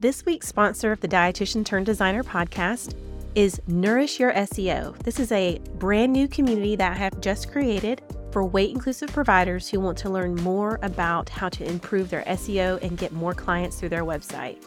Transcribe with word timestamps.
This 0.00 0.24
week's 0.24 0.46
sponsor 0.46 0.92
of 0.92 1.00
the 1.00 1.08
Dietitian 1.08 1.64
Turned 1.64 1.86
Designer 1.86 2.22
podcast 2.22 2.94
is 3.34 3.60
Nourish 3.66 4.20
Your 4.20 4.32
SEO. 4.32 4.96
This 5.02 5.18
is 5.18 5.32
a 5.32 5.58
brand 5.74 6.12
new 6.12 6.28
community 6.28 6.76
that 6.76 6.92
I 6.92 6.94
have 6.94 7.20
just 7.20 7.50
created 7.50 8.02
for 8.30 8.44
weight 8.44 8.70
inclusive 8.70 9.12
providers 9.12 9.68
who 9.68 9.80
want 9.80 9.98
to 9.98 10.08
learn 10.08 10.36
more 10.36 10.78
about 10.82 11.28
how 11.28 11.48
to 11.48 11.64
improve 11.64 12.10
their 12.10 12.22
SEO 12.22 12.80
and 12.80 12.96
get 12.96 13.10
more 13.10 13.34
clients 13.34 13.80
through 13.80 13.88
their 13.88 14.04
website. 14.04 14.64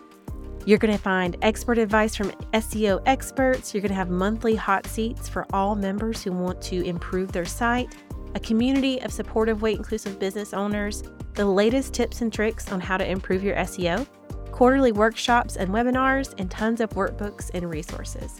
You're 0.66 0.78
going 0.78 0.94
to 0.94 1.02
find 1.02 1.38
expert 1.42 1.78
advice 1.78 2.14
from 2.14 2.32
SEO 2.52 3.02
experts. 3.06 3.74
You're 3.74 3.82
going 3.84 3.92
to 3.92 3.96
have 3.96 4.10
monthly 4.10 4.56
hot 4.56 4.86
seats 4.86 5.30
for 5.30 5.48
all 5.54 5.76
members 5.76 6.22
who 6.22 6.34
want 6.34 6.62
to 6.64 6.84
improve 6.84 7.32
their 7.32 7.46
site, 7.46 7.96
a 8.36 8.40
community 8.42 9.00
of 9.00 9.14
supportive 9.14 9.62
weight 9.62 9.78
inclusive 9.78 10.20
business 10.20 10.54
owners, 10.54 11.04
the 11.36 11.46
latest 11.46 11.94
tips 11.94 12.20
and 12.20 12.34
tricks 12.34 12.70
on 12.70 12.82
how 12.82 12.98
to 12.98 13.10
improve 13.10 13.46
your 13.46 13.56
SEO 13.56 14.06
quarterly 14.62 14.92
workshops 14.92 15.58
and 15.58 15.72
webinars, 15.72 16.36
and 16.38 16.52
tons 16.52 16.82
of 16.82 16.92
workbooks 16.92 17.50
and 17.56 17.68
resources. 17.68 18.40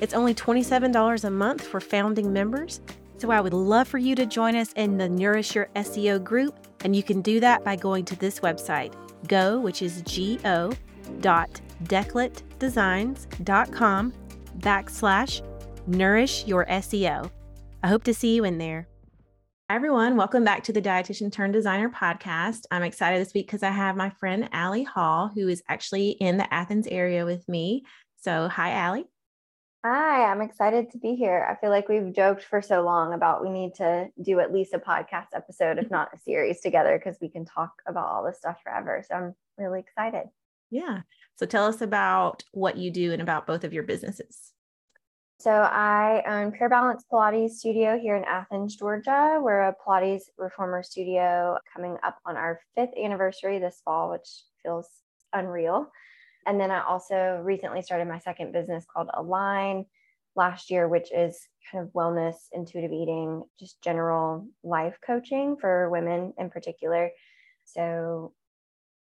It's 0.00 0.14
only 0.14 0.34
$27 0.34 1.22
a 1.22 1.30
month 1.30 1.64
for 1.64 1.80
founding 1.80 2.32
members, 2.32 2.80
so 3.18 3.30
I 3.30 3.40
would 3.40 3.54
love 3.54 3.86
for 3.86 3.98
you 3.98 4.16
to 4.16 4.26
join 4.26 4.56
us 4.56 4.72
in 4.72 4.98
the 4.98 5.08
Nourish 5.08 5.54
Your 5.54 5.68
SEO 5.76 6.24
group, 6.24 6.66
and 6.82 6.96
you 6.96 7.04
can 7.04 7.22
do 7.22 7.38
that 7.38 7.62
by 7.62 7.76
going 7.76 8.04
to 8.06 8.16
this 8.16 8.40
website, 8.40 8.94
go, 9.28 9.60
which 9.60 9.80
is 9.80 10.02
go, 10.02 10.72
dot 11.20 11.60
decletdesigns.com 11.84 14.12
backslash 14.58 15.42
nourish 15.86 16.46
your 16.48 16.66
SEO. 16.66 17.30
I 17.84 17.86
hope 17.86 18.02
to 18.02 18.12
see 18.12 18.34
you 18.34 18.42
in 18.42 18.58
there. 18.58 18.88
Hi, 19.70 19.76
everyone. 19.76 20.16
Welcome 20.16 20.42
back 20.42 20.64
to 20.64 20.72
the 20.72 20.82
Dietitian 20.82 21.30
Turned 21.30 21.52
Designer 21.52 21.88
podcast. 21.88 22.62
I'm 22.72 22.82
excited 22.82 23.20
this 23.20 23.32
week 23.32 23.46
because 23.46 23.62
I 23.62 23.70
have 23.70 23.94
my 23.96 24.10
friend 24.10 24.48
Ali 24.52 24.82
Hall, 24.82 25.30
who 25.32 25.46
is 25.46 25.62
actually 25.68 26.08
in 26.08 26.38
the 26.38 26.52
Athens 26.52 26.88
area 26.88 27.24
with 27.24 27.48
me. 27.48 27.84
So, 28.16 28.48
hi, 28.48 28.88
Ali. 28.88 29.04
Hi, 29.84 30.24
I'm 30.24 30.40
excited 30.40 30.90
to 30.90 30.98
be 30.98 31.14
here. 31.14 31.46
I 31.48 31.54
feel 31.54 31.70
like 31.70 31.88
we've 31.88 32.12
joked 32.12 32.42
for 32.42 32.60
so 32.60 32.82
long 32.82 33.12
about 33.12 33.44
we 33.44 33.50
need 33.50 33.76
to 33.76 34.08
do 34.20 34.40
at 34.40 34.52
least 34.52 34.74
a 34.74 34.80
podcast 34.80 35.28
episode, 35.34 35.78
if 35.78 35.88
not 35.88 36.12
a 36.12 36.18
series 36.18 36.60
together, 36.60 36.98
because 36.98 37.20
we 37.20 37.28
can 37.28 37.44
talk 37.44 37.70
about 37.86 38.08
all 38.08 38.24
this 38.24 38.38
stuff 38.38 38.56
forever. 38.64 39.04
So, 39.08 39.14
I'm 39.14 39.34
really 39.56 39.78
excited. 39.78 40.24
Yeah. 40.72 41.02
So, 41.36 41.46
tell 41.46 41.66
us 41.66 41.80
about 41.80 42.42
what 42.50 42.76
you 42.76 42.90
do 42.90 43.12
and 43.12 43.22
about 43.22 43.46
both 43.46 43.62
of 43.62 43.72
your 43.72 43.84
businesses. 43.84 44.49
So 45.40 45.50
I 45.50 46.22
own 46.26 46.52
Pure 46.52 46.68
Balance 46.68 47.06
Pilates 47.10 47.52
Studio 47.52 47.98
here 47.98 48.14
in 48.14 48.24
Athens, 48.24 48.76
Georgia. 48.76 49.38
We're 49.40 49.68
a 49.68 49.74
Pilates 49.74 50.24
reformer 50.36 50.82
studio 50.82 51.56
coming 51.74 51.96
up 52.02 52.18
on 52.26 52.36
our 52.36 52.60
fifth 52.74 52.90
anniversary 53.02 53.58
this 53.58 53.80
fall, 53.82 54.10
which 54.10 54.28
feels 54.62 54.86
unreal. 55.32 55.90
And 56.46 56.60
then 56.60 56.70
I 56.70 56.84
also 56.84 57.40
recently 57.42 57.80
started 57.80 58.06
my 58.06 58.18
second 58.18 58.52
business 58.52 58.84
called 58.92 59.08
Align 59.14 59.86
last 60.36 60.70
year, 60.70 60.88
which 60.88 61.10
is 61.10 61.40
kind 61.72 61.86
of 61.86 61.94
wellness, 61.94 62.34
intuitive 62.52 62.92
eating, 62.92 63.42
just 63.58 63.80
general 63.80 64.46
life 64.62 64.98
coaching 65.06 65.56
for 65.58 65.88
women 65.88 66.34
in 66.36 66.50
particular. 66.50 67.12
So, 67.64 68.34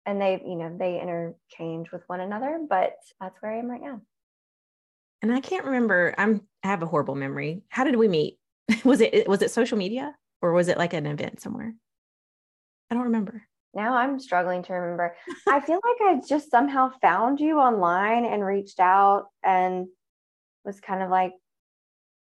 and 0.05 0.21
they, 0.21 0.41
you 0.45 0.55
know, 0.55 0.73
they 0.79 1.01
interchange 1.01 1.91
with 1.91 2.03
one 2.07 2.21
another, 2.21 2.65
but 2.69 2.93
that's 3.19 3.41
where 3.41 3.51
I 3.51 3.57
am 3.57 3.69
right 3.69 3.81
now 3.81 3.99
and 5.21 5.33
I 5.33 5.39
can't 5.39 5.65
remember. 5.65 6.13
I'm 6.17 6.41
I 6.63 6.67
have 6.67 6.83
a 6.83 6.87
horrible 6.87 7.15
memory. 7.15 7.63
How 7.69 7.83
did 7.83 7.95
we 7.95 8.07
meet? 8.07 8.37
was 8.83 9.01
it 9.01 9.27
was 9.27 9.41
it 9.41 9.51
social 9.51 9.77
media 9.77 10.15
or 10.41 10.53
was 10.53 10.67
it 10.67 10.77
like 10.77 10.93
an 10.93 11.05
event 11.05 11.41
somewhere? 11.41 11.73
I 12.89 12.95
don't 12.95 13.05
remember. 13.05 13.43
Now 13.73 13.95
I'm 13.95 14.19
struggling 14.19 14.63
to 14.63 14.73
remember. 14.73 15.15
I 15.47 15.59
feel 15.59 15.79
like 15.83 16.01
I 16.01 16.21
just 16.27 16.49
somehow 16.49 16.91
found 17.01 17.39
you 17.39 17.59
online 17.59 18.25
and 18.25 18.43
reached 18.43 18.79
out 18.79 19.27
and 19.43 19.87
was 20.65 20.79
kind 20.79 21.03
of 21.03 21.09
like, 21.09 21.33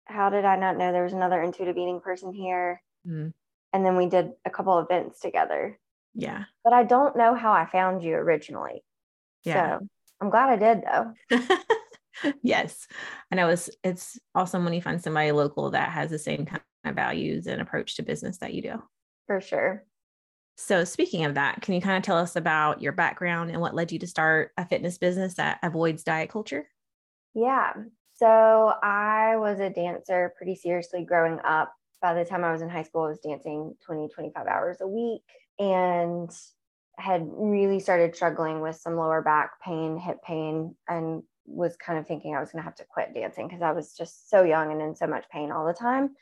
how 0.06 0.30
did 0.30 0.44
I 0.44 0.58
not 0.58 0.78
know 0.78 0.92
there 0.92 1.04
was 1.04 1.14
another 1.14 1.42
intuitive 1.42 1.78
eating 1.78 2.02
person 2.02 2.34
here? 2.34 2.82
Mm-hmm. 3.08 3.30
And 3.74 3.86
then 3.86 3.96
we 3.96 4.08
did 4.08 4.32
a 4.44 4.50
couple 4.50 4.78
events 4.80 5.22
together. 5.22 5.80
Yeah. 6.14 6.44
But 6.66 6.74
I 6.74 6.84
don't 6.84 7.16
know 7.16 7.34
how 7.34 7.54
I 7.54 7.66
found 7.66 8.04
you 8.04 8.16
originally. 8.16 8.84
Yeah. 9.46 9.80
So 9.80 9.88
I'm 10.20 10.30
glad 10.30 10.50
I 10.50 10.58
did 10.58 10.84
though. 10.84 11.38
yes. 12.44 12.88
I 13.32 13.36
know 13.36 13.50
it's 13.50 13.70
it's 13.84 14.20
awesome 14.36 14.64
when 14.64 14.74
you 14.74 14.82
find 14.82 15.02
somebody 15.02 15.32
local 15.32 15.72
that 15.72 15.92
has 15.92 16.10
the 16.10 16.20
same 16.20 16.46
kind 16.46 16.62
of 16.86 16.96
values 16.96 17.48
and 17.48 17.62
approach 17.62 17.96
to 17.96 18.04
business 18.04 18.38
that 18.40 18.54
you 18.54 18.62
do. 18.62 18.84
For 19.28 19.42
sure. 19.42 19.86
So 20.58 20.84
speaking 20.84 21.26
of 21.26 21.36
that, 21.36 21.62
can 21.62 21.74
you 21.74 21.82
kind 21.82 21.98
of 21.98 22.04
tell 22.04 22.18
us 22.18 22.36
about 22.36 22.82
your 22.82 22.92
background 22.92 23.50
and 23.50 23.62
what 23.62 23.74
led 23.74 23.92
you 23.92 24.00
to 24.00 24.08
start 24.08 24.52
a 24.58 24.66
fitness 24.66 24.98
business 24.98 25.36
that 25.36 25.60
avoids 25.64 26.04
diet 26.04 26.30
culture? 26.30 26.68
Yeah. 27.34 27.74
So 28.14 28.74
I 28.84 29.38
was 29.38 29.60
a 29.60 29.70
dancer 29.70 30.34
pretty 30.38 30.56
seriously 30.56 31.04
growing 31.04 31.40
up. 31.44 31.74
By 32.02 32.14
the 32.14 32.26
time 32.26 32.44
I 32.44 32.52
was 32.52 32.62
in 32.62 32.70
high 32.70 32.84
school, 32.84 33.04
I 33.04 33.10
was 33.10 33.20
dancing 33.20 33.76
20, 33.86 34.10
25 34.10 34.48
hours 34.48 34.78
a 34.82 34.88
week 34.88 35.24
and 35.58 36.30
had 36.98 37.24
really 37.26 37.80
started 37.80 38.16
struggling 38.16 38.62
with 38.62 38.76
some 38.76 38.96
lower 38.96 39.22
back 39.22 39.60
pain, 39.64 39.98
hip 39.98 40.18
pain, 40.24 40.76
and 40.88 41.24
was 41.46 41.76
kind 41.78 42.00
of 42.00 42.08
thinking 42.08 42.36
I 42.36 42.40
was 42.40 42.52
going 42.52 42.62
to 42.62 42.66
have 42.66 42.76
to 42.76 42.86
quit 42.86 43.14
dancing 43.14 43.48
because 43.48 43.62
I 43.62 43.72
was 43.72 43.94
just 43.94 44.30
so 44.30 44.44
young 44.44 44.72
and 44.72 44.82
in 44.82 44.96
so 44.96 45.08
much 45.08 45.26
pain 45.30 45.52
all 45.52 45.66
the 45.66 45.74
time, 45.74 46.16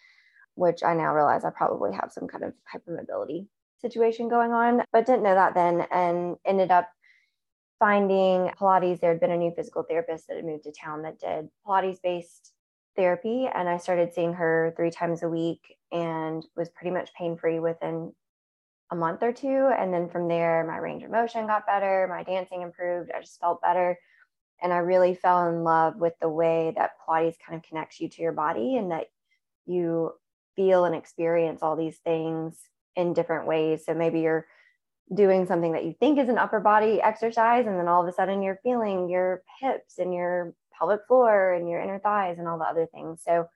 which 0.55 0.83
I 0.83 0.93
now 0.93 1.13
realize 1.13 1.45
I 1.45 1.49
probably 1.49 1.93
have 1.93 2.11
some 2.11 2.27
kind 2.27 2.43
of 2.43 2.53
hypermobility 2.73 3.47
situation 3.81 4.29
going 4.29 4.51
on, 4.51 4.83
but 4.91 5.05
didn't 5.05 5.23
know 5.23 5.35
that 5.35 5.53
then 5.53 5.85
and 5.91 6.37
ended 6.45 6.71
up 6.71 6.89
finding 7.79 8.51
Pilates. 8.59 8.99
There 8.99 9.11
had 9.11 9.21
been 9.21 9.31
a 9.31 9.37
new 9.37 9.51
physical 9.55 9.83
therapist 9.83 10.27
that 10.27 10.35
had 10.35 10.45
moved 10.45 10.65
to 10.65 10.71
town 10.71 11.03
that 11.03 11.19
did 11.19 11.49
Pilates 11.65 12.01
based 12.01 12.53
therapy. 12.95 13.47
And 13.53 13.69
I 13.69 13.77
started 13.77 14.13
seeing 14.13 14.33
her 14.33 14.73
three 14.75 14.91
times 14.91 15.23
a 15.23 15.29
week 15.29 15.77
and 15.91 16.45
was 16.55 16.69
pretty 16.69 16.91
much 16.91 17.13
pain 17.13 17.37
free 17.37 17.59
within 17.59 18.13
a 18.91 18.95
month 18.95 19.23
or 19.23 19.31
two. 19.31 19.71
And 19.77 19.93
then 19.93 20.09
from 20.09 20.27
there, 20.27 20.65
my 20.67 20.77
range 20.77 21.03
of 21.03 21.11
motion 21.11 21.47
got 21.47 21.65
better, 21.65 22.07
my 22.09 22.23
dancing 22.23 22.61
improved, 22.61 23.11
I 23.15 23.21
just 23.21 23.39
felt 23.39 23.61
better 23.61 23.97
and 24.61 24.73
I 24.73 24.77
really 24.77 25.15
fell 25.15 25.47
in 25.49 25.63
love 25.63 25.97
with 25.97 26.13
the 26.19 26.29
way 26.29 26.73
that 26.75 26.91
Pilates 27.07 27.35
kind 27.45 27.57
of 27.57 27.67
connects 27.67 27.99
you 27.99 28.09
to 28.09 28.21
your 28.21 28.31
body 28.31 28.77
and 28.77 28.91
that 28.91 29.07
you 29.65 30.11
feel 30.55 30.85
and 30.85 30.95
experience 30.95 31.61
all 31.61 31.75
these 31.75 31.97
things 31.99 32.57
in 32.95 33.13
different 33.13 33.47
ways. 33.47 33.85
So 33.85 33.93
maybe 33.93 34.19
you're 34.19 34.45
doing 35.13 35.45
something 35.45 35.71
that 35.71 35.85
you 35.85 35.95
think 35.99 36.19
is 36.19 36.29
an 36.29 36.37
upper 36.37 36.59
body 36.59 37.01
exercise, 37.01 37.65
and 37.65 37.79
then 37.79 37.87
all 37.87 38.01
of 38.01 38.07
a 38.07 38.13
sudden 38.13 38.41
you're 38.41 38.59
feeling 38.63 39.09
your 39.09 39.41
hips 39.59 39.97
and 39.97 40.13
your 40.13 40.53
pelvic 40.77 41.01
floor 41.07 41.53
and 41.53 41.69
your 41.69 41.81
inner 41.81 41.99
thighs 41.99 42.37
and 42.37 42.47
all 42.47 42.57
the 42.57 42.65
other 42.65 42.87
things. 42.93 43.21
So 43.25 43.47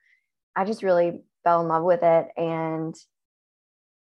I 0.55 0.65
just 0.65 0.83
really 0.83 1.21
fell 1.43 1.61
in 1.61 1.67
love 1.67 1.83
with 1.83 2.01
it. 2.03 2.27
And 2.37 2.95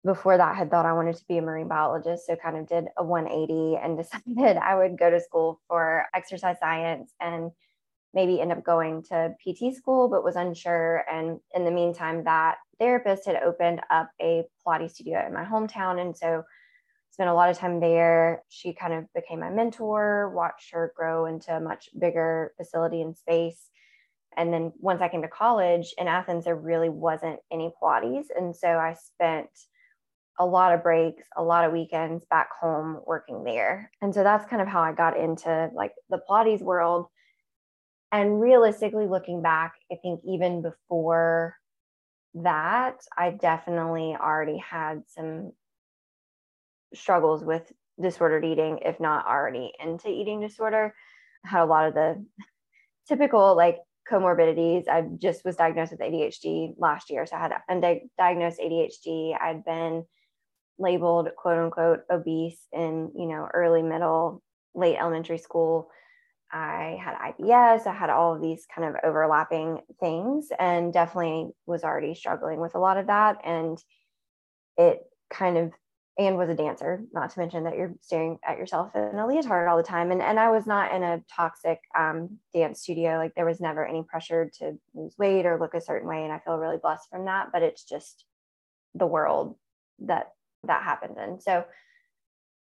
before 0.09 0.39
that 0.39 0.57
had 0.57 0.71
thought 0.71 0.87
I 0.87 0.95
wanted 0.95 1.17
to 1.17 1.25
be 1.29 1.37
a 1.37 1.43
marine 1.43 1.69
biologist. 1.69 2.27
So 2.27 2.35
kind 2.35 2.57
of 2.57 2.67
did 2.67 2.87
a 2.97 3.05
180 3.05 3.77
and 3.77 3.99
decided 4.37 4.57
I 4.57 4.75
would 4.75 4.99
go 4.99 5.11
to 5.11 5.21
school 5.21 5.61
for 5.69 6.07
exercise 6.15 6.57
science 6.59 7.13
and 7.21 7.51
maybe 8.15 8.41
end 8.41 8.51
up 8.51 8.65
going 8.65 9.03
to 9.11 9.35
PT 9.45 9.77
school, 9.77 10.09
but 10.09 10.25
was 10.25 10.35
unsure. 10.35 11.05
And 11.13 11.41
in 11.55 11.67
the 11.67 11.71
meantime, 11.71 12.25
that 12.25 12.57
therapist 12.79 13.27
had 13.27 13.37
opened 13.37 13.83
up 13.91 14.11
a 14.19 14.45
Pilates 14.67 14.93
studio 14.93 15.23
in 15.27 15.35
my 15.35 15.45
hometown. 15.45 16.01
And 16.01 16.17
so 16.17 16.43
spent 17.11 17.29
a 17.29 17.35
lot 17.35 17.51
of 17.51 17.59
time 17.59 17.79
there. 17.79 18.45
She 18.49 18.73
kind 18.73 18.95
of 18.95 19.13
became 19.15 19.41
my 19.41 19.51
mentor, 19.51 20.33
watched 20.35 20.73
her 20.73 20.91
grow 20.97 21.27
into 21.27 21.55
a 21.55 21.61
much 21.61 21.91
bigger 21.99 22.55
facility 22.57 23.03
and 23.03 23.15
space. 23.15 23.69
And 24.39 24.55
then 24.55 24.73
once 24.79 25.03
I 25.03 25.09
came 25.09 25.21
to 25.21 25.29
college 25.29 25.95
in 25.99 26.09
Athens, 26.09 26.47
there 26.47 26.57
really 26.57 26.89
wasn't 26.89 27.41
any 27.53 27.71
Pilates. 27.83 28.29
And 28.35 28.57
so 28.57 28.69
I 28.69 28.95
spent 28.95 29.51
a 30.39 30.47
lot 30.47 30.73
of 30.73 30.83
breaks, 30.83 31.25
a 31.37 31.43
lot 31.43 31.65
of 31.65 31.73
weekends 31.73 32.25
back 32.31 32.51
home 32.61 33.01
working 33.07 33.45
there. 33.45 33.91
And 34.01 34.15
so 34.15 34.23
that's 34.23 34.49
kind 34.49 34.63
of 34.63 34.69
how 34.69 34.81
I 34.81 34.93
got 34.93 35.17
into 35.17 35.71
like 35.75 35.93
the 36.11 36.21
Pilates 36.29 36.63
world. 36.63 37.07
And 38.13 38.41
realistically, 38.41 39.07
looking 39.07 39.43
back, 39.43 39.75
I 39.93 39.97
think 40.01 40.21
even 40.25 40.63
before 40.63 41.57
that, 42.35 42.97
I 43.17 43.31
definitely 43.31 44.17
already 44.19 44.59
had 44.59 45.03
some 45.09 45.53
struggles 46.95 47.45
with 47.45 47.71
disordered 48.01 48.45
eating, 48.45 48.79
if 48.85 49.01
not 49.01 49.27
already 49.27 49.73
into 49.85 50.09
eating 50.09 50.41
disorder. 50.41 50.95
I 51.45 51.49
had 51.49 51.63
a 51.63 51.67
lot 51.67 51.89
of 51.89 51.95
the 51.95 52.25
typical 53.09 53.57
like 53.57 53.79
comorbidities. 54.11 54.89
I 54.89 55.03
just 55.21 55.45
was 55.45 55.57
diagnosed 55.57 55.93
with 55.93 56.01
ADHD 56.01 56.75
last 56.79 57.11
year. 57.11 57.27
So 57.27 57.37
I 57.37 57.41
had 57.41 57.53
undiagnosed 57.71 58.61
ADHD. 58.61 59.39
I'd 59.39 59.65
been 59.65 60.05
labeled 60.79 61.29
quote 61.37 61.59
unquote 61.59 62.01
obese 62.11 62.61
in 62.73 63.11
you 63.17 63.27
know 63.27 63.49
early 63.53 63.83
middle 63.83 64.43
late 64.75 64.97
elementary 64.99 65.39
school 65.39 65.91
i 66.53 66.99
had 67.03 67.15
ibs 67.33 67.87
i 67.87 67.93
had 67.93 68.11
all 68.11 68.35
of 68.35 68.41
these 68.41 68.67
kind 68.75 68.89
of 68.89 68.97
overlapping 69.05 69.81
things 70.01 70.49
and 70.59 70.93
definitely 70.93 71.51
was 71.67 71.85
already 71.85 72.15
struggling 72.15 72.61
with 72.61 72.75
a 72.75 72.79
lot 72.79 72.97
of 72.97 73.07
that 73.07 73.39
and 73.45 73.83
it 74.77 75.03
kind 75.31 75.59
of 75.59 75.73
and 76.19 76.37
was 76.37 76.49
a 76.49 76.55
dancer, 76.55 77.05
not 77.13 77.31
to 77.31 77.39
mention 77.39 77.63
that 77.63 77.77
you're 77.77 77.95
staring 78.01 78.39
at 78.45 78.59
yourself 78.59 78.95
in 78.97 79.17
a 79.19 79.27
leotard 79.27 79.69
all 79.69 79.77
the 79.77 79.85
time. 79.85 80.11
And, 80.11 80.21
and 80.21 80.39
I 80.39 80.51
was 80.51 80.67
not 80.67 80.93
in 80.93 81.05
a 81.05 81.23
toxic 81.35 81.79
um, 81.97 82.39
dance 82.53 82.83
studio. 82.83 83.19
Like 83.19 83.37
there 83.37 83.47
was 83.47 83.61
never 83.61 83.87
any 83.87 84.03
pressure 84.03 84.51
to 84.59 84.77
lose 84.95 85.15
weight 85.17 85.47
or 85.47 85.61
look 85.61 85.75
a 85.75 85.81
certain 85.81 86.09
way. 86.09 86.25
And 86.25 86.33
I 86.33 86.41
feel 86.41 86.59
really 86.59 86.77
blessed 86.77 87.09
from 87.09 87.27
that, 87.27 87.51
but 87.53 87.63
it's 87.63 87.85
just 87.85 88.25
the 88.97 89.07
world 89.07 89.55
that 90.01 90.33
that 90.65 90.83
happened 90.83 91.17
in. 91.19 91.41
So 91.41 91.65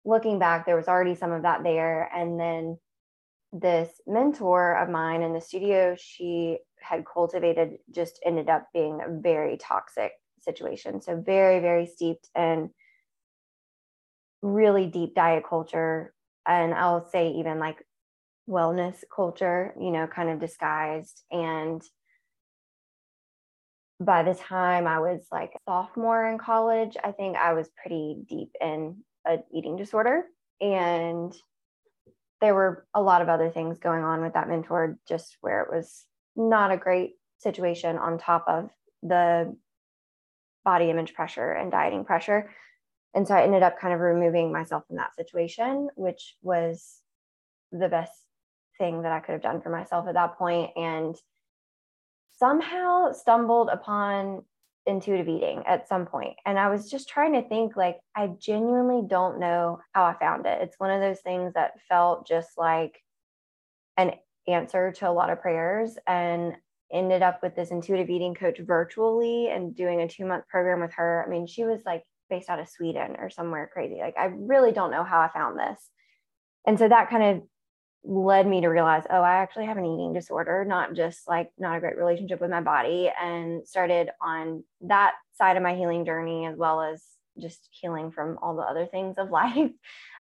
looking 0.05 0.39
back, 0.39 0.65
there 0.65 0.75
was 0.75 0.87
already 0.87 1.15
some 1.15 1.31
of 1.31 1.43
that 1.43 1.63
there. 1.63 2.09
And 2.13 2.39
then 2.39 2.77
this 3.51 3.89
mentor 4.07 4.75
of 4.77 4.89
mine 4.89 5.21
in 5.21 5.33
the 5.33 5.41
studio, 5.41 5.95
she 5.97 6.57
had 6.79 7.05
cultivated 7.05 7.77
just 7.93 8.19
ended 8.25 8.49
up 8.49 8.67
being 8.73 8.99
a 9.01 9.21
very 9.21 9.57
toxic 9.57 10.11
situation. 10.39 11.01
So 11.01 11.15
very, 11.15 11.59
very 11.59 11.85
steeped 11.85 12.27
in 12.35 12.69
really 14.41 14.87
deep 14.87 15.15
diet 15.15 15.43
culture 15.47 16.13
and 16.45 16.73
I'll 16.73 17.07
say 17.09 17.31
even 17.31 17.59
like 17.59 17.85
wellness 18.49 18.97
culture, 19.13 19.73
you 19.79 19.91
know, 19.91 20.07
kind 20.07 20.29
of 20.29 20.39
disguised. 20.39 21.23
And 21.31 21.81
by 24.05 24.23
the 24.23 24.35
time 24.35 24.87
I 24.87 24.99
was 24.99 25.25
like 25.31 25.53
sophomore 25.67 26.27
in 26.27 26.37
college, 26.37 26.95
I 27.03 27.11
think 27.11 27.37
I 27.37 27.53
was 27.53 27.69
pretty 27.81 28.17
deep 28.27 28.49
in 28.61 28.97
an 29.25 29.43
eating 29.53 29.75
disorder. 29.75 30.23
And 30.61 31.33
there 32.41 32.55
were 32.55 32.85
a 32.93 33.01
lot 33.01 33.21
of 33.21 33.29
other 33.29 33.49
things 33.49 33.79
going 33.79 34.03
on 34.03 34.21
with 34.21 34.33
that 34.33 34.49
mentor, 34.49 34.97
just 35.07 35.37
where 35.41 35.61
it 35.61 35.69
was 35.71 36.05
not 36.35 36.71
a 36.71 36.77
great 36.77 37.11
situation 37.39 37.97
on 37.97 38.17
top 38.17 38.45
of 38.47 38.69
the 39.01 39.55
body 40.65 40.89
image 40.89 41.13
pressure 41.13 41.51
and 41.51 41.71
dieting 41.71 42.05
pressure. 42.05 42.49
And 43.13 43.27
so 43.27 43.35
I 43.35 43.43
ended 43.43 43.63
up 43.63 43.79
kind 43.79 43.93
of 43.93 43.99
removing 43.99 44.51
myself 44.51 44.85
from 44.87 44.97
that 44.97 45.15
situation, 45.15 45.89
which 45.95 46.35
was 46.41 46.99
the 47.71 47.89
best 47.89 48.13
thing 48.77 49.03
that 49.03 49.11
I 49.11 49.19
could 49.19 49.33
have 49.33 49.41
done 49.41 49.61
for 49.61 49.69
myself 49.69 50.07
at 50.07 50.15
that 50.15 50.37
point, 50.37 50.71
and 50.75 51.15
somehow 52.37 53.11
stumbled 53.11 53.69
upon 53.71 54.43
intuitive 54.85 55.29
eating 55.29 55.63
at 55.65 55.87
some. 55.87 56.07
And 56.45 56.59
I 56.59 56.69
was 56.69 56.89
just 56.89 57.07
trying 57.07 57.33
to 57.33 57.47
think, 57.47 57.75
like, 57.77 57.99
I 58.15 58.27
genuinely 58.39 59.07
don't 59.07 59.39
know 59.39 59.79
how 59.93 60.03
I 60.03 60.15
found 60.19 60.45
it. 60.45 60.61
It's 60.61 60.79
one 60.79 60.91
of 60.91 61.01
those 61.01 61.21
things 61.21 61.53
that 61.53 61.79
felt 61.87 62.27
just 62.27 62.57
like 62.57 63.01
an 63.97 64.13
answer 64.47 64.91
to 64.91 65.09
a 65.09 65.11
lot 65.11 65.29
of 65.29 65.41
prayers. 65.41 65.97
And 66.05 66.55
ended 66.93 67.23
up 67.23 67.41
with 67.41 67.55
this 67.55 67.71
intuitive 67.71 68.09
eating 68.09 68.35
coach 68.35 68.59
virtually 68.59 69.49
and 69.49 69.75
doing 69.75 70.01
a 70.01 70.07
two 70.07 70.25
month 70.25 70.47
program 70.47 70.79
with 70.79 70.93
her. 70.93 71.25
I 71.25 71.29
mean, 71.29 71.47
she 71.47 71.65
was 71.65 71.81
like 71.85 72.03
based 72.29 72.49
out 72.49 72.59
of 72.59 72.69
Sweden 72.69 73.15
or 73.17 73.29
somewhere 73.29 73.69
crazy. 73.73 73.97
Like, 73.99 74.15
I 74.17 74.25
really 74.25 74.71
don't 74.71 74.91
know 74.91 75.03
how 75.03 75.19
I 75.19 75.29
found 75.33 75.59
this. 75.59 75.89
And 76.65 76.77
so 76.77 76.87
that 76.87 77.09
kind 77.09 77.23
of 77.23 77.43
led 78.03 78.47
me 78.47 78.61
to 78.61 78.67
realize, 78.67 79.03
oh, 79.09 79.21
I 79.21 79.35
actually 79.35 79.65
have 79.65 79.77
an 79.77 79.85
eating 79.85 80.13
disorder, 80.13 80.65
not 80.65 80.93
just 80.93 81.27
like 81.27 81.51
not 81.57 81.77
a 81.77 81.79
great 81.79 81.97
relationship 81.97 82.41
with 82.41 82.49
my 82.49 82.61
body, 82.61 83.11
and 83.21 83.67
started 83.67 84.09
on 84.21 84.63
that 84.81 85.13
side 85.33 85.57
of 85.57 85.63
my 85.63 85.75
healing 85.75 86.05
journey 86.05 86.45
as 86.45 86.57
well 86.57 86.81
as 86.81 87.03
just 87.39 87.67
healing 87.71 88.11
from 88.11 88.37
all 88.41 88.55
the 88.55 88.61
other 88.61 88.85
things 88.85 89.17
of 89.17 89.29
life. 89.31 89.71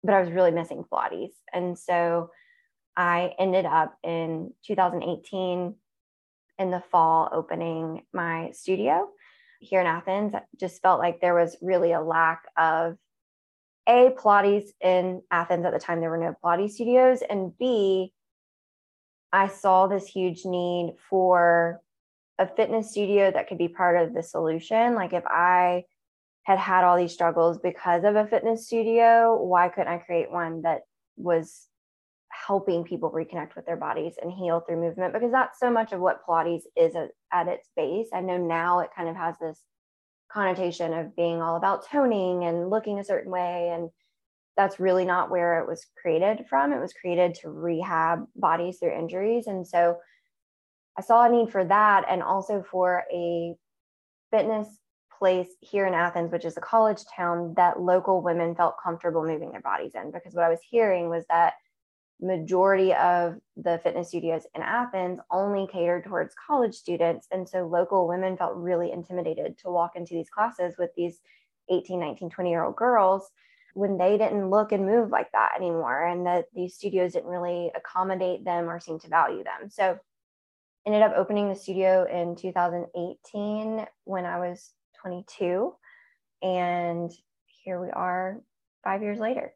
but 0.04 0.13
I 0.13 0.22
was 0.22 0.31
really 0.31 0.51
missing 0.51 0.83
Pilates. 0.92 1.33
And 1.54 1.78
so 1.78 2.31
I 2.95 3.33
ended 3.39 3.66
up 3.66 3.98
in 4.04 4.54
2018 4.66 5.75
in 6.60 6.72
the 6.72 6.84
fall 6.92 7.30
opening 7.31 8.04
my 8.13 8.51
studio 8.51 9.10
here 9.62 9.80
in 9.80 9.88
Athens, 9.88 10.34
I 10.34 10.42
just 10.60 10.81
felt 10.81 11.00
like 11.00 11.22
there 11.22 11.36
was 11.36 11.56
really 11.62 11.94
a 11.94 12.01
lack 12.01 12.44
of 12.57 12.98
a 13.92 14.12
Pilates 14.12 14.70
in 14.82 15.22
Athens 15.30 15.66
at 15.66 15.74
the 15.74 15.80
time. 15.80 16.00
There 16.00 16.10
were 16.10 16.18
no 16.18 16.36
Pilates 16.44 16.72
studios, 16.72 17.22
and 17.30 17.58
B, 17.58 18.14
I 19.34 19.48
saw 19.48 19.88
this 19.88 20.08
huge 20.08 20.46
need 20.46 20.96
for 21.10 21.82
a 22.40 22.48
fitness 22.48 22.92
studio 22.92 23.32
that 23.32 23.48
could 23.48 23.58
be 23.58 23.68
part 23.68 24.02
of 24.02 24.14
the 24.14 24.24
solution. 24.24 24.96
Like 24.96 25.14
if 25.14 25.26
I 25.26 25.86
had 26.44 26.58
had 26.58 26.84
all 26.84 26.98
these 26.98 27.14
struggles 27.14 27.60
because 27.60 28.04
of 28.04 28.16
a 28.16 28.26
fitness 28.26 28.66
studio, 28.66 29.42
why 29.42 29.70
couldn't 29.70 29.94
I 29.94 29.98
create 29.98 30.32
one 30.32 30.64
that 30.64 30.82
was 31.18 31.68
helping 32.30 32.84
people 32.84 33.12
reconnect 33.12 33.56
with 33.56 33.66
their 33.66 33.78
bodies 33.78 34.16
and 34.22 34.32
heal 34.32 34.62
through 34.62 34.82
movement 34.82 35.14
because 35.14 35.32
that's 35.32 35.60
so 35.60 35.70
much 35.70 35.92
of 35.92 36.00
what 36.00 36.26
Pilates 36.26 36.64
is 36.76 36.96
at, 37.32 37.48
its 37.48 37.70
base. 37.76 38.08
I 38.14 38.22
know 38.22 38.38
now 38.38 38.80
it 38.80 38.90
kind 38.96 39.10
of 39.10 39.16
has 39.16 39.36
this 39.40 39.60
connotation 40.31 40.94
of 40.94 41.16
being 41.16 41.42
all 41.42 41.56
about 41.56 41.88
toning 41.88 42.44
and 42.45 42.69
looking 42.69 43.00
a 43.00 43.04
certain 43.04 43.31
way. 43.31 43.72
And 43.74 43.89
that's 44.57 44.80
really 44.80 45.06
not 45.06 45.31
where 45.31 45.60
it 45.60 45.68
was 45.68 45.86
created 46.01 46.45
from. 46.50 46.74
It 46.74 46.80
was 46.80 46.94
created 46.94 47.36
to 47.36 47.50
rehab 47.50 48.25
bodies 48.36 48.78
through 48.80 48.98
injuries. 48.98 49.48
And 49.48 49.66
so 49.68 49.98
I 50.98 51.01
saw 51.01 51.25
a 51.25 51.30
need 51.30 51.51
for 51.51 51.63
that 51.63 52.06
and 52.10 52.22
also 52.22 52.63
for 52.69 53.04
a 53.12 53.56
fitness 54.31 54.68
place 55.18 55.50
here 55.62 55.86
in 55.86 55.94
Athens, 55.94 56.31
which 56.31 56.45
is 56.45 56.57
a 56.57 56.62
college 56.62 57.01
town 57.16 57.54
that 57.56 57.80
local 57.80 58.22
women 58.22 58.56
felt 58.56 58.75
comfortable 58.84 59.24
moving 59.24 59.51
their 59.51 59.62
bodies 59.62 59.92
in. 59.95 60.12
Because 60.12 60.34
what 60.34 60.44
I 60.44 60.50
was 60.50 60.60
hearing 60.69 61.10
was 61.10 61.24
that 61.30 61.54
majority 62.22 62.94
of 62.94 63.36
the 63.58 63.80
fitness 63.84 64.10
studios 64.10 64.46
in 64.54 64.62
Athens 64.62 65.20
only 65.32 65.68
catered 65.68 66.06
towards 66.06 66.36
college 66.36 66.76
students. 66.76 67.28
And 67.32 67.48
so 67.48 67.68
local 67.68 68.08
women 68.08 68.38
felt 68.38 68.56
really 68.56 68.92
intimidated 68.92 69.58
to 69.60 69.72
walk 69.72 69.96
into 69.96 70.14
these 70.14 70.30
classes 70.30 70.76
with 70.78 70.92
these 70.96 71.20
18, 71.70 72.00
19, 72.00 72.30
20 72.30 72.50
year 72.50 72.64
old 72.64 72.76
girls 72.76 73.30
when 73.74 73.98
they 73.98 74.18
didn't 74.18 74.50
look 74.50 74.72
and 74.72 74.86
move 74.86 75.10
like 75.10 75.32
that 75.32 75.54
anymore. 75.56 76.06
And 76.06 76.26
that 76.26 76.46
these 76.54 76.76
studios 76.76 77.14
didn't 77.14 77.30
really 77.30 77.72
accommodate 77.76 78.44
them 78.46 78.70
or 78.70 78.80
seem 78.80 79.00
to 79.00 79.08
value 79.08 79.44
them. 79.44 79.70
So 79.70 79.98
ended 80.86 81.02
up 81.02 81.14
opening 81.16 81.50
the 81.50 81.56
studio 81.56 82.06
in 82.12 82.36
2018 82.36 83.86
when 84.04 84.26
I 84.26 84.40
was 84.40 84.72
22. 85.02 85.74
And 86.44 87.12
here 87.46 87.82
we 87.82 87.90
are 87.92 88.42
five 88.84 89.02
years 89.02 89.20
later. 89.20 89.54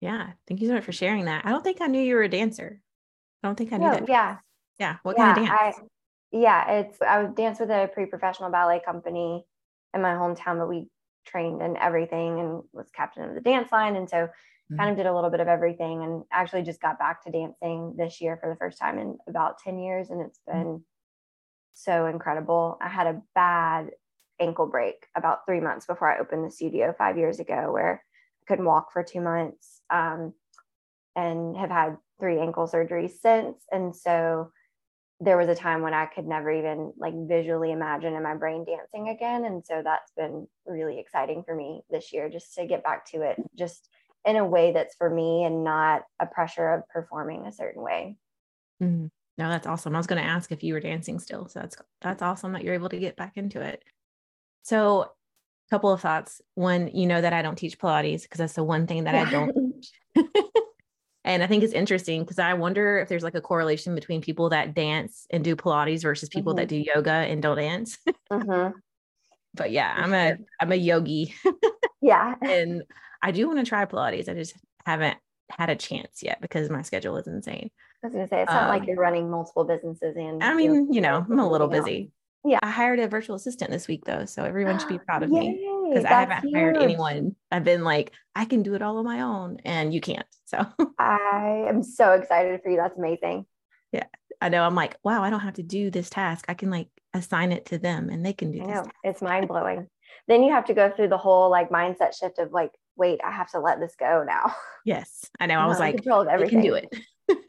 Yeah. 0.00 0.30
Thank 0.48 0.60
you 0.60 0.68
so 0.68 0.74
much 0.74 0.84
for 0.84 0.92
sharing 0.92 1.26
that. 1.26 1.44
I 1.44 1.50
don't 1.50 1.62
think 1.62 1.80
I 1.80 1.86
knew 1.86 2.00
you 2.00 2.14
were 2.14 2.22
a 2.22 2.28
dancer. 2.28 2.80
I 3.42 3.48
don't 3.48 3.56
think 3.56 3.72
I 3.72 3.76
knew 3.76 3.86
no, 3.86 3.92
that. 3.92 4.08
Yeah. 4.08 4.36
Yeah. 4.78 4.96
What 5.02 5.16
yeah, 5.18 5.34
kind 5.34 5.38
of 5.38 5.46
dance? 5.46 5.76
I, 5.78 5.82
yeah. 6.32 6.70
It's, 6.70 7.02
I 7.02 7.22
would 7.22 7.34
dance 7.34 7.60
with 7.60 7.70
a 7.70 7.90
pre 7.92 8.06
professional 8.06 8.50
ballet 8.50 8.80
company 8.84 9.44
in 9.94 10.02
my 10.02 10.14
hometown, 10.14 10.58
but 10.58 10.68
we 10.68 10.88
trained 11.26 11.60
in 11.60 11.76
everything 11.76 12.40
and 12.40 12.62
was 12.72 12.90
captain 12.94 13.28
of 13.28 13.34
the 13.34 13.42
dance 13.42 13.70
line. 13.70 13.96
And 13.96 14.08
so 14.08 14.16
mm-hmm. 14.16 14.76
kind 14.76 14.90
of 14.90 14.96
did 14.96 15.06
a 15.06 15.14
little 15.14 15.30
bit 15.30 15.40
of 15.40 15.48
everything 15.48 16.02
and 16.02 16.24
actually 16.32 16.62
just 16.62 16.80
got 16.80 16.98
back 16.98 17.22
to 17.24 17.30
dancing 17.30 17.94
this 17.98 18.20
year 18.22 18.38
for 18.40 18.48
the 18.48 18.56
first 18.56 18.78
time 18.78 18.98
in 18.98 19.18
about 19.28 19.58
10 19.58 19.78
years. 19.78 20.08
And 20.08 20.22
it's 20.22 20.40
mm-hmm. 20.48 20.58
been 20.58 20.68
mm-hmm. 20.68 20.82
so 21.74 22.06
incredible. 22.06 22.78
I 22.80 22.88
had 22.88 23.06
a 23.06 23.20
bad 23.34 23.90
ankle 24.40 24.66
break 24.66 25.06
about 25.14 25.44
three 25.44 25.60
months 25.60 25.84
before 25.84 26.10
I 26.10 26.18
opened 26.18 26.46
the 26.46 26.50
studio 26.50 26.94
five 26.96 27.18
years 27.18 27.38
ago 27.38 27.70
where 27.70 28.02
I 28.42 28.44
couldn't 28.48 28.64
walk 28.64 28.90
for 28.94 29.02
two 29.02 29.20
months 29.20 29.79
um, 29.90 30.34
and 31.16 31.56
have 31.56 31.70
had 31.70 31.96
three 32.18 32.38
ankle 32.38 32.68
surgeries 32.68 33.12
since. 33.20 33.56
And 33.72 33.94
so 33.94 34.52
there 35.20 35.36
was 35.36 35.48
a 35.48 35.54
time 35.54 35.82
when 35.82 35.92
I 35.92 36.06
could 36.06 36.26
never 36.26 36.50
even 36.50 36.92
like 36.96 37.14
visually 37.28 37.72
imagine 37.72 38.14
in 38.14 38.22
my 38.22 38.34
brain 38.34 38.64
dancing 38.64 39.10
again. 39.10 39.44
And 39.44 39.64
so 39.64 39.82
that's 39.84 40.12
been 40.16 40.46
really 40.66 40.98
exciting 40.98 41.42
for 41.44 41.54
me 41.54 41.82
this 41.90 42.12
year 42.12 42.28
just 42.28 42.54
to 42.54 42.66
get 42.66 42.82
back 42.82 43.04
to 43.10 43.22
it, 43.22 43.36
just 43.54 43.88
in 44.24 44.36
a 44.36 44.44
way 44.44 44.72
that's 44.72 44.94
for 44.96 45.10
me 45.10 45.44
and 45.44 45.64
not 45.64 46.02
a 46.20 46.26
pressure 46.26 46.70
of 46.70 46.88
performing 46.88 47.46
a 47.46 47.52
certain 47.52 47.82
way. 47.82 48.16
Mm-hmm. 48.82 49.06
No, 49.38 49.48
that's 49.48 49.66
awesome. 49.66 49.94
I 49.94 49.98
was 49.98 50.06
going 50.06 50.22
to 50.22 50.28
ask 50.28 50.52
if 50.52 50.62
you 50.62 50.74
were 50.74 50.80
dancing 50.80 51.18
still. 51.18 51.48
So 51.48 51.60
that's 51.60 51.76
that's 52.02 52.22
awesome 52.22 52.52
that 52.52 52.62
you're 52.62 52.74
able 52.74 52.90
to 52.90 52.98
get 52.98 53.16
back 53.16 53.36
into 53.36 53.60
it. 53.60 53.82
So 54.62 55.02
a 55.02 55.70
couple 55.70 55.90
of 55.92 56.00
thoughts. 56.00 56.42
One, 56.54 56.88
you 56.88 57.06
know 57.06 57.20
that 57.20 57.32
I 57.32 57.40
don't 57.42 57.56
teach 57.56 57.78
Pilates 57.78 58.22
because 58.22 58.38
that's 58.38 58.52
the 58.54 58.64
one 58.64 58.86
thing 58.86 59.04
that. 59.04 59.14
I 59.14 59.30
don't. 59.30 59.56
and 61.24 61.42
I 61.42 61.46
think 61.46 61.62
it's 61.62 61.72
interesting 61.72 62.22
because 62.22 62.38
I 62.38 62.54
wonder 62.54 62.98
if 62.98 63.08
there's 63.08 63.22
like 63.22 63.34
a 63.34 63.40
correlation 63.40 63.94
between 63.94 64.20
people 64.20 64.50
that 64.50 64.74
dance 64.74 65.26
and 65.30 65.44
do 65.44 65.56
Pilates 65.56 66.02
versus 66.02 66.28
people 66.28 66.52
mm-hmm. 66.52 66.60
that 66.60 66.68
do 66.68 66.76
yoga 66.76 67.10
and 67.10 67.42
don't 67.42 67.56
dance. 67.56 67.98
mm-hmm. 68.32 68.76
But 69.54 69.70
yeah, 69.72 69.92
I'm 69.96 70.14
a 70.14 70.36
I'm 70.60 70.72
a 70.72 70.76
yogi. 70.76 71.34
yeah, 72.00 72.34
and 72.42 72.82
I 73.22 73.32
do 73.32 73.46
want 73.48 73.58
to 73.58 73.64
try 73.64 73.84
Pilates. 73.84 74.28
I 74.28 74.34
just 74.34 74.54
haven't 74.86 75.18
had 75.50 75.70
a 75.70 75.76
chance 75.76 76.22
yet 76.22 76.40
because 76.40 76.70
my 76.70 76.82
schedule 76.82 77.16
is 77.16 77.26
insane. 77.26 77.70
I 78.02 78.06
was 78.06 78.14
gonna 78.14 78.28
say 78.28 78.42
it's 78.42 78.52
not 78.52 78.64
um, 78.64 78.68
like 78.68 78.86
you're 78.86 78.96
running 78.96 79.30
multiple 79.30 79.64
businesses 79.64 80.16
and 80.16 80.42
I 80.42 80.54
mean, 80.54 80.92
you 80.92 81.00
know, 81.00 81.26
I'm 81.28 81.38
a 81.38 81.50
little 81.50 81.68
busy. 81.68 82.12
Yeah. 82.44 82.58
I 82.62 82.70
hired 82.70 82.98
a 82.98 83.08
virtual 83.08 83.36
assistant 83.36 83.70
this 83.70 83.88
week 83.88 84.04
though. 84.04 84.24
So 84.24 84.44
everyone 84.44 84.78
should 84.78 84.88
be 84.88 84.98
proud 85.06 85.22
of 85.22 85.30
Yay, 85.30 85.40
me 85.40 85.69
because 85.90 86.04
I 86.04 86.20
haven't 86.20 86.42
huge. 86.44 86.54
hired 86.54 86.76
anyone. 86.76 87.36
I've 87.50 87.64
been 87.64 87.84
like, 87.84 88.12
I 88.34 88.44
can 88.44 88.62
do 88.62 88.74
it 88.74 88.82
all 88.82 88.98
on 88.98 89.04
my 89.04 89.20
own 89.20 89.58
and 89.64 89.92
you 89.92 90.00
can't. 90.00 90.26
So 90.46 90.64
I 90.98 91.66
am 91.68 91.82
so 91.82 92.12
excited 92.12 92.60
for 92.62 92.70
you. 92.70 92.76
That's 92.76 92.96
amazing. 92.96 93.46
Yeah. 93.92 94.04
I 94.40 94.48
know. 94.48 94.62
I'm 94.62 94.74
like, 94.74 94.96
wow, 95.02 95.22
I 95.22 95.30
don't 95.30 95.40
have 95.40 95.54
to 95.54 95.62
do 95.62 95.90
this 95.90 96.08
task. 96.08 96.46
I 96.48 96.54
can 96.54 96.70
like 96.70 96.88
assign 97.12 97.52
it 97.52 97.66
to 97.66 97.78
them 97.78 98.08
and 98.08 98.24
they 98.24 98.32
can 98.32 98.50
do 98.52 98.62
I 98.62 98.66
know. 98.66 98.86
It's 99.04 99.20
mind 99.20 99.48
blowing. 99.48 99.88
then 100.28 100.42
you 100.42 100.52
have 100.52 100.64
to 100.66 100.74
go 100.74 100.90
through 100.90 101.08
the 101.08 101.18
whole 101.18 101.50
like 101.50 101.70
mindset 101.70 102.18
shift 102.18 102.38
of 102.38 102.52
like, 102.52 102.72
wait, 102.96 103.20
I 103.24 103.30
have 103.30 103.50
to 103.50 103.60
let 103.60 103.80
this 103.80 103.94
go 103.98 104.24
now. 104.26 104.54
Yes. 104.84 105.26
I 105.38 105.46
know. 105.46 105.58
I 105.58 105.66
was 105.66 105.78
like, 105.78 105.96
control 105.96 106.22
of 106.22 106.28
everything. 106.28 106.62
can 106.62 106.70
do 106.70 106.74
it. 106.74 106.96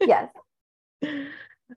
yes. 0.02 0.28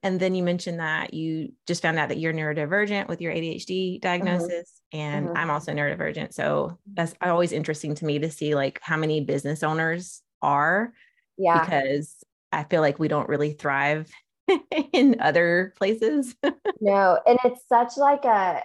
And 0.03 0.19
then 0.19 0.35
you 0.35 0.43
mentioned 0.43 0.79
that 0.79 1.13
you 1.13 1.51
just 1.67 1.81
found 1.81 1.97
out 1.97 2.09
that 2.09 2.17
you're 2.17 2.33
neurodivergent 2.33 3.07
with 3.07 3.21
your 3.21 3.33
ADHD 3.33 3.95
mm-hmm. 3.95 3.99
diagnosis. 3.99 4.81
Mm-hmm. 4.93 4.99
And 4.99 5.27
mm-hmm. 5.27 5.37
I'm 5.37 5.49
also 5.49 5.73
neurodivergent. 5.73 6.33
So 6.33 6.77
that's 6.93 7.13
always 7.21 7.51
interesting 7.51 7.95
to 7.95 8.05
me 8.05 8.19
to 8.19 8.31
see 8.31 8.55
like 8.55 8.79
how 8.81 8.97
many 8.97 9.21
business 9.21 9.63
owners 9.63 10.21
are. 10.41 10.93
Yeah. 11.37 11.59
Because 11.59 12.15
I 12.51 12.63
feel 12.63 12.81
like 12.81 12.99
we 12.99 13.07
don't 13.07 13.29
really 13.29 13.53
thrive 13.53 14.09
in 14.93 15.17
other 15.19 15.73
places. 15.77 16.35
no. 16.81 17.19
And 17.25 17.39
it's 17.43 17.61
such 17.67 17.97
like 17.97 18.25
a 18.25 18.61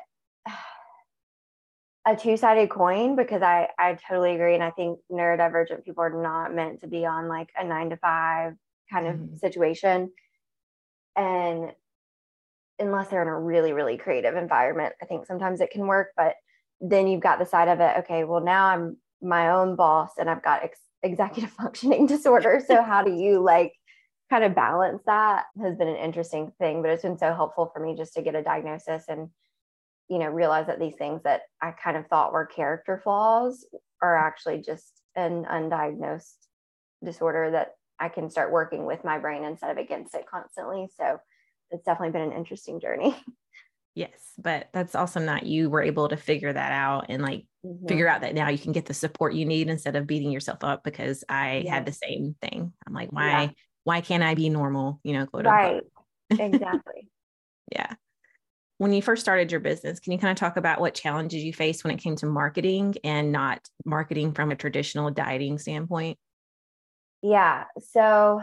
a 2.06 2.16
two-sided 2.16 2.70
coin 2.70 3.16
because 3.16 3.42
I 3.42 3.68
I 3.78 3.99
totally 4.08 4.34
agree. 4.34 4.54
And 4.54 4.62
I 4.62 4.70
think 4.70 5.00
neurodivergent 5.10 5.84
people 5.84 6.04
are 6.04 6.22
not 6.22 6.54
meant 6.54 6.80
to 6.80 6.87
be 6.87 7.04
on 7.04 7.28
like 7.28 7.50
a 7.58 7.64
nine 7.64 7.90
to 7.90 7.96
five 7.96 8.54
kind 8.90 9.06
of 9.06 9.14
mm-hmm. 9.16 9.37
situation 9.37 10.10
and 11.17 11.73
unless 12.79 13.09
they're 13.09 13.23
in 13.23 13.29
a 13.29 13.38
really 13.38 13.73
really 13.73 13.97
creative 13.97 14.37
environment 14.37 14.95
i 15.02 15.05
think 15.05 15.26
sometimes 15.26 15.61
it 15.61 15.71
can 15.71 15.87
work 15.87 16.09
but 16.17 16.35
then 16.81 17.07
you've 17.07 17.21
got 17.21 17.38
the 17.38 17.45
side 17.45 17.69
of 17.69 17.81
it 17.81 17.97
okay 17.99 18.25
well 18.25 18.40
now 18.40 18.67
i'm 18.67 18.97
my 19.21 19.50
own 19.50 19.76
boss 19.76 20.12
and 20.19 20.31
i've 20.31 20.43
got 20.43 20.62
ex- 20.62 20.81
executive 21.02 21.50
functioning 21.62 22.07
disorder. 22.07 22.62
So 22.67 22.83
how 22.83 23.02
do 23.02 23.12
you 23.12 23.40
like 23.40 23.73
kind 24.29 24.45
of 24.45 24.55
balance 24.55 25.02
that 25.07 25.47
has 25.61 25.76
been 25.76 25.88
an 25.88 25.97
interesting 25.97 26.52
thing 26.61 26.83
but 26.83 26.90
it's 26.90 27.02
been 27.02 27.19
so 27.19 27.35
helpful 27.35 27.69
for 27.73 27.85
me 27.85 27.97
just 27.97 28.14
to 28.14 28.23
get 28.23 28.37
a 28.37 28.43
diagnosis 28.43 29.07
and 29.09 29.29
you 30.09 30.21
know 30.21 30.26
realize 30.29 30.69
that 30.69 30.79
these 30.79 30.95
things 30.95 31.21
that 31.25 31.43
i 31.61 31.73
kind 31.73 31.97
of 31.97 32.07
thought 32.07 32.33
were 32.33 32.47
character 32.47 33.00
flaws 33.02 33.67
are 34.00 34.17
actually 34.17 34.62
just 34.62 35.02
an 35.17 35.45
undiagnosed 35.50 36.37
disorder 37.05 37.50
that 37.50 37.73
I 38.00 38.09
can 38.09 38.30
start 38.30 38.50
working 38.50 38.87
with 38.87 39.04
my 39.04 39.19
brain 39.19 39.45
instead 39.45 39.71
of 39.71 39.76
against 39.76 40.14
it 40.14 40.25
constantly. 40.28 40.88
So 40.97 41.19
it's 41.71 41.85
definitely 41.85 42.12
been 42.12 42.33
an 42.33 42.37
interesting 42.37 42.80
journey. 42.80 43.16
Yes, 43.97 44.33
but 44.38 44.69
that's 44.73 44.95
awesome 44.95 45.26
that 45.26 45.47
you 45.47 45.69
were 45.69 45.83
able 45.83 46.09
to 46.09 46.16
figure 46.16 46.52
that 46.52 46.73
out 46.73 47.07
and 47.09 47.23
like 47.23 47.45
mm-hmm. 47.66 47.88
figure 47.88 48.09
out 48.09 48.21
that 48.21 48.35
now 48.35 48.49
you 48.49 48.59
can 48.59 48.71
get 48.71 48.87
the 48.87 48.95
support 48.95 49.35
you 49.35 49.45
need 49.45 49.69
instead 49.69 49.97
of 49.97 50.07
beating 50.07 50.30
yourself 50.30 50.62
up 50.62 50.85
because 50.85 51.25
I 51.28 51.64
had 51.69 51.87
the 51.87 51.92
same 51.92 52.37
thing. 52.40 52.73
I'm 52.87 52.95
like, 52.95 53.11
why 53.11 53.42
yeah. 53.42 53.50
why 53.83 54.00
can't 54.00 54.23
I 54.23 54.35
be 54.35 54.49
normal? 54.49 55.00
You 55.02 55.14
know, 55.14 55.26
quote 55.26 55.45
right. 55.45 55.83
exactly. 56.30 57.09
yeah. 57.73 57.95
When 58.78 58.92
you 58.92 59.02
first 59.02 59.23
started 59.23 59.50
your 59.50 59.61
business, 59.61 59.99
can 59.99 60.12
you 60.12 60.19
kind 60.19 60.30
of 60.30 60.38
talk 60.38 60.57
about 60.57 60.80
what 60.80 60.95
challenges 60.95 61.42
you 61.42 61.52
faced 61.52 61.83
when 61.83 61.92
it 61.92 62.00
came 62.00 62.14
to 62.16 62.26
marketing 62.26 62.95
and 63.02 63.33
not 63.33 63.61
marketing 63.85 64.33
from 64.33 64.52
a 64.52 64.57
traditional 64.57 65.11
dieting 65.11 65.59
standpoint? 65.59 66.16
Yeah. 67.23 67.65
So, 67.93 68.43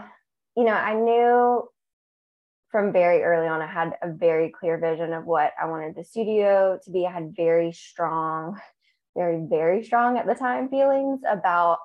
you 0.55 0.63
know, 0.63 0.73
I 0.73 0.93
knew 0.93 1.67
from 2.71 2.91
very 2.91 3.23
early 3.23 3.47
on, 3.47 3.61
I 3.61 3.67
had 3.67 3.93
a 4.01 4.11
very 4.11 4.49
clear 4.49 4.77
vision 4.77 5.13
of 5.13 5.25
what 5.25 5.53
I 5.61 5.65
wanted 5.65 5.95
the 5.95 6.03
studio 6.03 6.79
to 6.83 6.91
be. 6.91 7.05
I 7.05 7.11
had 7.11 7.35
very 7.35 7.71
strong, 7.71 8.59
very, 9.15 9.45
very 9.49 9.83
strong 9.83 10.17
at 10.17 10.27
the 10.27 10.35
time 10.35 10.69
feelings 10.69 11.21
about 11.29 11.79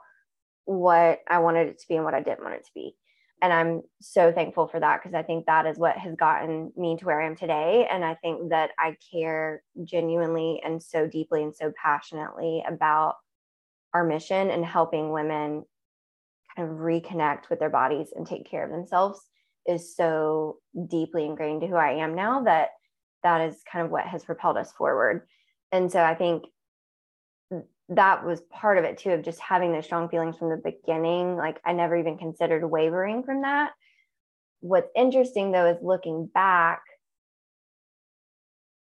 what 0.64 1.20
I 1.28 1.38
wanted 1.38 1.68
it 1.68 1.78
to 1.80 1.88
be 1.88 1.96
and 1.96 2.04
what 2.04 2.14
I 2.14 2.22
didn't 2.22 2.42
want 2.42 2.54
it 2.54 2.64
to 2.64 2.70
be. 2.74 2.96
And 3.40 3.52
I'm 3.52 3.82
so 4.00 4.30
thankful 4.30 4.68
for 4.68 4.78
that 4.78 5.02
because 5.02 5.14
I 5.14 5.22
think 5.22 5.46
that 5.46 5.66
is 5.66 5.76
what 5.76 5.96
has 5.96 6.14
gotten 6.14 6.72
me 6.76 6.96
to 6.98 7.04
where 7.04 7.20
I 7.20 7.26
am 7.26 7.34
today. 7.34 7.88
And 7.90 8.04
I 8.04 8.14
think 8.14 8.50
that 8.50 8.70
I 8.78 8.96
care 9.10 9.62
genuinely 9.82 10.60
and 10.64 10.80
so 10.80 11.08
deeply 11.08 11.42
and 11.42 11.54
so 11.54 11.72
passionately 11.82 12.62
about 12.66 13.16
our 13.92 14.04
mission 14.04 14.50
and 14.50 14.64
helping 14.64 15.10
women 15.10 15.64
kind 16.54 16.68
of 16.68 16.76
reconnect 16.76 17.48
with 17.50 17.58
their 17.58 17.70
bodies 17.70 18.12
and 18.14 18.26
take 18.26 18.48
care 18.48 18.64
of 18.64 18.70
themselves 18.70 19.20
is 19.66 19.94
so 19.94 20.58
deeply 20.88 21.24
ingrained 21.24 21.60
to 21.60 21.66
who 21.66 21.76
I 21.76 21.92
am 21.92 22.14
now 22.14 22.42
that 22.44 22.70
that 23.22 23.40
is 23.42 23.62
kind 23.70 23.84
of 23.84 23.90
what 23.90 24.04
has 24.04 24.24
propelled 24.24 24.56
us 24.56 24.72
forward. 24.72 25.26
And 25.70 25.90
so 25.90 26.02
I 26.02 26.14
think 26.14 26.44
that 27.88 28.24
was 28.24 28.40
part 28.50 28.78
of 28.78 28.84
it 28.84 28.98
too 28.98 29.10
of 29.10 29.22
just 29.22 29.40
having 29.40 29.72
those 29.72 29.84
strong 29.84 30.08
feelings 30.08 30.36
from 30.36 30.50
the 30.50 30.56
beginning. 30.56 31.36
Like 31.36 31.60
I 31.64 31.72
never 31.72 31.96
even 31.96 32.18
considered 32.18 32.64
wavering 32.64 33.22
from 33.22 33.42
that. 33.42 33.72
What's 34.60 34.90
interesting 34.96 35.52
though 35.52 35.66
is 35.66 35.78
looking 35.82 36.28
back, 36.32 36.82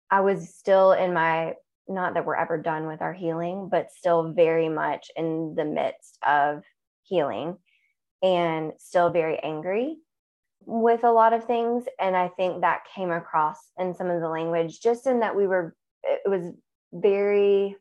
I 0.10 0.22
was 0.22 0.54
still 0.54 0.92
in 0.92 1.14
my 1.14 1.54
not 1.88 2.14
that 2.14 2.26
we're 2.26 2.36
ever 2.36 2.58
done 2.58 2.88
with 2.88 3.02
our 3.02 3.14
healing, 3.14 3.68
but 3.70 3.92
still 3.92 4.32
very 4.32 4.70
much 4.70 5.12
in 5.16 5.56
the 5.56 5.66
midst 5.66 6.18
of 6.26 6.64
healing 7.04 7.58
and 8.22 8.74
still 8.78 9.10
very 9.10 9.40
angry 9.40 9.98
with 10.66 11.04
a 11.04 11.12
lot 11.12 11.34
of 11.34 11.46
things. 11.46 11.86
And 12.00 12.16
I 12.16 12.28
think 12.30 12.62
that 12.62 12.84
came 12.96 13.12
across 13.12 13.58
in 13.80 13.94
some 13.94 14.10
of 14.10 14.22
the 14.22 14.30
language, 14.30 14.80
just 14.80 15.08
in 15.08 15.20
that 15.22 15.36
we 15.36 15.48
were, 15.48 15.76
it 16.04 16.30
was 16.30 16.54
very, 16.94 17.76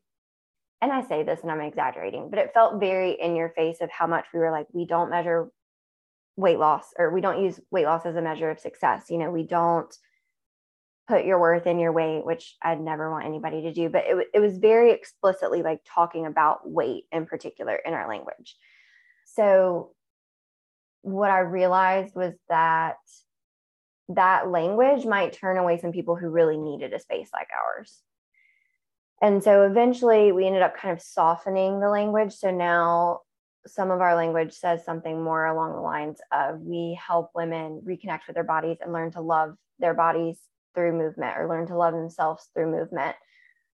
and 0.81 0.93
I 0.93 1.03
say 1.03 1.23
this 1.23 1.41
and 1.43 1.50
I'm 1.50 1.61
exaggerating, 1.61 2.31
but 2.31 2.39
it 2.39 2.55
felt 2.55 2.81
very 2.81 3.12
in 3.12 3.37
your 3.37 3.50
face 3.50 3.81
of 3.81 3.91
how 3.91 4.07
much 4.07 4.27
we 4.33 4.41
were 4.41 4.50
like, 4.50 4.67
we 4.73 4.87
don't 4.87 5.11
measure 5.11 5.50
weight 6.37 6.59
loss 6.59 6.95
or 6.99 7.12
we 7.12 7.21
don't 7.21 7.43
use 7.43 7.61
weight 7.71 7.85
loss 7.85 8.07
as 8.07 8.17
a 8.17 8.23
measure 8.23 8.50
of 8.50 8.59
success. 8.59 9.11
You 9.11 9.19
know, 9.19 9.31
we 9.31 9.43
don't 9.43 9.95
put 11.07 11.25
your 11.25 11.41
worth 11.41 11.67
in 11.67 11.79
your 11.79 11.93
weight, 11.93 12.25
which 12.25 12.57
I'd 12.62 12.81
never 12.81 13.11
want 13.11 13.27
anybody 13.27 13.62
to 13.62 13.73
do, 13.73 13.89
but 13.91 14.05
it, 14.07 14.29
it 14.33 14.41
was 14.41 14.59
very 14.59 14.93
explicitly 14.93 15.62
like 15.62 15.81
talking 15.85 16.25
about 16.25 16.71
weight 16.71 17.05
in 17.12 17.27
particular 17.27 17.75
in 17.75 17.93
our 17.93 18.09
language. 18.09 18.57
So, 19.34 19.92
what 21.02 21.30
I 21.30 21.40
realized 21.40 22.14
was 22.14 22.34
that 22.49 22.96
that 24.10 24.50
language 24.50 25.06
might 25.06 25.32
turn 25.32 25.56
away 25.56 25.78
some 25.78 25.92
people 25.92 26.16
who 26.16 26.28
really 26.28 26.58
needed 26.58 26.92
a 26.92 27.00
space 27.00 27.30
like 27.32 27.49
ours. 27.56 28.00
And 29.22 29.42
so 29.42 29.62
eventually 29.62 30.32
we 30.32 30.46
ended 30.46 30.62
up 30.62 30.76
kind 30.76 30.92
of 30.92 31.02
softening 31.02 31.80
the 31.80 31.88
language. 31.88 32.32
So 32.32 32.50
now 32.50 33.20
some 33.66 33.90
of 33.90 34.00
our 34.00 34.16
language 34.16 34.52
says 34.52 34.84
something 34.84 35.22
more 35.22 35.46
along 35.46 35.75
the 35.75 35.80
lines 35.80 36.20
of 36.32 36.60
we 36.60 36.99
help 37.06 37.30
women 37.34 37.82
reconnect 37.84 38.20
with 38.26 38.34
their 38.34 38.44
bodies 38.44 38.78
and 38.80 38.92
learn 38.92 39.10
to 39.12 39.20
love 39.20 39.54
their 39.78 39.94
bodies 39.94 40.38
through 40.75 40.92
movement 40.92 41.37
or 41.37 41.49
learn 41.49 41.66
to 41.66 41.76
love 41.76 41.92
themselves 41.92 42.49
through 42.54 42.70
movement. 42.70 43.16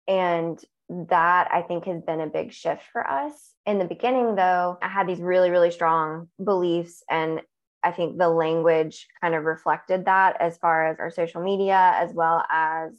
And 0.09 0.59
that 0.89 1.49
I 1.53 1.63
think 1.63 1.85
has 1.87 2.03
been 2.03 2.21
a 2.21 2.27
big 2.27 2.53
shift 2.53 2.83
for 2.93 3.07
us. 3.07 3.33
In 3.65 3.79
the 3.79 3.85
beginning, 3.85 4.37
though, 4.37 4.79
I 4.81 4.89
had 4.89 5.09
these 5.09 5.21
really, 5.21 5.51
really 5.51 5.71
strong 5.71 6.29
beliefs. 6.43 7.03
And 7.11 7.41
I 7.83 7.91
think 7.91 8.19
the 8.19 8.29
language 8.29 9.07
kind 9.21 9.35
of 9.35 9.45
reflected 9.45 10.05
that 10.05 10.41
as 10.41 10.59
far 10.59 10.87
as 10.87 10.99
our 11.01 11.11
social 11.11 11.43
media, 11.43 11.93
as 11.97 12.13
well 12.13 12.45
as 12.51 12.93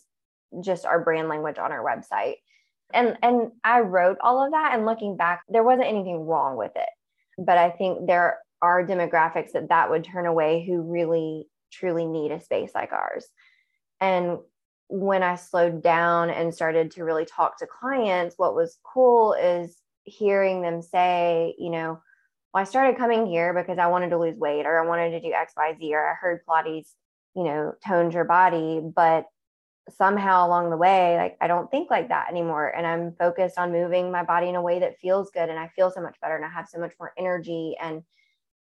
just 0.61 0.85
our 0.85 1.03
brand 1.03 1.29
language 1.29 1.57
on 1.57 1.71
our 1.71 1.83
website. 1.83 2.35
And, 2.93 3.17
and 3.21 3.51
I 3.63 3.81
wrote 3.81 4.17
all 4.21 4.45
of 4.45 4.51
that. 4.51 4.73
And 4.73 4.85
looking 4.85 5.17
back, 5.17 5.43
there 5.49 5.63
wasn't 5.63 5.87
anything 5.87 6.25
wrong 6.25 6.57
with 6.57 6.71
it. 6.75 6.89
But 7.37 7.57
I 7.57 7.69
think 7.69 8.07
there 8.07 8.39
are 8.61 8.85
demographics 8.85 9.51
that 9.53 9.69
that 9.69 9.89
would 9.89 10.03
turn 10.03 10.25
away 10.25 10.65
who 10.65 10.81
really, 10.81 11.47
truly 11.71 12.05
need 12.05 12.31
a 12.31 12.41
space 12.41 12.71
like 12.73 12.91
ours. 12.91 13.25
And 14.01 14.39
when 14.89 15.23
I 15.23 15.35
slowed 15.35 15.83
down 15.83 16.29
and 16.29 16.53
started 16.53 16.91
to 16.91 17.03
really 17.03 17.25
talk 17.25 17.59
to 17.59 17.67
clients, 17.67 18.35
what 18.37 18.55
was 18.55 18.77
cool 18.83 19.33
is 19.33 19.77
hearing 20.03 20.61
them 20.61 20.81
say, 20.81 21.55
you 21.57 21.69
know, 21.69 21.99
well, 22.53 22.61
I 22.61 22.63
started 22.63 22.97
coming 22.97 23.25
here 23.25 23.53
because 23.53 23.77
I 23.77 23.87
wanted 23.87 24.09
to 24.11 24.17
lose 24.17 24.37
weight 24.37 24.65
or 24.65 24.79
I 24.79 24.87
wanted 24.87 25.11
to 25.11 25.19
do 25.19 25.33
X, 25.33 25.53
Y, 25.57 25.75
Z, 25.77 25.93
or 25.93 26.09
I 26.09 26.13
heard 26.13 26.45
Pilates, 26.47 26.93
you 27.35 27.43
know, 27.43 27.73
tones 27.85 28.13
your 28.13 28.23
body. 28.23 28.81
But 28.81 29.25
somehow 29.89 30.47
along 30.47 30.69
the 30.69 30.77
way, 30.77 31.17
like 31.17 31.37
I 31.41 31.47
don't 31.47 31.69
think 31.69 31.89
like 31.89 32.09
that 32.09 32.29
anymore. 32.29 32.69
And 32.69 32.87
I'm 32.87 33.13
focused 33.19 33.57
on 33.57 33.71
moving 33.71 34.11
my 34.11 34.23
body 34.23 34.47
in 34.47 34.55
a 34.55 34.61
way 34.61 34.79
that 34.79 34.99
feels 34.99 35.31
good. 35.31 35.49
And 35.49 35.59
I 35.59 35.67
feel 35.75 35.91
so 35.91 36.01
much 36.01 36.17
better 36.21 36.35
and 36.35 36.45
I 36.45 36.49
have 36.49 36.67
so 36.69 36.79
much 36.79 36.93
more 36.99 37.13
energy 37.17 37.75
and 37.81 38.03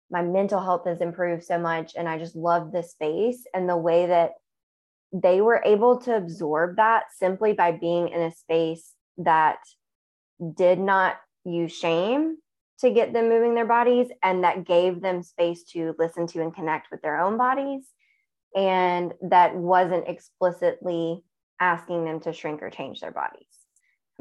my 0.09 0.21
mental 0.21 0.61
health 0.61 0.85
has 0.85 1.01
improved 1.01 1.43
so 1.43 1.57
much. 1.57 1.93
And 1.97 2.07
I 2.07 2.17
just 2.17 2.35
love 2.35 2.71
this 2.71 2.91
space 2.91 3.45
and 3.53 3.67
the 3.67 3.77
way 3.77 4.05
that 4.05 4.31
they 5.13 5.41
were 5.41 5.61
able 5.63 5.99
to 5.99 6.15
absorb 6.15 6.77
that 6.77 7.03
simply 7.15 7.53
by 7.53 7.71
being 7.71 8.09
in 8.09 8.21
a 8.21 8.31
space 8.31 8.93
that 9.17 9.59
did 10.55 10.79
not 10.79 11.17
use 11.45 11.71
shame 11.71 12.37
to 12.79 12.89
get 12.89 13.13
them 13.13 13.29
moving 13.29 13.53
their 13.53 13.67
bodies 13.67 14.07
and 14.23 14.43
that 14.43 14.65
gave 14.65 15.01
them 15.01 15.21
space 15.21 15.63
to 15.63 15.95
listen 15.99 16.25
to 16.27 16.41
and 16.41 16.55
connect 16.55 16.89
with 16.91 17.01
their 17.01 17.19
own 17.19 17.37
bodies 17.37 17.85
and 18.55 19.13
that 19.21 19.55
wasn't 19.55 20.07
explicitly 20.07 21.23
asking 21.59 22.05
them 22.05 22.19
to 22.19 22.33
shrink 22.33 22.61
or 22.61 22.69
change 22.69 22.99
their 22.99 23.11
bodies. 23.11 23.47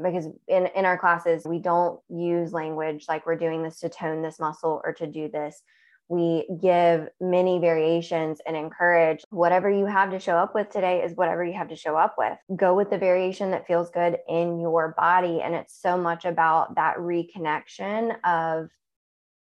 Because 0.01 0.27
in, 0.47 0.67
in 0.75 0.85
our 0.85 0.97
classes 0.97 1.45
we 1.45 1.59
don't 1.59 1.99
use 2.09 2.53
language 2.53 3.05
like 3.07 3.25
we're 3.25 3.35
doing 3.35 3.63
this 3.63 3.79
to 3.79 3.89
tone 3.89 4.21
this 4.21 4.39
muscle 4.39 4.81
or 4.83 4.93
to 4.93 5.07
do 5.07 5.27
this 5.27 5.61
We 6.09 6.47
give 6.61 7.07
many 7.21 7.59
variations 7.59 8.39
and 8.45 8.55
encourage 8.55 9.23
whatever 9.29 9.69
you 9.69 9.85
have 9.85 10.11
to 10.11 10.19
show 10.19 10.37
up 10.37 10.53
with 10.53 10.69
today 10.69 11.01
is 11.01 11.15
whatever 11.15 11.43
you 11.43 11.53
have 11.53 11.69
to 11.69 11.75
show 11.75 11.95
up 11.95 12.15
with. 12.17 12.37
Go 12.55 12.75
with 12.75 12.89
the 12.89 12.97
variation 12.97 13.51
that 13.51 13.67
feels 13.67 13.89
good 13.89 14.17
in 14.27 14.59
your 14.59 14.93
body. 14.97 15.41
And 15.41 15.55
it's 15.55 15.81
so 15.81 15.97
much 15.97 16.25
about 16.25 16.75
that 16.75 16.97
reconnection 16.97 18.15
of 18.23 18.69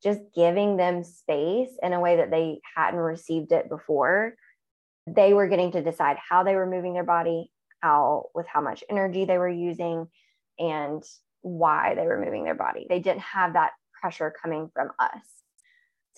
just 0.03 0.21
giving 0.35 0.77
them 0.77 1.05
space 1.05 1.71
in 1.83 1.93
a 1.93 2.01
way 2.01 2.17
that 2.17 2.31
they 2.31 2.61
hadn't 2.77 3.01
received 3.01 3.53
it 3.53 3.69
before. 3.69 4.35
They 5.07 5.35
were 5.35 5.49
getting 5.49 5.73
to 5.73 5.83
decide 5.83 6.17
how 6.17 6.45
they 6.45 6.55
were 6.55 6.67
moving 6.67 6.95
their 6.95 7.05
body, 7.05 7.51
how 7.81 8.27
with 8.35 8.47
how 8.47 8.61
much 8.61 8.83
energy 8.89 9.25
they 9.25 9.39
were 9.39 9.49
using, 9.49 10.09
and 10.59 11.03
why 11.43 11.95
they 11.95 12.07
were 12.07 12.23
moving 12.23 12.45
their 12.45 12.55
body. 12.55 12.87
They 12.89 13.01
didn't 13.01 13.21
have 13.21 13.53
that 13.53 13.73
pressure 14.01 14.35
coming 14.43 14.71
from 14.73 14.91
us. 14.99 15.23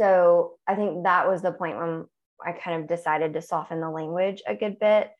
So 0.01 0.53
I 0.67 0.77
think 0.77 1.05
that 1.05 1.29
was 1.29 1.43
the 1.43 1.53
point 1.53 1.77
when 1.77 2.07
I 2.43 2.53
kind 2.53 2.81
of 2.81 2.89
decided 2.89 3.35
to 3.35 3.43
soften 3.43 3.83
the 3.83 3.91
language 3.91 4.41
a 4.47 4.55
good 4.55 4.79
bit. 4.79 5.11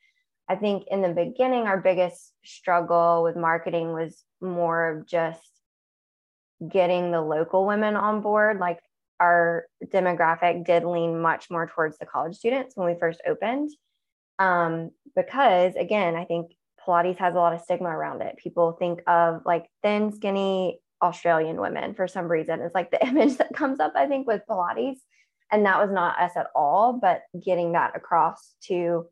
I 0.49 0.55
think 0.55 0.85
in 0.89 1.03
the 1.03 1.09
beginning, 1.09 1.67
our 1.67 1.79
biggest 1.79 2.33
struggle 2.43 3.21
with 3.21 3.35
marketing 3.35 3.93
was 3.93 4.23
more 4.41 4.89
of 4.89 5.05
just 5.05 5.47
getting 6.67 7.11
the 7.11 7.21
local 7.21 7.67
women 7.67 7.95
on 7.95 8.21
board. 8.21 8.57
Like 8.57 8.79
our 9.19 9.67
demographic 9.85 10.65
did 10.65 10.83
lean 10.83 11.21
much 11.21 11.51
more 11.51 11.67
towards 11.67 11.99
the 11.99 12.07
college 12.07 12.37
students 12.37 12.75
when 12.75 12.91
we 12.91 12.99
first 12.99 13.21
opened. 13.27 13.69
Um, 14.39 14.89
because 15.15 15.75
again, 15.75 16.15
I 16.15 16.25
think 16.25 16.53
Pilates 16.83 17.19
has 17.19 17.35
a 17.35 17.37
lot 17.37 17.53
of 17.53 17.61
stigma 17.61 17.89
around 17.89 18.23
it. 18.23 18.37
People 18.37 18.71
think 18.71 19.03
of 19.05 19.43
like 19.45 19.67
thin, 19.83 20.11
skinny 20.11 20.79
Australian 21.01 21.59
women 21.59 21.93
for 21.93 22.07
some 22.07 22.27
reason. 22.27 22.61
It's 22.61 22.75
like 22.75 22.91
the 22.91 23.05
image 23.07 23.37
that 23.37 23.53
comes 23.53 23.79
up, 23.79 23.93
I 23.95 24.07
think, 24.07 24.27
with 24.27 24.41
Pilates. 24.49 24.99
And 25.51 25.65
that 25.65 25.79
was 25.79 25.91
not 25.91 26.19
us 26.19 26.31
at 26.37 26.47
all, 26.55 26.93
but 26.93 27.23
getting 27.43 27.73
that 27.73 27.95
across 27.95 28.55
to 28.67 29.07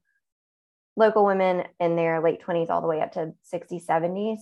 local 0.96 1.26
women 1.26 1.66
in 1.80 1.96
their 1.96 2.22
late 2.22 2.42
20s 2.42 2.70
all 2.70 2.82
the 2.82 2.88
way 2.88 3.02
up 3.02 3.14
to 3.14 3.34
60s, 3.54 3.86
70s 3.86 4.40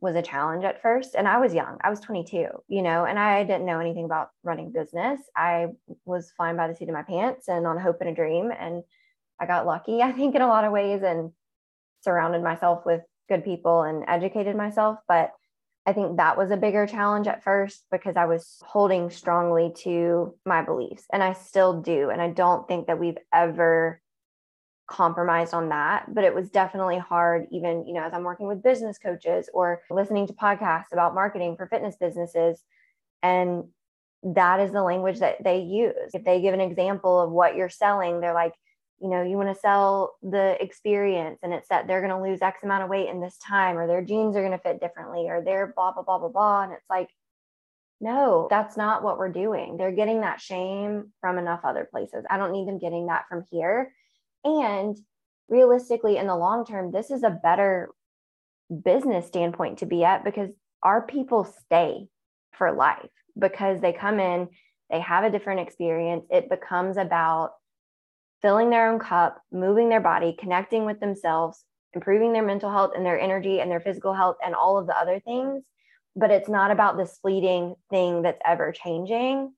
was 0.00 0.16
a 0.16 0.22
challenge 0.22 0.64
at 0.64 0.80
first. 0.80 1.14
And 1.14 1.28
I 1.28 1.38
was 1.38 1.52
young, 1.52 1.78
I 1.82 1.90
was 1.90 2.00
22, 2.00 2.46
you 2.68 2.82
know, 2.82 3.04
and 3.04 3.18
I 3.18 3.44
didn't 3.44 3.66
know 3.66 3.80
anything 3.80 4.04
about 4.04 4.30
running 4.42 4.72
business. 4.72 5.20
I 5.36 5.68
was 6.04 6.32
flying 6.36 6.56
by 6.56 6.68
the 6.68 6.74
seat 6.74 6.88
of 6.88 6.94
my 6.94 7.02
pants 7.02 7.48
and 7.48 7.66
on 7.66 7.78
hope 7.78 8.00
and 8.00 8.10
a 8.10 8.14
dream. 8.14 8.50
And 8.56 8.82
I 9.40 9.46
got 9.46 9.66
lucky, 9.66 10.02
I 10.02 10.12
think, 10.12 10.34
in 10.34 10.42
a 10.42 10.48
lot 10.48 10.64
of 10.64 10.72
ways 10.72 11.02
and 11.02 11.32
surrounded 12.02 12.42
myself 12.42 12.86
with 12.86 13.02
good 13.28 13.44
people 13.44 13.82
and 13.82 14.04
educated 14.08 14.56
myself. 14.56 14.98
But 15.06 15.32
I 15.86 15.92
think 15.92 16.18
that 16.18 16.36
was 16.36 16.50
a 16.50 16.56
bigger 16.56 16.86
challenge 16.86 17.26
at 17.26 17.42
first 17.42 17.84
because 17.90 18.16
I 18.16 18.26
was 18.26 18.58
holding 18.62 19.10
strongly 19.10 19.72
to 19.78 20.34
my 20.44 20.62
beliefs 20.62 21.06
and 21.12 21.22
I 21.22 21.32
still 21.32 21.80
do. 21.80 22.10
And 22.10 22.20
I 22.20 22.30
don't 22.30 22.68
think 22.68 22.86
that 22.86 22.98
we've 22.98 23.18
ever 23.32 24.00
compromised 24.90 25.54
on 25.54 25.68
that 25.68 26.12
but 26.12 26.24
it 26.24 26.34
was 26.34 26.50
definitely 26.50 26.98
hard 26.98 27.46
even 27.52 27.86
you 27.86 27.94
know 27.94 28.02
as 28.02 28.12
i'm 28.12 28.24
working 28.24 28.48
with 28.48 28.60
business 28.60 28.98
coaches 28.98 29.48
or 29.54 29.80
listening 29.88 30.26
to 30.26 30.32
podcasts 30.32 30.92
about 30.92 31.14
marketing 31.14 31.54
for 31.56 31.68
fitness 31.68 31.94
businesses 32.00 32.64
and 33.22 33.62
that 34.24 34.58
is 34.58 34.72
the 34.72 34.82
language 34.82 35.20
that 35.20 35.36
they 35.44 35.60
use 35.60 36.12
if 36.12 36.24
they 36.24 36.40
give 36.40 36.54
an 36.54 36.60
example 36.60 37.20
of 37.20 37.30
what 37.30 37.54
you're 37.54 37.68
selling 37.68 38.20
they're 38.20 38.34
like 38.34 38.52
you 39.00 39.08
know 39.08 39.22
you 39.22 39.36
want 39.36 39.48
to 39.48 39.60
sell 39.60 40.16
the 40.22 40.56
experience 40.62 41.38
and 41.42 41.52
it's 41.52 41.68
that 41.68 41.86
they're 41.86 42.06
going 42.06 42.12
to 42.12 42.28
lose 42.28 42.42
x 42.42 42.62
amount 42.62 42.82
of 42.82 42.90
weight 42.90 43.08
in 43.08 43.20
this 43.20 43.38
time 43.38 43.78
or 43.78 43.86
their 43.86 44.02
jeans 44.02 44.36
are 44.36 44.42
going 44.42 44.56
to 44.56 44.58
fit 44.58 44.80
differently 44.80 45.26
or 45.28 45.42
they're 45.42 45.72
blah 45.74 45.92
blah 45.92 46.02
blah 46.02 46.18
blah 46.18 46.28
blah 46.28 46.62
and 46.62 46.72
it's 46.72 46.88
like 46.90 47.08
no 48.00 48.48
that's 48.50 48.76
not 48.76 49.02
what 49.02 49.18
we're 49.18 49.32
doing. 49.32 49.76
They're 49.76 49.92
getting 49.92 50.22
that 50.22 50.40
shame 50.40 51.12
from 51.20 51.38
enough 51.38 51.60
other 51.64 51.88
places. 51.90 52.24
I 52.30 52.36
don't 52.36 52.52
need 52.52 52.66
them 52.66 52.78
getting 52.78 53.06
that 53.06 53.26
from 53.28 53.44
here. 53.50 53.92
And 54.44 54.96
realistically, 55.48 56.16
in 56.16 56.26
the 56.26 56.36
long 56.36 56.64
term, 56.64 56.92
this 56.92 57.10
is 57.10 57.22
a 57.22 57.30
better 57.30 57.90
business 58.84 59.26
standpoint 59.26 59.78
to 59.78 59.86
be 59.86 60.04
at 60.04 60.24
because 60.24 60.50
our 60.82 61.02
people 61.02 61.44
stay 61.44 62.08
for 62.52 62.72
life 62.72 63.10
because 63.38 63.80
they 63.80 63.92
come 63.92 64.18
in, 64.18 64.48
they 64.90 65.00
have 65.00 65.24
a 65.24 65.30
different 65.30 65.60
experience. 65.60 66.24
It 66.30 66.48
becomes 66.48 66.96
about 66.96 67.50
filling 68.42 68.70
their 68.70 68.90
own 68.90 68.98
cup, 68.98 69.42
moving 69.52 69.88
their 69.88 70.00
body, 70.00 70.36
connecting 70.38 70.86
with 70.86 71.00
themselves, 71.00 71.64
improving 71.92 72.32
their 72.32 72.44
mental 72.44 72.70
health 72.70 72.92
and 72.94 73.04
their 73.04 73.20
energy 73.20 73.60
and 73.60 73.70
their 73.70 73.80
physical 73.80 74.14
health 74.14 74.36
and 74.44 74.54
all 74.54 74.78
of 74.78 74.86
the 74.86 74.96
other 74.96 75.20
things. 75.20 75.64
But 76.16 76.30
it's 76.30 76.48
not 76.48 76.70
about 76.70 76.96
this 76.96 77.18
fleeting 77.20 77.74
thing 77.90 78.22
that's 78.22 78.40
ever 78.44 78.72
changing 78.72 79.52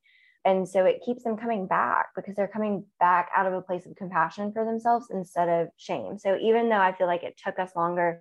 and 0.45 0.69
so 0.69 0.85
it 0.85 1.03
keeps 1.05 1.23
them 1.23 1.37
coming 1.37 1.67
back 1.67 2.09
because 2.17 2.35
they're 2.35 2.49
coming 2.49 2.85
back 2.99 3.31
out 3.37 3.47
of 3.47 3.53
a 3.53 3.63
place 3.63 3.87
of 3.87 3.95
compassion 3.95 4.53
for 4.53 4.65
themselves 4.65 5.07
instead 5.11 5.49
of 5.49 5.69
shame. 5.77 6.19
So 6.19 6.37
even 6.41 6.69
though 6.69 6.81
I 6.81 6.93
feel 6.93 7.07
like 7.07 7.23
it 7.23 7.41
took 7.43 7.59
us 7.59 7.77
longer 7.77 8.21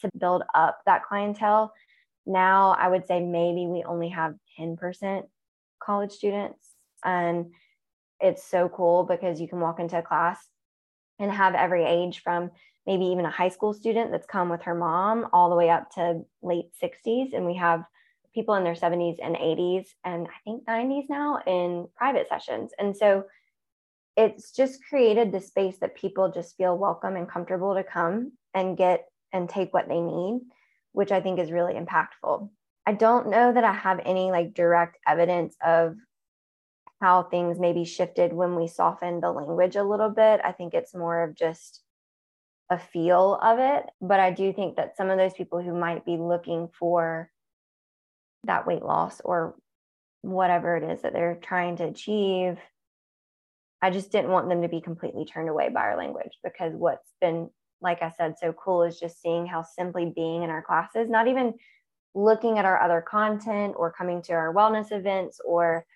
to 0.00 0.10
build 0.16 0.44
up 0.54 0.78
that 0.86 1.04
clientele, 1.04 1.72
now 2.24 2.76
I 2.78 2.88
would 2.88 3.06
say 3.06 3.20
maybe 3.20 3.66
we 3.66 3.82
only 3.82 4.10
have 4.10 4.34
10% 4.58 5.22
college 5.82 6.12
students. 6.12 6.68
And 7.04 7.46
it's 8.20 8.44
so 8.44 8.68
cool 8.68 9.04
because 9.04 9.40
you 9.40 9.48
can 9.48 9.60
walk 9.60 9.80
into 9.80 9.98
a 9.98 10.02
class 10.02 10.38
and 11.18 11.30
have 11.30 11.54
every 11.54 11.84
age 11.84 12.22
from 12.22 12.50
maybe 12.86 13.04
even 13.06 13.26
a 13.26 13.30
high 13.30 13.48
school 13.48 13.74
student 13.74 14.10
that's 14.10 14.26
come 14.26 14.48
with 14.48 14.62
her 14.62 14.74
mom 14.74 15.28
all 15.32 15.50
the 15.50 15.56
way 15.56 15.70
up 15.70 15.90
to 15.92 16.22
late 16.42 16.70
60s. 16.82 17.34
And 17.34 17.46
we 17.46 17.56
have 17.56 17.84
people 18.34 18.54
in 18.54 18.64
their 18.64 18.74
70s 18.74 19.16
and 19.22 19.36
80s 19.36 19.86
and 20.04 20.26
I 20.28 20.38
think 20.44 20.64
90s 20.66 21.08
now 21.08 21.40
in 21.46 21.88
private 21.96 22.28
sessions. 22.28 22.72
And 22.78 22.96
so 22.96 23.24
it's 24.16 24.52
just 24.52 24.84
created 24.88 25.32
the 25.32 25.40
space 25.40 25.78
that 25.80 25.96
people 25.96 26.30
just 26.30 26.56
feel 26.56 26.76
welcome 26.76 27.16
and 27.16 27.28
comfortable 27.28 27.74
to 27.74 27.84
come 27.84 28.32
and 28.54 28.76
get 28.76 29.06
and 29.32 29.48
take 29.48 29.72
what 29.72 29.88
they 29.88 30.00
need, 30.00 30.40
which 30.92 31.12
I 31.12 31.20
think 31.20 31.38
is 31.38 31.52
really 31.52 31.74
impactful. 31.74 32.50
I 32.86 32.92
don't 32.92 33.28
know 33.28 33.52
that 33.52 33.64
I 33.64 33.72
have 33.72 34.00
any 34.04 34.30
like 34.30 34.54
direct 34.54 34.98
evidence 35.06 35.54
of 35.64 35.96
how 37.00 37.22
things 37.22 37.58
maybe 37.58 37.84
shifted 37.84 38.32
when 38.32 38.56
we 38.56 38.66
softened 38.66 39.22
the 39.22 39.32
language 39.32 39.76
a 39.76 39.82
little 39.82 40.10
bit. 40.10 40.40
I 40.44 40.52
think 40.52 40.74
it's 40.74 40.94
more 40.94 41.22
of 41.24 41.34
just 41.34 41.82
a 42.70 42.78
feel 42.78 43.38
of 43.42 43.58
it. 43.58 43.84
But 44.00 44.20
I 44.20 44.30
do 44.30 44.52
think 44.52 44.76
that 44.76 44.96
some 44.96 45.10
of 45.10 45.18
those 45.18 45.32
people 45.32 45.62
who 45.62 45.74
might 45.74 46.04
be 46.04 46.16
looking 46.16 46.68
for 46.78 47.30
that 48.44 48.66
weight 48.66 48.82
loss 48.82 49.20
or 49.24 49.54
whatever 50.22 50.76
it 50.76 50.84
is 50.84 51.02
that 51.02 51.12
they're 51.12 51.38
trying 51.40 51.76
to 51.76 51.84
achieve. 51.84 52.58
I 53.82 53.90
just 53.90 54.12
didn't 54.12 54.30
want 54.30 54.50
them 54.50 54.62
to 54.62 54.68
be 54.68 54.82
completely 54.82 55.24
turned 55.24 55.48
away 55.48 55.70
by 55.70 55.80
our 55.80 55.96
language 55.96 56.38
because 56.44 56.74
what's 56.74 57.14
been, 57.20 57.48
like 57.80 58.02
I 58.02 58.12
said, 58.16 58.34
so 58.38 58.52
cool 58.52 58.82
is 58.82 59.00
just 59.00 59.22
seeing 59.22 59.46
how 59.46 59.62
simply 59.62 60.12
being 60.14 60.42
in 60.42 60.50
our 60.50 60.62
classes, 60.62 61.08
not 61.08 61.28
even 61.28 61.54
looking 62.14 62.58
at 62.58 62.66
our 62.66 62.80
other 62.80 63.00
content 63.00 63.74
or 63.76 63.90
coming 63.90 64.20
to 64.20 64.32
our 64.34 64.52
wellness 64.52 64.92
events 64.92 65.40
or 65.44 65.86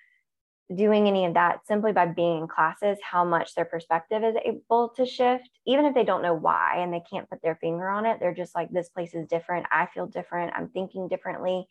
doing 0.74 1.06
any 1.06 1.26
of 1.26 1.34
that 1.34 1.66
simply 1.66 1.92
by 1.92 2.06
being 2.06 2.38
in 2.38 2.48
classes, 2.48 2.98
how 3.02 3.24
much 3.24 3.54
their 3.54 3.64
perspective 3.64 4.22
is 4.24 4.36
able 4.44 4.88
to 4.96 5.04
shift, 5.04 5.48
even 5.66 5.84
if 5.84 5.94
they 5.94 6.04
don't 6.04 6.22
know 6.22 6.34
why 6.34 6.76
and 6.78 6.92
they 6.92 7.02
can't 7.10 7.28
put 7.28 7.42
their 7.42 7.56
finger 7.56 7.88
on 7.88 8.06
it. 8.06 8.18
They're 8.18 8.34
just 8.34 8.54
like, 8.54 8.70
this 8.70 8.88
place 8.88 9.14
is 9.14 9.26
different. 9.26 9.66
I 9.70 9.86
feel 9.86 10.06
different. 10.06 10.54
I'm 10.54 10.68
thinking 10.68 11.08
differently. 11.08 11.66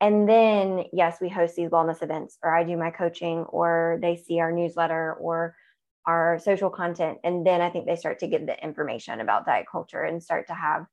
And 0.00 0.28
then, 0.28 0.84
yes, 0.92 1.18
we 1.20 1.28
host 1.28 1.54
these 1.54 1.70
wellness 1.70 2.02
events, 2.02 2.38
or 2.42 2.54
I 2.54 2.64
do 2.64 2.76
my 2.76 2.90
coaching, 2.90 3.44
or 3.44 3.98
they 4.02 4.16
see 4.16 4.40
our 4.40 4.52
newsletter 4.52 5.14
or 5.14 5.54
our 6.06 6.38
social 6.38 6.70
content. 6.70 7.18
And 7.24 7.46
then 7.46 7.60
I 7.60 7.70
think 7.70 7.86
they 7.86 7.96
start 7.96 8.18
to 8.20 8.26
get 8.26 8.46
the 8.46 8.62
information 8.62 9.20
about 9.20 9.46
diet 9.46 9.66
culture 9.70 10.02
and 10.02 10.22
start 10.22 10.48
to 10.48 10.54
have 10.54 10.86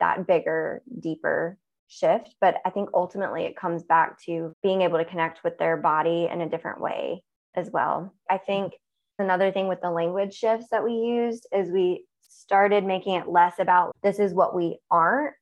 that 0.00 0.26
bigger, 0.26 0.82
deeper 0.98 1.58
shift. 1.88 2.34
But 2.40 2.56
I 2.64 2.70
think 2.70 2.90
ultimately 2.94 3.44
it 3.44 3.56
comes 3.56 3.82
back 3.82 4.20
to 4.24 4.52
being 4.62 4.82
able 4.82 4.98
to 4.98 5.04
connect 5.04 5.44
with 5.44 5.58
their 5.58 5.76
body 5.76 6.28
in 6.30 6.40
a 6.40 6.48
different 6.48 6.80
way 6.80 7.22
as 7.54 7.70
well. 7.70 8.14
I 8.30 8.38
think 8.38 8.74
another 9.18 9.52
thing 9.52 9.68
with 9.68 9.80
the 9.80 9.90
language 9.90 10.34
shifts 10.34 10.68
that 10.70 10.84
we 10.84 10.92
used 10.92 11.46
is 11.52 11.70
we 11.70 12.04
started 12.22 12.84
making 12.84 13.14
it 13.14 13.28
less 13.28 13.58
about 13.58 13.96
this 14.02 14.18
is 14.18 14.34
what 14.34 14.54
we 14.54 14.78
aren't 14.90 15.34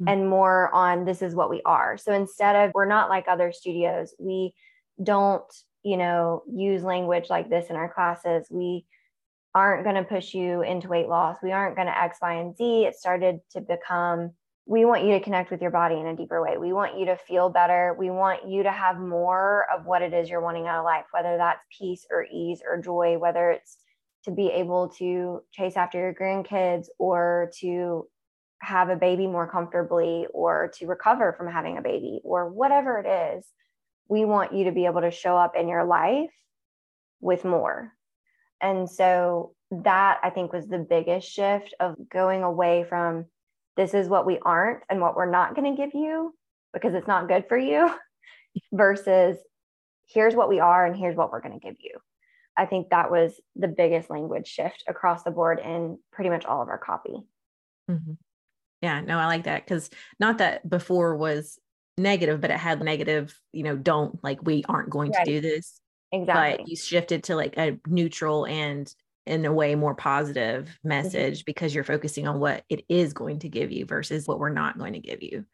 Mm-hmm. 0.00 0.08
and 0.08 0.30
more 0.30 0.74
on 0.74 1.04
this 1.04 1.20
is 1.20 1.34
what 1.34 1.50
we 1.50 1.60
are. 1.66 1.98
So 1.98 2.14
instead 2.14 2.56
of 2.56 2.72
we're 2.74 2.86
not 2.86 3.10
like 3.10 3.28
other 3.28 3.52
studios, 3.52 4.14
we 4.18 4.54
don't, 5.02 5.44
you 5.82 5.98
know, 5.98 6.42
use 6.50 6.82
language 6.82 7.26
like 7.28 7.50
this 7.50 7.68
in 7.68 7.76
our 7.76 7.92
classes. 7.92 8.46
We 8.50 8.86
aren't 9.54 9.84
going 9.84 9.96
to 9.96 10.04
push 10.04 10.32
you 10.32 10.62
into 10.62 10.88
weight 10.88 11.08
loss. 11.08 11.36
We 11.42 11.52
aren't 11.52 11.76
going 11.76 11.88
to 11.88 11.98
X, 11.98 12.18
Y, 12.22 12.32
and 12.34 12.56
Z. 12.56 12.84
It 12.86 12.96
started 12.96 13.40
to 13.50 13.60
become 13.60 14.30
we 14.66 14.84
want 14.84 15.04
you 15.04 15.12
to 15.12 15.20
connect 15.20 15.50
with 15.50 15.62
your 15.62 15.70
body 15.70 15.96
in 15.96 16.06
a 16.06 16.16
deeper 16.16 16.42
way. 16.42 16.56
We 16.56 16.72
want 16.72 16.98
you 16.98 17.06
to 17.06 17.16
feel 17.16 17.48
better. 17.48 17.96
We 17.98 18.10
want 18.10 18.48
you 18.48 18.62
to 18.62 18.70
have 18.70 18.98
more 18.98 19.66
of 19.74 19.86
what 19.86 20.02
it 20.02 20.12
is 20.12 20.30
you're 20.30 20.40
wanting 20.40 20.66
out 20.66 20.78
of 20.78 20.84
life, 20.84 21.06
whether 21.12 21.36
that's 21.36 21.64
peace 21.76 22.06
or 22.10 22.24
ease 22.32 22.62
or 22.66 22.80
joy, 22.80 23.18
whether 23.18 23.50
it's 23.50 23.78
to 24.24 24.30
be 24.30 24.48
able 24.48 24.90
to 24.90 25.42
chase 25.50 25.76
after 25.76 25.98
your 25.98 26.14
grandkids 26.14 26.86
or 26.98 27.50
to 27.60 28.06
have 28.60 28.90
a 28.90 28.96
baby 28.96 29.26
more 29.26 29.50
comfortably 29.50 30.26
or 30.32 30.70
to 30.76 30.86
recover 30.86 31.32
from 31.32 31.50
having 31.50 31.78
a 31.78 31.82
baby 31.82 32.20
or 32.22 32.48
whatever 32.48 32.98
it 32.98 33.08
is, 33.36 33.46
we 34.08 34.24
want 34.24 34.52
you 34.52 34.64
to 34.64 34.72
be 34.72 34.86
able 34.86 35.00
to 35.00 35.10
show 35.10 35.36
up 35.36 35.56
in 35.56 35.68
your 35.68 35.84
life 35.84 36.30
with 37.20 37.44
more. 37.44 37.92
And 38.60 38.90
so 38.90 39.54
that 39.70 40.18
I 40.22 40.30
think 40.30 40.52
was 40.52 40.66
the 40.66 40.78
biggest 40.78 41.30
shift 41.30 41.74
of 41.80 41.96
going 42.10 42.42
away 42.42 42.84
from 42.88 43.26
this 43.80 43.94
is 43.94 44.08
what 44.10 44.26
we 44.26 44.38
aren't 44.40 44.82
and 44.90 45.00
what 45.00 45.16
we're 45.16 45.30
not 45.30 45.56
going 45.56 45.74
to 45.74 45.82
give 45.82 45.94
you 45.94 46.34
because 46.74 46.92
it's 46.92 47.06
not 47.06 47.28
good 47.28 47.46
for 47.48 47.56
you 47.56 47.90
versus 48.72 49.38
here's 50.06 50.34
what 50.34 50.50
we 50.50 50.60
are 50.60 50.84
and 50.84 50.94
here's 50.94 51.16
what 51.16 51.32
we're 51.32 51.40
going 51.40 51.58
to 51.58 51.66
give 51.66 51.76
you. 51.80 51.92
I 52.58 52.66
think 52.66 52.90
that 52.90 53.10
was 53.10 53.40
the 53.56 53.68
biggest 53.68 54.10
language 54.10 54.46
shift 54.46 54.84
across 54.86 55.22
the 55.22 55.30
board 55.30 55.60
in 55.60 55.98
pretty 56.12 56.28
much 56.28 56.44
all 56.44 56.60
of 56.60 56.68
our 56.68 56.76
copy. 56.76 57.22
Mm-hmm. 57.90 58.12
Yeah, 58.82 59.00
no, 59.00 59.18
I 59.18 59.26
like 59.26 59.44
that 59.44 59.64
because 59.64 59.88
not 60.18 60.38
that 60.38 60.68
before 60.68 61.16
was 61.16 61.58
negative, 61.96 62.42
but 62.42 62.50
it 62.50 62.58
had 62.58 62.82
negative, 62.82 63.34
you 63.50 63.62
know, 63.62 63.76
don't 63.76 64.22
like 64.22 64.42
we 64.42 64.62
aren't 64.68 64.90
going 64.90 65.12
right. 65.12 65.24
to 65.24 65.30
do 65.30 65.40
this. 65.40 65.80
Exactly. 66.12 66.58
But 66.58 66.68
you 66.68 66.76
shifted 66.76 67.24
to 67.24 67.36
like 67.36 67.56
a 67.56 67.78
neutral 67.86 68.46
and 68.46 68.94
in 69.26 69.44
a 69.44 69.52
way 69.52 69.74
more 69.74 69.94
positive 69.94 70.66
mm-hmm. 70.66 70.88
message 70.88 71.40
mm-hmm. 71.40 71.46
because 71.46 71.74
you're 71.74 71.84
focusing 71.84 72.26
on 72.26 72.38
what 72.38 72.64
it 72.68 72.84
is 72.88 73.12
going 73.12 73.40
to 73.40 73.48
give 73.48 73.70
you 73.70 73.84
versus 73.84 74.26
what 74.26 74.38
we're 74.38 74.50
not 74.50 74.78
going 74.78 74.94
to 74.94 75.00
give 75.00 75.22
you. 75.22 75.44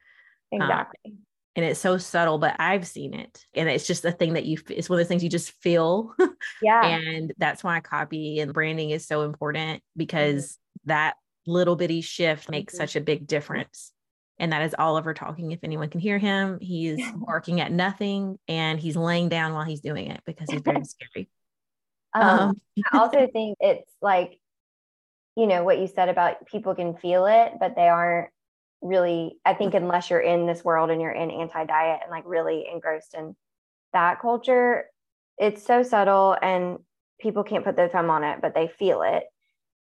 Um, 0.53 0.63
exactly. 0.63 1.13
Um, 1.13 1.19
and 1.57 1.65
it's 1.65 1.81
so 1.81 1.97
subtle, 1.97 2.37
but 2.37 2.55
I've 2.59 2.87
seen 2.87 3.15
it. 3.15 3.45
And 3.55 3.67
it's 3.69 3.87
just 3.87 4.05
a 4.05 4.13
thing 4.13 4.35
that 4.35 4.45
you, 4.45 4.59
it's 4.69 4.91
one 4.91 4.99
of 4.99 5.01
those 5.01 5.09
things 5.09 5.25
you 5.25 5.31
just 5.31 5.53
feel. 5.63 6.15
Yeah. 6.63 6.87
and 6.87 7.35
that's 7.39 7.65
why 7.65 7.81
copy 7.81 8.41
and 8.41 8.53
branding 8.55 8.91
is 8.91 9.07
so 9.07 9.23
important 9.23 9.83
because 9.97 10.53
mm-hmm. 10.53 10.89
that 10.89 11.17
little 11.47 11.77
bitty 11.77 12.01
shift 12.01 12.49
makes 12.49 12.75
mm-hmm. 12.75 12.83
such 12.83 12.97
a 12.97 13.01
big 13.01 13.27
difference. 13.27 13.93
And 14.39 14.53
that 14.53 14.63
is 14.63 14.75
Oliver 14.79 15.15
talking. 15.15 15.53
If 15.53 15.61
anyone 15.63 15.89
can 15.89 16.01
hear 16.01 16.19
him, 16.19 16.59
he's 16.61 17.01
barking 17.17 17.61
at 17.61 17.73
nothing 17.73 18.39
and 18.49 18.79
he's 18.79 18.97
laying 18.97 19.29
down 19.29 19.55
while 19.55 19.65
he's 19.65 19.81
doing 19.81 20.11
it 20.11 20.21
because 20.27 20.51
he's 20.51 20.63
very 20.63 20.85
scary. 21.15 21.29
Um, 22.15 22.39
um, 22.39 22.61
I 22.93 22.99
also 22.99 23.29
think 23.33 23.59
it's 23.61 23.93
like, 24.01 24.39
you 25.37 25.47
know, 25.47 25.65
what 25.65 25.79
you 25.79 25.87
said 25.87 26.09
about 26.09 26.47
people 26.47 26.75
can 26.75 26.97
feel 26.97 27.27
it, 27.27 27.53
but 27.61 27.77
they 27.77 27.89
aren't 27.89 28.31
really, 28.81 29.39
I 29.45 29.55
think, 29.55 29.75
unless 29.75 30.11
you're 30.11 30.21
in 30.21 30.47
this 30.47 30.65
world 30.65 30.91
and 30.91 31.01
you're 31.01 31.11
in 31.11 31.31
anti 31.31 31.65
diet 31.65 32.01
and 32.03 32.11
like 32.11 32.25
really 32.27 32.67
engrossed 32.73 33.15
in 33.15 33.37
that 33.93 34.21
culture, 34.21 34.87
it's 35.39 35.65
so 35.65 35.83
subtle 35.83 36.37
and 36.41 36.79
people 37.21 37.45
can't 37.45 37.65
put 37.65 37.77
their 37.77 37.89
thumb 37.89 38.11
on 38.11 38.25
it, 38.25 38.41
but 38.41 38.55
they 38.55 38.69
feel 38.69 39.03
it. 39.03 39.25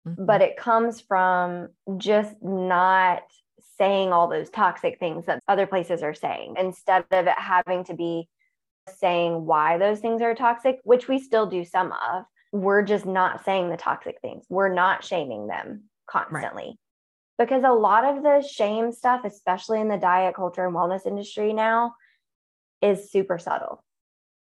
Mm-hmm. 0.07 0.27
But 0.27 0.43
it 0.43 0.57
comes 0.57 1.01
from 1.01 1.69
just 1.97 2.35
not 2.43 3.23
saying 3.79 4.13
all 4.13 4.29
those 4.29 4.51
toxic 4.51 4.99
things 4.99 5.27
that 5.27 5.41
other 5.49 5.67
places 5.67 6.03
are 6.03 6.15
saying 6.15 6.55
instead 6.59 7.05
of 7.11 7.27
it 7.27 7.39
having 7.39 7.85
to 7.85 7.95
be 7.95 8.29
saying 8.89 9.47
why 9.47 9.79
those 9.79 10.01
things 10.01 10.23
are 10.23 10.35
toxic, 10.35 10.79
which 10.85 11.09
we 11.09 11.19
still 11.19 11.47
do 11.47 11.65
some 11.65 11.93
of. 11.93 12.25
We're 12.53 12.83
just 12.83 13.07
not 13.07 13.45
saying 13.45 13.71
the 13.71 13.77
toxic 13.77 14.17
things. 14.21 14.45
We're 14.49 14.73
not 14.73 15.05
shaming 15.05 15.47
them 15.47 15.85
constantly. 16.07 16.65
Right. 16.65 16.77
Because 17.39 17.65
a 17.65 17.73
lot 17.73 18.05
of 18.05 18.23
the 18.23 18.47
shame 18.47 18.93
stuff, 18.93 19.23
especially 19.25 19.81
in 19.81 19.89
the 19.89 19.97
diet 19.97 20.35
culture 20.35 20.67
and 20.67 20.75
wellness 20.75 21.07
industry 21.07 21.53
now, 21.53 21.95
is 22.83 23.11
super 23.11 23.39
subtle. 23.39 23.83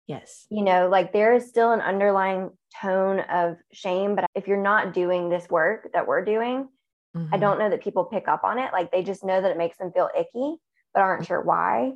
Yes. 0.07 0.47
You 0.51 0.65
know, 0.65 0.89
like 0.89 1.13
there 1.13 1.35
is 1.35 1.49
still 1.49 1.71
an 1.71 1.81
underlying 1.81 2.51
tone 2.83 3.21
of 3.21 3.59
shame, 3.73 4.17
but 4.17 4.27
if 4.35 4.49
you're 4.49 4.61
not 4.61 4.93
doing 4.93 5.29
this 5.29 5.49
work 5.49 5.89
that 5.93 6.09
we're 6.09 6.25
doing, 6.25 6.69
mm-hmm. 7.17 7.33
I 7.33 7.39
don't 7.39 7.61
know 7.61 7.71
that 7.71 7.83
people 7.83 8.07
pick 8.07 8.27
up 8.27 8.43
on 8.43 8.59
it. 8.59 8.73
Like 8.73 8.91
they 8.91 9.05
just 9.05 9.25
know 9.25 9.41
that 9.41 9.53
it 9.53 9.57
makes 9.57 9.79
them 9.79 9.93
feel 9.93 10.11
icky, 10.19 10.57
but 10.93 11.01
aren't 11.01 11.27
sure 11.27 11.41
why. 11.41 11.93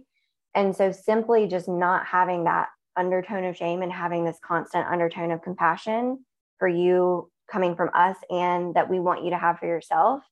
And 0.55 0.75
so 0.75 0.93
simply 0.93 1.47
just 1.47 1.69
not 1.69 2.07
having 2.07 2.45
that 2.45 2.69
undertone 2.97 3.45
of 3.45 3.57
shame 3.57 3.83
and 3.83 3.93
having 3.93 4.25
this 4.25 4.39
constant 4.45 4.87
undertone 4.87 5.33
of 5.33 5.43
compassion 5.43 6.25
for 6.59 6.69
you 6.69 7.31
coming 7.51 7.77
from 7.77 7.91
us 7.95 8.17
and 8.31 8.75
that 8.75 8.89
we 8.89 9.01
want 9.01 9.25
you 9.25 9.31
to 9.31 9.39
have 9.39 9.59
for 9.59 9.67
yourself, 9.67 10.23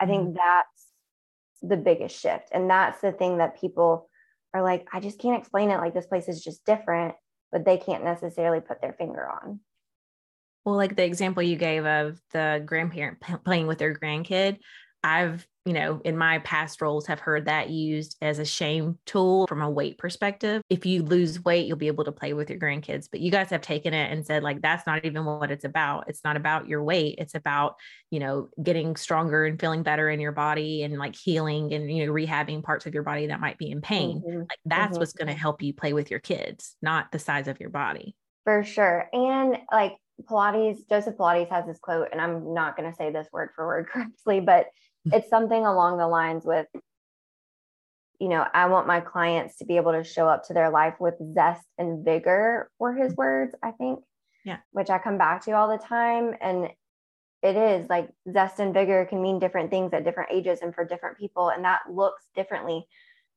I 0.00 0.06
think 0.06 0.28
mm-hmm. 0.28 0.36
that's 0.36 0.86
the 1.62 1.76
biggest 1.76 2.20
shift. 2.20 2.48
And 2.52 2.68
that's 2.68 3.00
the 3.00 3.12
thing 3.12 3.38
that 3.38 3.60
people 3.60 4.08
are 4.52 4.62
like, 4.62 4.88
I 4.92 5.00
just 5.00 5.20
can't 5.20 5.38
explain 5.38 5.70
it. 5.70 5.78
Like 5.78 5.94
this 5.94 6.06
place 6.06 6.28
is 6.28 6.42
just 6.42 6.64
different, 6.64 7.14
but 7.52 7.64
they 7.64 7.76
can't 7.76 8.04
necessarily 8.04 8.60
put 8.60 8.80
their 8.80 8.92
finger 8.92 9.28
on. 9.28 9.60
Well, 10.64 10.76
like 10.76 10.96
the 10.96 11.04
example 11.04 11.42
you 11.42 11.56
gave 11.56 11.86
of 11.86 12.20
the 12.32 12.62
grandparent 12.64 13.20
p- 13.20 13.34
playing 13.44 13.66
with 13.66 13.78
their 13.78 13.94
grandkid, 13.94 14.58
I've, 15.02 15.46
you 15.64 15.72
know, 15.72 16.00
in 16.04 16.16
my 16.16 16.38
past 16.40 16.80
roles 16.80 17.06
have 17.06 17.20
heard 17.20 17.46
that 17.46 17.70
used 17.70 18.16
as 18.20 18.38
a 18.38 18.44
shame 18.44 18.98
tool 19.06 19.46
from 19.46 19.62
a 19.62 19.70
weight 19.70 19.98
perspective. 19.98 20.62
If 20.68 20.86
you 20.86 21.02
lose 21.02 21.44
weight, 21.44 21.66
you'll 21.66 21.76
be 21.76 21.86
able 21.86 22.04
to 22.04 22.12
play 22.12 22.32
with 22.32 22.50
your 22.50 22.58
grandkids. 22.58 23.08
But 23.10 23.20
you 23.20 23.30
guys 23.30 23.50
have 23.50 23.60
taken 23.60 23.94
it 23.94 24.10
and 24.10 24.24
said, 24.24 24.42
like, 24.42 24.62
that's 24.62 24.86
not 24.86 25.04
even 25.04 25.24
what 25.24 25.50
it's 25.50 25.64
about. 25.64 26.04
It's 26.08 26.24
not 26.24 26.36
about 26.36 26.68
your 26.68 26.82
weight. 26.82 27.16
It's 27.18 27.34
about, 27.34 27.76
you 28.10 28.20
know, 28.20 28.48
getting 28.62 28.96
stronger 28.96 29.44
and 29.44 29.60
feeling 29.60 29.82
better 29.82 30.10
in 30.10 30.20
your 30.20 30.32
body 30.32 30.82
and 30.82 30.98
like 30.98 31.16
healing 31.16 31.72
and, 31.72 31.90
you 31.90 32.06
know, 32.06 32.12
rehabbing 32.12 32.62
parts 32.62 32.86
of 32.86 32.94
your 32.94 33.02
body 33.02 33.26
that 33.28 33.40
might 33.40 33.58
be 33.58 33.70
in 33.70 33.80
pain. 33.80 34.22
Mm-hmm. 34.26 34.38
Like, 34.40 34.58
that's 34.64 34.92
mm-hmm. 34.92 35.00
what's 35.00 35.12
going 35.12 35.28
to 35.28 35.34
help 35.34 35.62
you 35.62 35.72
play 35.72 35.92
with 35.92 36.10
your 36.10 36.20
kids, 36.20 36.76
not 36.82 37.12
the 37.12 37.18
size 37.18 37.48
of 37.48 37.60
your 37.60 37.70
body. 37.70 38.16
For 38.44 38.64
sure. 38.64 39.08
And 39.12 39.58
like, 39.70 39.96
Pilates, 40.28 40.88
Joseph 40.88 41.16
Pilates 41.16 41.50
has 41.50 41.66
this 41.66 41.78
quote, 41.78 42.08
and 42.12 42.20
I'm 42.20 42.52
not 42.54 42.76
going 42.76 42.90
to 42.90 42.96
say 42.96 43.10
this 43.10 43.28
word 43.32 43.50
for 43.54 43.66
word 43.66 43.88
correctly, 43.92 44.40
but 44.40 44.66
it's 45.12 45.28
something 45.28 45.64
along 45.64 45.98
the 45.98 46.08
lines 46.08 46.44
with 46.44 46.66
you 48.18 48.28
know 48.28 48.46
i 48.52 48.66
want 48.66 48.86
my 48.86 49.00
clients 49.00 49.56
to 49.56 49.64
be 49.64 49.76
able 49.76 49.92
to 49.92 50.04
show 50.04 50.28
up 50.28 50.44
to 50.44 50.52
their 50.52 50.70
life 50.70 50.94
with 51.00 51.14
zest 51.34 51.64
and 51.78 52.04
vigor 52.04 52.70
were 52.78 52.94
his 52.94 53.12
mm-hmm. 53.12 53.22
words 53.22 53.54
i 53.62 53.70
think 53.70 54.00
yeah. 54.44 54.58
which 54.72 54.90
i 54.90 54.98
come 54.98 55.18
back 55.18 55.44
to 55.44 55.52
all 55.52 55.68
the 55.68 55.82
time. 55.82 56.34
And 56.40 56.68
it 57.42 57.56
is 57.56 57.88
like 57.88 58.08
zest 58.32 58.60
and 58.60 58.74
vigor 58.74 59.06
can 59.06 59.22
mean 59.22 59.38
different 59.38 59.70
things 59.70 59.92
at 59.92 60.04
different 60.04 60.30
ages 60.32 60.60
and 60.62 60.74
for 60.74 60.84
different 60.84 61.18
people 61.18 61.48
and 61.48 61.64
that 61.64 61.80
looks 61.90 62.24
differently 62.34 62.86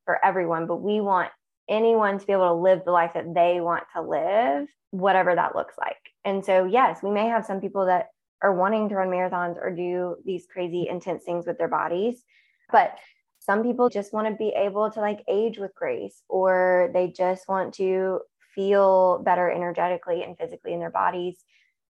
for 0.04 0.22
everyone. 0.24 0.66
But 0.66 0.82
we 0.82 1.00
want 1.00 1.30
anyone 1.68 2.18
to 2.18 2.26
be 2.26 2.32
able 2.32 2.48
to 2.48 2.54
live 2.54 2.82
the 2.84 2.92
life 2.92 3.12
that 3.14 3.32
they 3.34 3.60
want 3.60 3.84
to 3.94 4.02
live 4.02 4.68
whatever 4.90 5.34
that 5.34 5.56
looks 5.56 5.74
like. 5.78 5.96
And 6.24 6.44
so 6.44 6.66
yes 6.66 7.02
we 7.02 7.10
may 7.10 7.28
have 7.28 7.46
some 7.46 7.60
people 7.60 7.86
that 7.86 8.08
are 8.44 8.54
wanting 8.54 8.90
to 8.90 8.94
run 8.94 9.08
marathons 9.08 9.56
or 9.56 9.70
do 9.70 10.16
these 10.26 10.46
crazy 10.46 10.86
intense 10.86 11.24
things 11.24 11.46
with 11.46 11.56
their 11.56 11.68
bodies. 11.68 12.22
But 12.70 12.98
some 13.38 13.62
people 13.62 13.88
just 13.88 14.12
want 14.12 14.28
to 14.28 14.34
be 14.34 14.50
able 14.54 14.90
to 14.90 15.00
like 15.00 15.24
age 15.28 15.58
with 15.58 15.74
grace 15.74 16.22
or 16.28 16.90
they 16.92 17.08
just 17.08 17.48
want 17.48 17.72
to 17.74 18.20
feel 18.54 19.22
better 19.24 19.50
energetically 19.50 20.22
and 20.22 20.36
physically 20.36 20.74
in 20.74 20.78
their 20.78 20.90
bodies. 20.90 21.42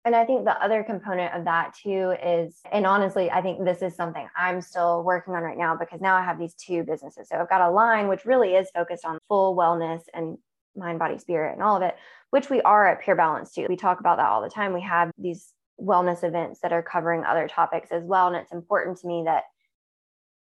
And 0.04 0.14
I 0.14 0.26
think 0.26 0.44
the 0.44 0.62
other 0.62 0.82
component 0.82 1.32
of 1.32 1.44
that 1.44 1.74
too 1.82 2.14
is, 2.22 2.60
and 2.70 2.86
honestly, 2.86 3.30
I 3.30 3.40
think 3.40 3.64
this 3.64 3.80
is 3.80 3.96
something 3.96 4.28
I'm 4.36 4.60
still 4.60 5.02
working 5.04 5.34
on 5.34 5.42
right 5.42 5.56
now 5.56 5.74
because 5.74 6.02
now 6.02 6.16
I 6.16 6.22
have 6.22 6.38
these 6.38 6.54
two 6.54 6.82
businesses. 6.82 7.28
So 7.30 7.38
I've 7.38 7.48
got 7.48 7.62
Align 7.62 8.08
which 8.08 8.26
really 8.26 8.54
is 8.54 8.68
focused 8.74 9.06
on 9.06 9.18
full 9.28 9.56
wellness 9.56 10.02
and 10.12 10.36
mind, 10.76 10.98
body, 10.98 11.18
spirit, 11.18 11.54
and 11.54 11.62
all 11.62 11.76
of 11.76 11.82
it, 11.82 11.94
which 12.30 12.50
we 12.50 12.60
are 12.62 12.86
at 12.88 13.02
Pure 13.02 13.16
Balance 13.16 13.52
too. 13.52 13.66
We 13.68 13.76
talk 13.76 14.00
about 14.00 14.18
that 14.18 14.28
all 14.28 14.42
the 14.42 14.50
time. 14.50 14.74
We 14.74 14.82
have 14.82 15.10
these 15.16 15.54
wellness 15.82 16.24
events 16.24 16.60
that 16.60 16.72
are 16.72 16.82
covering 16.82 17.24
other 17.24 17.48
topics 17.48 17.90
as 17.90 18.04
well. 18.04 18.28
And 18.28 18.36
it's 18.36 18.52
important 18.52 18.98
to 18.98 19.06
me 19.06 19.22
that, 19.26 19.44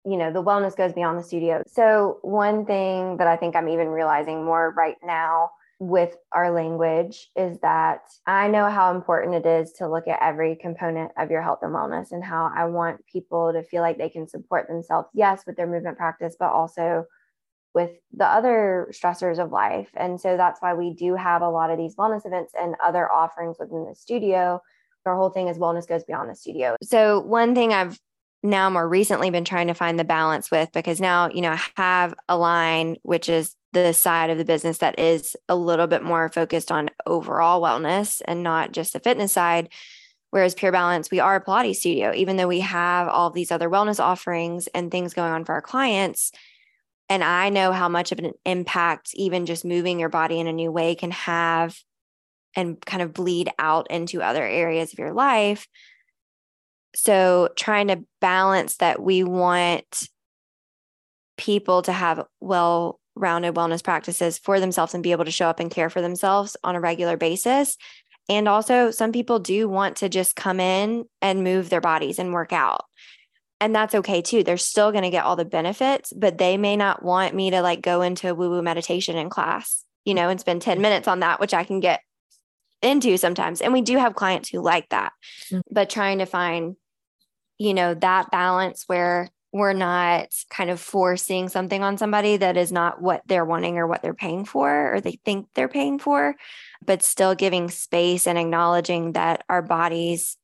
you 0.05 0.17
know, 0.17 0.33
the 0.33 0.43
wellness 0.43 0.77
goes 0.77 0.93
beyond 0.93 1.19
the 1.19 1.23
studio. 1.23 1.63
So, 1.67 2.19
one 2.23 2.65
thing 2.65 3.19
that 3.19 3.27
I 3.27 3.37
think 3.37 3.57
I'm 3.57 3.69
even 3.69 3.89
realizing 3.89 4.45
more 4.45 4.73
right 4.77 4.97
now 5.03 5.51
with 5.81 6.17
our 6.33 6.51
language 6.51 7.31
is 7.37 7.59
that 7.61 8.01
I 8.27 8.49
know 8.49 8.69
how 8.69 8.95
important 8.95 9.35
it 9.35 9.47
is 9.47 9.73
to 9.75 9.89
look 9.89 10.09
at 10.09 10.21
every 10.21 10.57
component 10.57 11.13
of 11.17 11.31
your 11.31 11.43
health 11.43 11.61
and 11.63 11.73
wellness 11.73 12.11
and 12.11 12.25
how 12.25 12.51
I 12.55 12.65
want 12.65 13.07
people 13.07 13.53
to 13.53 13.63
feel 13.63 13.83
like 13.83 13.97
they 13.97 14.09
can 14.09 14.27
support 14.27 14.67
themselves, 14.67 15.09
yes, 15.15 15.45
with 15.47 15.57
their 15.57 15.69
movement 15.69 15.97
practice, 15.97 16.35
but 16.39 16.51
also 16.51 17.05
with 17.75 17.91
the 18.13 18.27
other 18.27 18.89
stressors 18.91 19.39
of 19.39 19.53
life. 19.53 19.91
And 19.95 20.21
so 20.21 20.37
that's 20.37 20.61
why 20.61 20.75
we 20.75 20.95
do 20.95 21.15
have 21.15 21.43
a 21.43 21.51
lot 21.51 21.71
of 21.71 21.79
these 21.79 21.95
wellness 21.95 22.27
events 22.27 22.55
and 22.59 22.75
other 22.85 23.11
offerings 23.11 23.59
within 23.61 23.87
the 23.89 23.95
studio 23.95 24.61
our 25.09 25.17
whole 25.17 25.31
thing 25.31 25.49
is 25.49 25.59
wellness 25.59 25.87
goes 25.87 26.05
beyond 26.05 26.31
the 26.31 26.35
studio. 26.35 26.77
So 26.83 27.21
one 27.21 27.55
thing 27.55 27.73
I've 27.73 27.99
now 28.43 28.71
more 28.71 28.89
recently 28.89 29.31
been 29.31 29.45
trying 29.45 29.67
to 29.67 29.75
find 29.75 29.99
the 29.99 30.05
balance 30.05 30.51
with 30.51 30.71
because 30.73 31.01
now, 31.01 31.29
you 31.29 31.41
know, 31.41 31.53
I 31.53 31.61
have 31.77 32.15
Align 32.29 32.97
which 33.03 33.29
is 33.29 33.55
the 33.73 33.93
side 33.93 34.31
of 34.31 34.39
the 34.39 34.45
business 34.45 34.79
that 34.79 34.99
is 34.99 35.37
a 35.49 35.57
little 35.57 35.87
bit 35.87 36.03
more 36.03 36.29
focused 36.29 36.73
on 36.73 36.89
overall 37.07 37.61
wellness 37.61 38.23
and 38.25 38.43
not 38.43 38.73
just 38.73 38.93
the 38.93 39.01
fitness 39.01 39.33
side. 39.33 39.69
Whereas 40.31 40.55
Pure 40.55 40.73
Balance, 40.73 41.11
we 41.11 41.21
are 41.21 41.37
a 41.37 41.45
Pilates 41.45 41.77
studio, 41.77 42.13
even 42.15 42.37
though 42.37 42.49
we 42.49 42.61
have 42.61 43.09
all 43.09 43.31
these 43.31 43.51
other 43.51 43.69
wellness 43.69 44.03
offerings 44.03 44.67
and 44.69 44.91
things 44.91 45.15
going 45.15 45.33
on 45.33 45.45
for 45.45 45.55
our 45.55 45.63
clients. 45.63 46.33
And 47.09 47.25
I 47.25 47.49
know 47.49 47.73
how 47.73 47.89
much 47.89 48.13
of 48.13 48.19
an 48.19 48.33
impact 48.45 49.11
even 49.15 49.47
just 49.47 49.65
moving 49.65 49.99
your 49.99 50.11
body 50.11 50.39
in 50.39 50.47
a 50.47 50.53
new 50.53 50.71
way 50.71 50.95
can 50.95 51.11
have 51.11 51.79
and 52.57 52.81
kind 52.85 53.03
of 53.03 53.13
bleed 53.13 53.51
out 53.59 53.91
into 53.91 54.23
other 54.23 54.45
areas 54.45 54.93
of 54.93 54.99
your 54.99 55.13
life. 55.13 55.67
So, 56.95 57.51
trying 57.57 57.89
to 57.89 58.05
balance 58.21 58.77
that 58.79 59.01
we 59.01 59.23
want 59.23 60.09
people 61.37 61.83
to 61.83 61.93
have 61.93 62.25
well 62.41 63.01
rounded 63.15 63.55
wellness 63.55 63.83
practices 63.83 64.39
for 64.39 64.61
themselves 64.61 64.95
and 64.95 65.03
be 65.03 65.13
able 65.13 65.25
to 65.25 65.31
show 65.31 65.49
up 65.49 65.61
and 65.61 65.71
care 65.71 65.91
for 65.91 66.01
themselves 66.01 66.57
on 66.65 66.77
a 66.77 66.81
regular 66.81 67.17
basis 67.17 67.77
And 68.29 68.49
also, 68.49 68.91
some 68.91 69.13
people 69.13 69.39
do 69.39 69.69
want 69.69 69.97
to 69.99 70.09
just 70.09 70.37
come 70.37 70.61
in 70.61 71.07
and 71.23 71.45
move 71.45 71.71
their 71.71 71.81
bodies 71.81 72.19
and 72.19 72.33
work 72.33 72.53
out. 72.53 72.85
And 73.61 73.75
that's 73.75 73.95
okay 73.95 74.23
too. 74.23 74.45
They're 74.45 74.57
still 74.57 74.93
going 74.93 75.05
to 75.05 75.11
get 75.11 75.25
all 75.25 75.37
the 75.37 75.45
benefits, 75.45 76.13
but 76.15 76.39
they 76.39 76.57
may 76.57 76.77
not 76.77 77.03
want 77.03 77.35
me 77.35 77.51
to 77.51 77.63
like 77.63 77.83
go 77.83 78.03
into 78.03 78.35
woo 78.35 78.51
woo 78.51 78.63
meditation 78.63 79.17
in 79.17 79.31
class, 79.31 79.85
you 80.05 80.15
know, 80.15 80.29
and 80.29 80.39
spend 80.39 80.63
10 80.63 80.81
minutes 80.81 81.09
on 81.09 81.21
that, 81.21 81.41
which 81.41 81.55
I 81.55 81.65
can 81.65 81.81
get 81.81 82.01
into 82.83 83.17
sometimes. 83.17 83.61
And 83.61 83.73
we 83.73 83.83
do 83.83 83.97
have 83.97 84.15
clients 84.15 84.49
who 84.49 84.61
like 84.61 84.89
that, 84.91 85.13
mm-hmm. 85.47 85.61
but 85.71 85.91
trying 85.91 86.19
to 86.19 86.27
find, 86.27 86.77
you 87.59 87.75
know, 87.75 87.95
that 87.95 88.31
balance 88.31 88.85
where 88.87 89.29
we're 89.53 89.73
not 89.73 90.29
kind 90.51 90.69
of 90.69 90.79
forcing 90.79 91.49
something 91.49 91.83
on 91.83 91.97
somebody 91.97 92.37
that 92.37 92.57
is 92.57 92.71
not 92.71 93.01
what 93.01 93.23
they're 93.27 93.45
wanting 93.45 93.79
or 93.79 93.87
what 93.87 94.03
they're 94.03 94.13
paying 94.15 94.45
for 94.45 94.95
or 94.95 95.01
they 95.01 95.19
think 95.25 95.47
they're 95.55 95.69
paying 95.69 95.99
for, 95.99 96.37
but 96.85 97.03
still 97.03 97.35
giving 97.35 97.71
space 97.71 98.27
and 98.27 98.39
acknowledging 98.39 99.13
that 99.13 99.45
our 99.49 99.63
bodies 99.63 100.37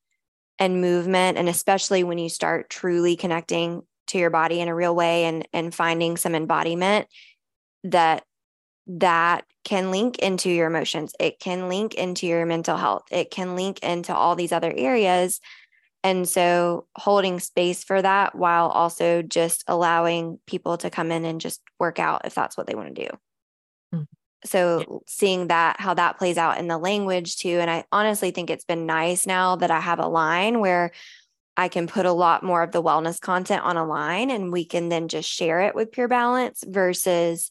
and 0.59 0.81
movement, 0.81 1.37
and 1.37 1.49
especially 1.49 2.03
when 2.03 2.19
you 2.19 2.29
start 2.29 2.71
truly 2.71 3.17
connecting 3.17 3.83
to 4.07 4.19
your 4.19 4.31
body 4.31 4.61
in 4.61 4.69
a 4.69 4.75
real 4.75 4.95
way 4.95 5.25
and, 5.25 5.47
and 5.53 5.75
finding 5.75 6.17
some 6.17 6.35
embodiment, 6.35 7.07
that 7.85 8.25
that 8.87 9.45
can 9.65 9.91
link 9.91 10.19
into 10.19 10.51
your 10.51 10.67
emotions. 10.67 11.15
It 11.19 11.41
can 11.41 11.69
link 11.69 11.95
into 11.95 12.27
your 12.27 12.45
mental 12.45 12.77
health. 12.77 13.05
It 13.11 13.31
can 13.31 13.57
link 13.57 13.79
into 13.81 14.15
all 14.15 14.37
these 14.37 14.53
other 14.53 14.73
areas. 14.77 15.41
And 16.03 16.29
so 16.29 16.87
holding 16.95 17.41
space 17.41 17.83
for 17.83 18.03
that 18.03 18.35
while 18.35 18.69
also 18.69 19.23
just 19.23 19.65
allowing 19.67 20.39
people 20.47 20.77
to 20.79 20.91
come 20.91 21.11
in 21.11 21.25
and 21.25 21.41
just 21.41 21.63
work 21.81 21.99
out 21.99 22.27
if 22.27 22.35
that's 22.35 22.59
what 22.59 22.67
they 22.67 22.75
want 22.75 22.95
to 22.95 23.07
do. 23.07 23.09
Mm-hmm. 23.95 24.03
So 24.45 25.03
seeing 25.07 25.49
that, 25.49 25.81
how 25.81 25.95
that 25.95 26.19
plays 26.19 26.37
out 26.37 26.59
in 26.59 26.69
the 26.69 26.77
language 26.77 27.37
too. 27.37 27.59
And 27.59 27.71
I 27.71 27.85
honestly 27.91 28.33
think 28.33 28.51
it's 28.51 28.67
been 28.67 28.85
nice 28.85 29.27
now 29.27 29.57
that 29.57 29.71
I 29.71 29.81
have 29.81 29.99
Align 29.99 30.61
where 30.61 30.93
I 31.57 31.69
can 31.69 31.87
put 31.87 32.05
a 32.05 32.13
lot 32.13 32.43
more 32.43 32.63
of 32.63 32.73
the 32.73 32.83
wellness 32.83 33.19
content 33.19 33.63
on 33.63 33.79
Align 33.79 34.31
and 34.31 34.53
we 34.53 34.67
can 34.67 34.91
then 34.91 35.09
just 35.09 35.31
share 35.31 35.63
it 35.63 35.75
with 35.75 35.93
Pure 35.93 36.09
Balance 36.09 36.63
versus 36.67 37.51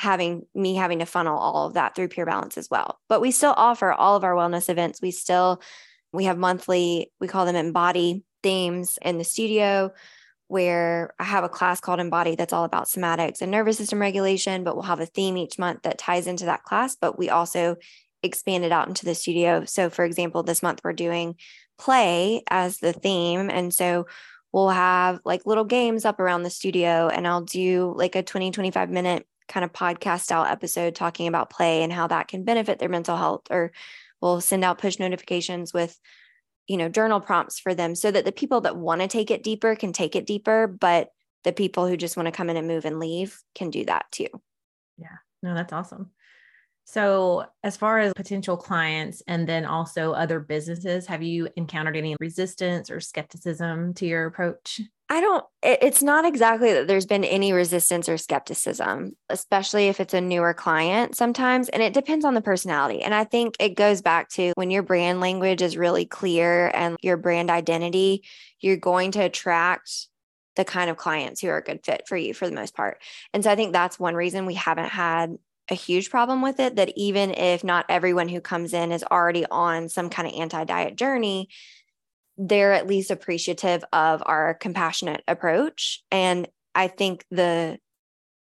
having 0.00 0.46
me 0.54 0.74
having 0.74 1.00
to 1.00 1.04
funnel 1.04 1.38
all 1.38 1.66
of 1.66 1.74
that 1.74 1.94
through 1.94 2.08
Pure 2.08 2.24
Balance 2.24 2.56
as 2.56 2.68
well. 2.70 2.98
But 3.10 3.20
we 3.20 3.30
still 3.30 3.52
offer 3.54 3.92
all 3.92 4.16
of 4.16 4.24
our 4.24 4.34
wellness 4.34 4.70
events. 4.70 5.02
We 5.02 5.10
still 5.10 5.60
we 6.12 6.24
have 6.24 6.38
monthly, 6.38 7.12
we 7.20 7.28
call 7.28 7.44
them 7.44 7.54
embody 7.54 8.24
themes 8.42 8.98
in 9.02 9.18
the 9.18 9.24
studio 9.24 9.92
where 10.48 11.14
I 11.20 11.24
have 11.24 11.44
a 11.44 11.48
class 11.48 11.78
called 11.80 12.00
Embody 12.00 12.34
that's 12.34 12.52
all 12.52 12.64
about 12.64 12.86
somatics 12.86 13.40
and 13.42 13.52
nervous 13.52 13.76
system 13.76 14.00
regulation, 14.00 14.64
but 14.64 14.74
we'll 14.74 14.82
have 14.84 14.98
a 14.98 15.06
theme 15.06 15.36
each 15.36 15.58
month 15.58 15.82
that 15.82 15.98
ties 15.98 16.26
into 16.26 16.46
that 16.46 16.64
class. 16.64 16.96
But 16.96 17.18
we 17.18 17.28
also 17.28 17.76
expand 18.22 18.64
it 18.64 18.72
out 18.72 18.88
into 18.88 19.04
the 19.04 19.14
studio. 19.14 19.64
So, 19.66 19.90
for 19.90 20.04
example, 20.04 20.42
this 20.42 20.62
month 20.62 20.80
we're 20.82 20.94
doing 20.94 21.36
play 21.78 22.42
as 22.48 22.78
the 22.78 22.92
theme. 22.92 23.48
And 23.50 23.72
so 23.72 24.06
we'll 24.50 24.70
have 24.70 25.20
like 25.24 25.46
little 25.46 25.64
games 25.64 26.04
up 26.04 26.18
around 26.18 26.42
the 26.42 26.50
studio, 26.50 27.08
and 27.08 27.28
I'll 27.28 27.44
do 27.44 27.94
like 27.96 28.16
a 28.16 28.22
20, 28.22 28.50
25 28.50 28.90
minute 28.90 29.26
kind 29.50 29.64
of 29.64 29.72
podcast 29.72 30.20
style 30.20 30.44
episode 30.44 30.94
talking 30.94 31.26
about 31.28 31.50
play 31.50 31.82
and 31.82 31.92
how 31.92 32.06
that 32.06 32.28
can 32.28 32.44
benefit 32.44 32.78
their 32.78 32.88
mental 32.88 33.16
health 33.16 33.42
or 33.50 33.72
we'll 34.22 34.40
send 34.40 34.64
out 34.64 34.78
push 34.78 34.98
notifications 34.98 35.74
with 35.74 35.98
you 36.66 36.76
know 36.76 36.88
journal 36.88 37.20
prompts 37.20 37.58
for 37.58 37.74
them 37.74 37.94
so 37.94 38.10
that 38.10 38.24
the 38.24 38.32
people 38.32 38.62
that 38.62 38.76
want 38.76 39.00
to 39.00 39.08
take 39.08 39.30
it 39.30 39.42
deeper 39.42 39.74
can 39.74 39.92
take 39.92 40.16
it 40.16 40.26
deeper 40.26 40.66
but 40.66 41.10
the 41.44 41.52
people 41.52 41.86
who 41.86 41.96
just 41.96 42.16
want 42.16 42.26
to 42.26 42.32
come 42.32 42.50
in 42.50 42.56
and 42.56 42.68
move 42.68 42.84
and 42.84 42.98
leave 42.98 43.42
can 43.54 43.70
do 43.70 43.84
that 43.86 44.06
too. 44.10 44.28
Yeah. 44.98 45.16
No 45.42 45.54
that's 45.54 45.72
awesome. 45.72 46.10
So, 46.84 47.44
as 47.62 47.76
far 47.76 48.00
as 48.00 48.12
potential 48.14 48.56
clients 48.56 49.22
and 49.28 49.48
then 49.48 49.64
also 49.64 50.12
other 50.12 50.40
businesses, 50.40 51.06
have 51.06 51.22
you 51.22 51.48
encountered 51.54 51.96
any 51.96 52.16
resistance 52.18 52.90
or 52.90 52.98
skepticism 52.98 53.94
to 53.94 54.06
your 54.06 54.26
approach? 54.26 54.80
I 55.12 55.20
don't, 55.20 55.44
it's 55.60 56.04
not 56.04 56.24
exactly 56.24 56.72
that 56.72 56.86
there's 56.86 57.04
been 57.04 57.24
any 57.24 57.52
resistance 57.52 58.08
or 58.08 58.16
skepticism, 58.16 59.16
especially 59.28 59.88
if 59.88 59.98
it's 59.98 60.14
a 60.14 60.20
newer 60.20 60.54
client 60.54 61.16
sometimes. 61.16 61.68
And 61.68 61.82
it 61.82 61.92
depends 61.92 62.24
on 62.24 62.34
the 62.34 62.40
personality. 62.40 63.02
And 63.02 63.12
I 63.12 63.24
think 63.24 63.56
it 63.58 63.74
goes 63.74 64.02
back 64.02 64.28
to 64.30 64.52
when 64.54 64.70
your 64.70 64.84
brand 64.84 65.18
language 65.18 65.62
is 65.62 65.76
really 65.76 66.04
clear 66.04 66.70
and 66.72 66.96
your 67.02 67.16
brand 67.16 67.50
identity, 67.50 68.22
you're 68.60 68.76
going 68.76 69.10
to 69.12 69.24
attract 69.24 70.06
the 70.54 70.64
kind 70.64 70.88
of 70.88 70.96
clients 70.96 71.40
who 71.40 71.48
are 71.48 71.58
a 71.58 71.64
good 71.64 71.84
fit 71.84 72.04
for 72.06 72.16
you 72.16 72.32
for 72.32 72.46
the 72.48 72.54
most 72.54 72.76
part. 72.76 73.02
And 73.34 73.42
so 73.42 73.50
I 73.50 73.56
think 73.56 73.72
that's 73.72 73.98
one 73.98 74.14
reason 74.14 74.46
we 74.46 74.54
haven't 74.54 74.90
had 74.90 75.36
a 75.68 75.74
huge 75.74 76.10
problem 76.10 76.40
with 76.40 76.60
it 76.60 76.76
that 76.76 76.92
even 76.96 77.32
if 77.32 77.64
not 77.64 77.86
everyone 77.88 78.28
who 78.28 78.40
comes 78.40 78.72
in 78.74 78.92
is 78.92 79.04
already 79.04 79.44
on 79.50 79.88
some 79.88 80.08
kind 80.08 80.28
of 80.28 80.34
anti 80.34 80.64
diet 80.64 80.96
journey, 80.96 81.48
they're 82.40 82.72
at 82.72 82.86
least 82.86 83.10
appreciative 83.10 83.84
of 83.92 84.22
our 84.24 84.54
compassionate 84.54 85.22
approach. 85.28 86.02
And 86.10 86.48
I 86.74 86.88
think 86.88 87.26
the 87.30 87.78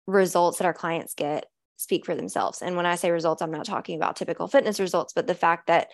results 0.07 0.59
that 0.59 0.65
our 0.65 0.73
clients 0.73 1.15
get 1.15 1.45
speak 1.77 2.07
for 2.07 2.15
themselves. 2.15 2.63
And 2.63 2.77
when 2.77 2.87
I 2.87 2.95
say 2.95 3.11
results, 3.11 3.43
I'm 3.43 3.51
not 3.51 3.67
talking 3.67 3.97
about 3.97 4.17
typical 4.17 4.49
fitness 4.49 4.81
results, 4.81 5.13
but 5.13 5.27
the 5.27 5.35
fact 5.35 5.67
that 5.67 5.89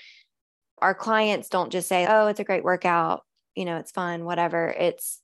our 0.79 0.94
clients 0.94 1.48
don't 1.48 1.72
just 1.72 1.88
say, 1.88 2.07
oh, 2.09 2.29
it's 2.29 2.38
a 2.38 2.44
great 2.44 2.62
workout, 2.62 3.24
you 3.57 3.64
know, 3.64 3.76
it's 3.79 3.90
fun, 3.90 4.24
whatever. 4.24 4.68
It's 4.68 5.20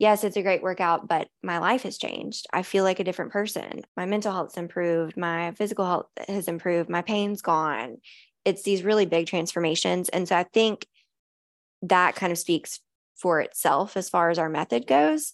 yes, 0.00 0.24
it's 0.24 0.36
a 0.36 0.42
great 0.42 0.62
workout, 0.62 1.06
but 1.06 1.28
my 1.44 1.58
life 1.58 1.84
has 1.84 1.98
changed. 1.98 2.46
I 2.52 2.64
feel 2.64 2.82
like 2.82 2.98
a 2.98 3.04
different 3.04 3.30
person. 3.30 3.82
My 3.96 4.06
mental 4.06 4.32
health's 4.32 4.56
improved. 4.56 5.16
My 5.16 5.52
physical 5.52 5.86
health 5.86 6.06
has 6.26 6.48
improved. 6.48 6.90
My 6.90 7.02
pain's 7.02 7.42
gone. 7.42 7.98
It's 8.44 8.64
these 8.64 8.82
really 8.82 9.06
big 9.06 9.28
transformations. 9.28 10.08
And 10.08 10.26
so 10.26 10.36
I 10.36 10.42
think 10.42 10.84
that 11.82 12.16
kind 12.16 12.32
of 12.32 12.38
speaks 12.38 12.80
for 13.16 13.40
itself 13.40 13.96
as 13.96 14.08
far 14.08 14.30
as 14.30 14.38
our 14.38 14.48
method 14.48 14.86
goes. 14.86 15.32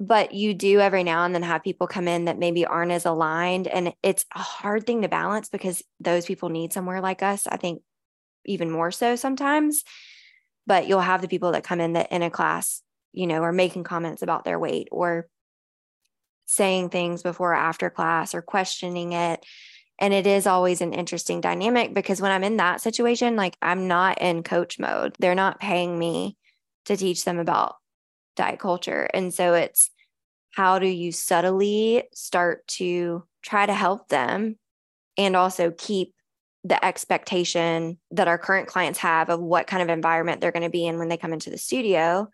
But 0.00 0.34
you 0.34 0.54
do 0.54 0.80
every 0.80 1.04
now 1.04 1.24
and 1.24 1.34
then 1.34 1.42
have 1.42 1.62
people 1.62 1.86
come 1.86 2.08
in 2.08 2.24
that 2.24 2.38
maybe 2.38 2.66
aren't 2.66 2.90
as 2.90 3.06
aligned. 3.06 3.68
And 3.68 3.94
it's 4.02 4.24
a 4.34 4.40
hard 4.40 4.86
thing 4.86 5.02
to 5.02 5.08
balance 5.08 5.48
because 5.48 5.82
those 6.00 6.26
people 6.26 6.48
need 6.48 6.72
somewhere 6.72 7.00
like 7.00 7.22
us. 7.22 7.46
I 7.46 7.56
think 7.56 7.82
even 8.44 8.70
more 8.70 8.90
so 8.90 9.14
sometimes. 9.14 9.84
But 10.66 10.88
you'll 10.88 11.00
have 11.00 11.22
the 11.22 11.28
people 11.28 11.52
that 11.52 11.64
come 11.64 11.80
in 11.80 11.92
that 11.92 12.10
in 12.10 12.22
a 12.22 12.30
class 12.30 12.82
you 13.12 13.26
know, 13.26 13.42
or 13.42 13.52
making 13.52 13.84
comments 13.84 14.22
about 14.22 14.44
their 14.44 14.58
weight 14.58 14.88
or 14.90 15.28
saying 16.46 16.88
things 16.88 17.22
before 17.22 17.52
or 17.52 17.56
after 17.56 17.90
class 17.90 18.34
or 18.34 18.42
questioning 18.42 19.12
it. 19.12 19.44
And 20.02 20.12
it 20.12 20.26
is 20.26 20.48
always 20.48 20.80
an 20.80 20.92
interesting 20.92 21.40
dynamic 21.40 21.94
because 21.94 22.20
when 22.20 22.32
I'm 22.32 22.42
in 22.42 22.56
that 22.56 22.80
situation, 22.80 23.36
like 23.36 23.56
I'm 23.62 23.86
not 23.86 24.20
in 24.20 24.42
coach 24.42 24.80
mode. 24.80 25.14
They're 25.20 25.36
not 25.36 25.60
paying 25.60 25.96
me 25.96 26.36
to 26.86 26.96
teach 26.96 27.24
them 27.24 27.38
about 27.38 27.76
diet 28.34 28.58
culture. 28.58 29.08
And 29.14 29.32
so 29.32 29.54
it's 29.54 29.90
how 30.50 30.80
do 30.80 30.88
you 30.88 31.12
subtly 31.12 32.02
start 32.12 32.66
to 32.66 33.22
try 33.42 33.64
to 33.64 33.72
help 33.72 34.08
them 34.08 34.58
and 35.16 35.36
also 35.36 35.70
keep 35.70 36.12
the 36.64 36.84
expectation 36.84 37.98
that 38.10 38.26
our 38.26 38.38
current 38.38 38.66
clients 38.66 38.98
have 38.98 39.30
of 39.30 39.38
what 39.38 39.68
kind 39.68 39.84
of 39.84 39.88
environment 39.88 40.40
they're 40.40 40.50
going 40.50 40.64
to 40.64 40.68
be 40.68 40.84
in 40.84 40.98
when 40.98 41.10
they 41.10 41.16
come 41.16 41.32
into 41.32 41.50
the 41.50 41.58
studio 41.58 42.28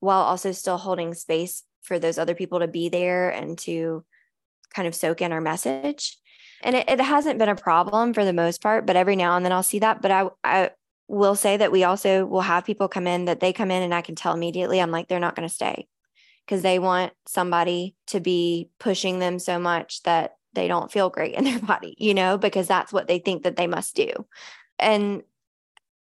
while 0.00 0.22
also 0.22 0.52
still 0.52 0.78
holding 0.78 1.12
space 1.12 1.64
for 1.82 1.98
those 1.98 2.16
other 2.16 2.34
people 2.34 2.60
to 2.60 2.68
be 2.68 2.88
there 2.88 3.28
and 3.28 3.58
to 3.58 4.02
kind 4.74 4.88
of 4.88 4.94
soak 4.94 5.20
in 5.20 5.32
our 5.32 5.42
message. 5.42 6.16
And 6.64 6.74
it, 6.74 6.88
it 6.88 7.00
hasn't 7.00 7.38
been 7.38 7.50
a 7.50 7.54
problem 7.54 8.14
for 8.14 8.24
the 8.24 8.32
most 8.32 8.62
part, 8.62 8.86
but 8.86 8.96
every 8.96 9.14
now 9.14 9.36
and 9.36 9.44
then 9.44 9.52
I'll 9.52 9.62
see 9.62 9.80
that. 9.80 10.02
But 10.02 10.10
I, 10.10 10.28
I 10.42 10.70
will 11.06 11.36
say 11.36 11.58
that 11.58 11.70
we 11.70 11.84
also 11.84 12.24
will 12.24 12.40
have 12.40 12.64
people 12.64 12.88
come 12.88 13.06
in 13.06 13.26
that 13.26 13.40
they 13.40 13.52
come 13.52 13.70
in 13.70 13.82
and 13.82 13.94
I 13.94 14.00
can 14.00 14.14
tell 14.14 14.32
immediately, 14.32 14.80
I'm 14.80 14.90
like, 14.90 15.06
they're 15.06 15.20
not 15.20 15.36
going 15.36 15.48
to 15.48 15.54
stay 15.54 15.86
because 16.46 16.62
they 16.62 16.78
want 16.78 17.12
somebody 17.26 17.94
to 18.08 18.18
be 18.18 18.70
pushing 18.80 19.18
them 19.18 19.38
so 19.38 19.58
much 19.58 20.02
that 20.02 20.36
they 20.54 20.66
don't 20.66 20.90
feel 20.90 21.10
great 21.10 21.34
in 21.34 21.44
their 21.44 21.58
body, 21.60 21.94
you 21.98 22.14
know, 22.14 22.38
because 22.38 22.66
that's 22.66 22.92
what 22.92 23.08
they 23.08 23.18
think 23.18 23.42
that 23.42 23.56
they 23.56 23.66
must 23.66 23.94
do. 23.94 24.10
And, 24.78 25.22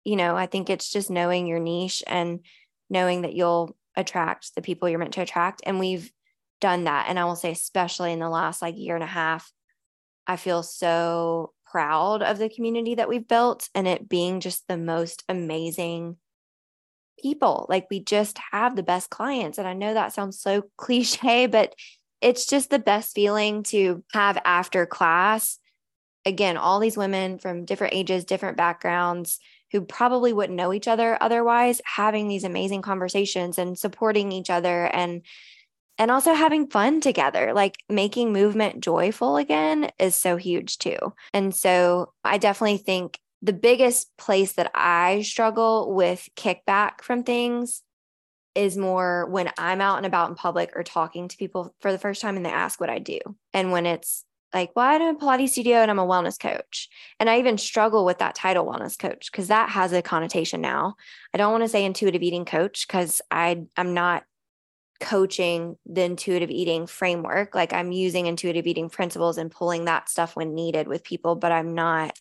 you 0.06 0.16
know, 0.16 0.38
I 0.38 0.46
think 0.46 0.70
it's 0.70 0.90
just 0.90 1.10
knowing 1.10 1.48
your 1.48 1.60
niche 1.60 2.04
and 2.08 2.40
knowing 2.90 3.24
that 3.24 3.34
you'll 3.34 3.76
attract 3.98 4.56
the 4.56 4.62
people 4.62 4.88
you're 4.88 5.00
meant 5.00 5.14
to 5.14 5.22
attract. 5.22 5.62
And 5.66 5.80
we've 5.80 6.12
done 6.62 6.86
that. 6.86 7.08
And 7.10 7.20
I 7.20 7.26
will 7.26 7.36
say, 7.36 7.52
especially 7.52 8.14
in 8.14 8.20
the 8.20 8.30
last 8.30 8.62
like 8.62 8.78
year 8.78 8.96
and 8.96 9.04
a 9.04 9.08
half, 9.08 9.52
I 10.28 10.36
feel 10.38 10.64
so 10.64 11.54
proud 11.66 12.22
of 12.22 12.38
the 12.38 12.50
community 12.50 12.96
that 12.96 13.10
we've 13.10 13.28
built 13.28 13.70
and 13.76 13.88
it 13.88 14.08
being 14.08 14.40
just 14.40 14.68
the 14.68 14.78
most 14.78 15.24
amazing 15.28 16.18
people. 17.20 17.66
Like 17.70 17.88
we 17.90 18.00
just 18.00 18.38
have 18.52 18.76
the 18.76 18.84
best 18.84 19.10
clients. 19.10 19.58
And 19.58 19.68
I 19.68 19.74
know 19.74 19.94
that 19.94 20.14
sounds 20.14 20.40
so 20.40 20.64
cliche, 20.78 21.48
but 21.48 21.76
it's 22.22 22.46
just 22.46 22.70
the 22.70 22.80
best 22.80 23.14
feeling 23.14 23.64
to 23.64 24.04
have 24.14 24.42
after 24.46 24.86
class. 24.86 25.60
Again, 26.26 26.58
all 26.58 26.80
these 26.80 26.98
women 26.98 27.38
from 27.38 27.66
different 27.66 27.94
ages, 27.94 28.26
different 28.26 28.58
backgrounds, 28.58 29.40
who 29.72 29.82
probably 29.82 30.32
wouldn't 30.32 30.56
know 30.56 30.72
each 30.72 30.88
other 30.88 31.18
otherwise 31.20 31.82
having 31.84 32.28
these 32.28 32.46
amazing 32.46 32.82
conversations 32.82 33.58
and 33.58 33.78
supporting 33.78 34.32
each 34.32 34.50
other 34.50 34.86
and 34.86 35.24
and 35.98 36.12
also 36.12 36.34
having 36.34 36.68
fun 36.68 37.02
together 37.02 37.54
like 37.54 37.78
making 37.90 38.34
movement 38.34 38.82
joyful 38.82 39.38
again 39.38 39.90
is 40.00 40.16
so 40.16 40.36
huge 40.36 40.78
too 40.78 40.98
and 41.34 41.56
so 41.56 42.12
i 42.24 42.38
definitely 42.38 42.78
think 42.78 43.20
the 43.46 43.54
biggest 43.54 44.16
place 44.18 44.54
that 44.54 44.72
I 44.74 45.22
struggle 45.22 45.94
with 45.94 46.28
kickback 46.36 47.02
from 47.02 47.24
things 47.24 47.84
is 48.56 48.76
more 48.76 49.28
when 49.30 49.52
I'm 49.58 49.82
out 49.82 49.98
and 49.98 50.06
about 50.06 50.30
in 50.30 50.36
public 50.36 50.72
or 50.76 50.84
talking 50.84 51.28
to 51.28 51.38
people 51.38 51.76
for 51.80 51.92
the 51.92 52.00
first 52.00 52.22
time 52.22 52.38
and 52.38 52.46
they 52.46 52.50
ask 52.50 52.80
what 52.80 52.90
I 52.90 52.98
do. 52.98 53.20
And 53.54 53.72
when 53.72 53.86
it's 53.86 54.26
like, 54.52 54.72
well, 54.76 54.86
I'm 54.88 55.16
a 55.16 55.20
Pilates 55.20 55.50
studio 55.50 55.78
and 55.78 55.92
I'm 55.92 56.00
a 56.00 56.08
wellness 56.08 56.40
coach. 56.40 56.90
And 57.20 57.30
I 57.30 57.38
even 57.38 57.58
struggle 57.58 58.04
with 58.04 58.18
that 58.20 58.34
title 58.34 58.66
wellness 58.66 58.98
coach 58.98 59.30
because 59.32 59.50
that 59.50 59.70
has 59.70 59.94
a 59.94 60.02
connotation 60.02 60.62
now. 60.62 60.96
I 61.34 61.38
don't 61.38 61.52
want 61.52 61.66
to 61.66 61.70
say 61.70 61.86
intuitive 61.86 62.24
eating 62.24 62.46
coach 62.46 62.88
because 62.88 63.22
I 63.30 63.64
I'm 63.78 63.94
not 63.94 64.24
coaching 65.00 65.78
the 65.86 66.04
intuitive 66.04 66.50
eating 66.50 66.88
framework. 66.88 67.56
Like 67.56 67.74
I'm 67.74 67.92
using 67.92 68.28
intuitive 68.28 68.68
eating 68.68 68.90
principles 68.90 69.38
and 69.38 69.52
pulling 69.52 69.86
that 69.86 70.10
stuff 70.10 70.36
when 70.36 70.56
needed 70.56 70.88
with 70.88 71.04
people, 71.04 71.36
but 71.36 71.52
I'm 71.52 71.76
not 71.76 72.18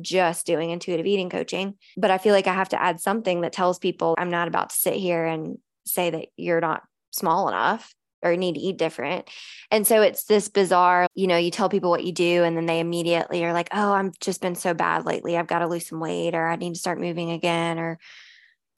just 0.00 0.46
doing 0.46 0.70
intuitive 0.70 1.06
eating 1.06 1.30
coaching. 1.30 1.74
But 1.96 2.10
I 2.10 2.18
feel 2.18 2.32
like 2.34 2.46
I 2.46 2.54
have 2.54 2.70
to 2.70 2.80
add 2.80 3.00
something 3.00 3.42
that 3.42 3.52
tells 3.52 3.78
people 3.78 4.14
I'm 4.18 4.30
not 4.30 4.48
about 4.48 4.70
to 4.70 4.76
sit 4.76 4.94
here 4.94 5.24
and 5.24 5.58
say 5.86 6.10
that 6.10 6.28
you're 6.36 6.60
not 6.60 6.82
small 7.10 7.48
enough 7.48 7.94
or 8.22 8.36
need 8.36 8.54
to 8.54 8.60
eat 8.60 8.76
different. 8.76 9.28
And 9.70 9.86
so 9.86 10.02
it's 10.02 10.24
this 10.24 10.48
bizarre, 10.48 11.06
you 11.14 11.26
know, 11.26 11.38
you 11.38 11.50
tell 11.50 11.70
people 11.70 11.90
what 11.90 12.04
you 12.04 12.12
do 12.12 12.44
and 12.44 12.56
then 12.56 12.66
they 12.66 12.80
immediately 12.80 13.44
are 13.44 13.52
like, 13.52 13.68
"Oh, 13.72 13.92
I've 13.92 14.18
just 14.20 14.42
been 14.42 14.54
so 14.54 14.74
bad 14.74 15.06
lately. 15.06 15.36
I've 15.36 15.46
got 15.46 15.60
to 15.60 15.66
lose 15.66 15.86
some 15.86 16.00
weight 16.00 16.34
or 16.34 16.46
I 16.46 16.56
need 16.56 16.74
to 16.74 16.80
start 16.80 17.00
moving 17.00 17.30
again 17.30 17.78
or 17.78 17.98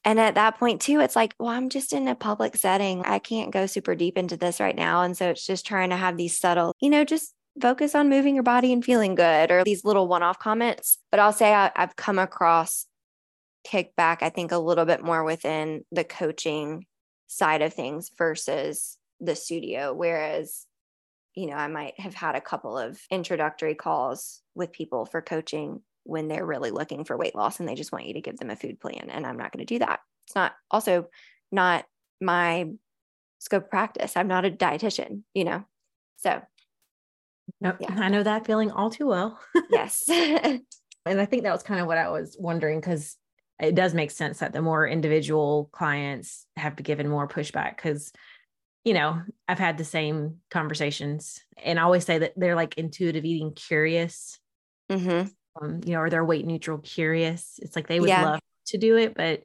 and 0.05 0.19
at 0.19 0.35
that 0.35 0.59
point 0.59 0.81
too, 0.81 1.01
it's 1.01 1.17
like, 1.17 1.35
well, 1.39 1.51
I'm 1.51 1.69
just 1.69 1.93
in 1.93 2.09
a 2.09 2.15
public 2.15 2.57
setting. 2.57 3.03
I 3.05 3.19
can't 3.19 3.53
go 3.53 3.67
super 3.67 3.95
deep 3.95 4.19
into 4.19 4.37
this 4.37 4.61
right 4.61 4.75
now. 4.75 5.03
And 5.03 5.17
so 5.17 5.31
it's 5.31 5.47
just 5.47 5.65
trying 5.65 5.91
to 5.91 5.97
have 5.97 6.17
these 6.17 6.39
subtle, 6.39 6.75
you 6.81 6.91
know, 6.91 7.05
just 7.05 7.35
focus 7.61 7.95
on 7.95 8.09
moving 8.09 8.35
your 8.35 8.43
body 8.43 8.73
and 8.73 8.85
feeling 8.85 9.15
good 9.15 9.51
or 9.51 9.63
these 9.63 9.85
little 9.85 10.09
one-off 10.09 10.39
comments. 10.39 10.99
But 11.11 11.21
I'll 11.21 11.33
say 11.33 11.53
I, 11.53 11.71
I've 11.77 11.97
come 11.97 12.19
across 12.19 12.87
kickback, 13.67 14.19
I 14.23 14.31
think 14.31 14.51
a 14.51 14.59
little 14.59 14.85
bit 14.85 15.05
more 15.05 15.23
within 15.23 15.85
the 15.93 16.05
coaching 16.05 16.87
side 17.29 17.63
of 17.63 17.73
things 17.73 18.11
versus 18.19 18.99
the 19.21 19.37
studio. 19.37 19.95
Whereas, 19.95 20.67
you 21.35 21.47
know, 21.47 21.55
I 21.55 21.69
might 21.69 21.99
have 22.01 22.15
had 22.15 22.35
a 22.35 22.41
couple 22.41 22.77
of 22.77 23.01
introductory 23.11 23.77
calls 23.77 24.41
with 24.55 24.73
people 24.73 25.07
for 25.07 25.23
coaching 25.23 25.83
when 26.05 26.29
they're 26.29 26.47
really 26.47 26.71
looking 26.71 27.05
for 27.05 27.17
weight 27.17 27.35
loss 27.35 27.61
and 27.61 27.69
they 27.69 27.75
just 27.75 27.93
want 27.93 28.07
you 28.07 28.15
to 28.15 28.21
give 28.21 28.37
them 28.37 28.51
a 28.51 28.57
food 28.57 28.81
plan. 28.81 29.09
And 29.09 29.27
I'm 29.27 29.37
not 29.37 29.53
going 29.53 29.65
to 29.65 29.75
do 29.75 29.79
that. 29.81 30.01
It's 30.27 30.35
not 30.35 30.53
also 30.71 31.09
not 31.51 31.85
my 32.21 32.71
scope 33.39 33.65
of 33.65 33.71
practice. 33.71 34.17
I'm 34.17 34.29
not 34.29 34.45
a 34.45 34.51
dietitian, 34.51 35.23
you 35.35 35.45
know? 35.45 35.65
So, 36.19 36.41
nope, 37.61 37.77
yeah. 37.81 37.95
I 37.95 38.09
know 38.09 38.23
that 38.23 38.47
feeling 38.47 38.71
all 38.71 38.91
too 38.91 39.07
well. 39.07 39.39
yes. 39.71 40.05
and 40.09 40.61
I 41.07 41.25
think 41.25 41.43
that 41.43 41.53
was 41.53 41.63
kind 41.63 41.81
of 41.81 41.87
what 41.87 41.99
I 41.99 42.11
was 42.11 42.37
wondering 42.39 42.81
because 42.81 43.17
it 43.61 43.75
does 43.75 43.95
make 43.95 44.11
sense 44.11 44.41
that 44.41 44.53
the 44.53 44.63
more 44.63 44.87
individual 44.87 45.69
clients 45.73 46.47
have 46.57 46.77
given 46.77 47.09
more 47.09 47.29
pushback 47.29 47.77
because 47.77 48.13
you 48.85 48.95
know 48.95 49.23
i've 49.49 49.59
had 49.59 49.79
the 49.79 49.85
same 49.85 50.39
conversations 50.51 51.41
and 51.63 51.79
i 51.79 51.83
always 51.83 52.05
say 52.05 52.19
that 52.19 52.33
they're 52.37 52.57
like 52.57 52.77
intuitive 52.77 53.25
eating 53.25 53.53
curious 53.55 54.39
mm-hmm. 54.91 55.29
Um, 55.61 55.81
you 55.85 55.93
know 55.93 56.01
or 56.01 56.11
they're 56.11 56.25
weight 56.25 56.47
neutral 56.47 56.79
curious. 56.79 57.59
It's 57.63 57.77
like 57.77 57.89
they 57.89 58.01
would 58.01 58.09
yeah. 58.09 58.25
love 58.25 58.41
to 58.67 58.79
do 58.79 58.97
it 58.97 59.15
but 59.15 59.43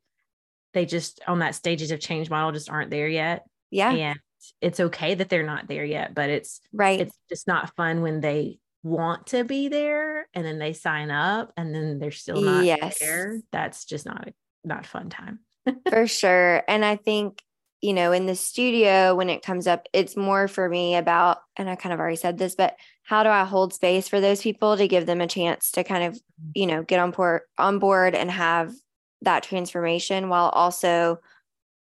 they 0.74 0.86
just 0.86 1.22
on 1.28 1.40
that 1.40 1.56
stages 1.56 1.92
of 1.92 2.00
change 2.00 2.30
model 2.30 2.52
just 2.52 2.70
aren't 2.70 2.92
there 2.92 3.08
yet. 3.08 3.46
Yeah. 3.72 3.92
And 3.92 4.20
it's 4.62 4.80
okay 4.80 5.16
that 5.16 5.30
they're 5.30 5.44
not 5.44 5.68
there 5.68 5.86
yet 5.86 6.14
but 6.14 6.30
it's 6.30 6.62
right. 6.72 7.02
it's 7.02 7.18
just 7.30 7.48
not 7.48 7.76
fun 7.76 8.02
when 8.02 8.22
they 8.22 8.60
want 8.84 9.28
to 9.28 9.44
be 9.44 9.68
there 9.68 10.28
and 10.34 10.46
then 10.46 10.60
they 10.60 10.74
sign 10.74 11.12
up 11.12 11.52
and 11.58 11.74
then 11.74 12.00
they're 12.00 12.12
still 12.12 12.42
not 12.42 12.64
yes. 12.64 13.00
there. 13.00 13.42
That's 13.52 13.86
just 13.86 14.06
not 14.06 14.30
not 14.64 14.86
fun 14.86 15.10
time. 15.10 15.40
For 15.90 16.08
sure. 16.08 16.64
And 16.68 16.86
i 16.86 16.96
think 16.96 17.42
you 17.82 17.94
know 17.94 18.12
in 18.12 18.26
the 18.26 18.36
studio 18.36 19.16
when 19.16 19.30
it 19.30 19.44
comes 19.44 19.68
up 19.68 19.88
it's 19.94 20.18
more 20.18 20.48
for 20.48 20.68
me 20.68 20.96
about 20.96 21.40
and 21.56 21.70
i 21.70 21.76
kind 21.76 21.94
of 21.94 22.00
already 22.00 22.16
said 22.16 22.38
this 22.38 22.56
but 22.56 22.76
how 23.08 23.24
do 23.24 23.30
i 23.30 23.44
hold 23.44 23.74
space 23.74 24.08
for 24.08 24.20
those 24.20 24.42
people 24.42 24.78
to 24.78 24.88
give 24.88 25.06
them 25.06 25.22
a 25.22 25.28
chance 25.28 25.72
to 25.72 25.84
kind 25.84 26.04
of 26.04 26.20
you 26.54 26.68
know 26.68 26.84
get 26.84 27.00
on 27.00 27.12
board 27.12 27.42
on 27.58 27.80
board 27.80 28.14
and 28.14 28.30
have 28.30 28.74
that 29.22 29.44
transformation 29.44 30.30
while 30.30 30.50
also 30.50 31.20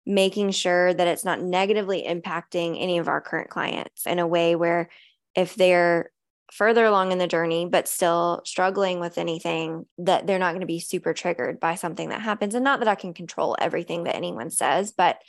making 0.05 0.49
sure 0.49 0.93
that 0.93 1.07
it's 1.07 1.25
not 1.25 1.41
negatively 1.41 2.03
impacting 2.07 2.81
any 2.81 2.97
of 2.97 3.07
our 3.07 3.21
current 3.21 3.49
clients 3.49 4.07
in 4.07 4.17
a 4.17 4.25
way 4.25 4.55
where 4.55 4.89
if 5.35 5.55
they're 5.55 6.09
further 6.51 6.85
along 6.85 7.11
in 7.11 7.17
the 7.17 7.27
journey, 7.27 7.67
but 7.67 7.87
still 7.87 8.41
struggling 8.43 8.99
with 8.99 9.17
anything, 9.17 9.85
that 9.99 10.25
they're 10.25 10.39
not 10.39 10.51
going 10.51 10.61
to 10.61 10.65
be 10.65 10.79
super 10.79 11.13
triggered 11.13 11.59
by 11.59 11.75
something 11.75 12.09
that 12.09 12.21
happens. 12.21 12.55
And 12.55 12.63
not 12.63 12.79
that 12.79 12.87
I 12.87 12.95
can 12.95 13.13
control 13.13 13.55
everything 13.59 14.05
that 14.05 14.15
anyone 14.15 14.49
says, 14.49 14.91
but 14.91 15.21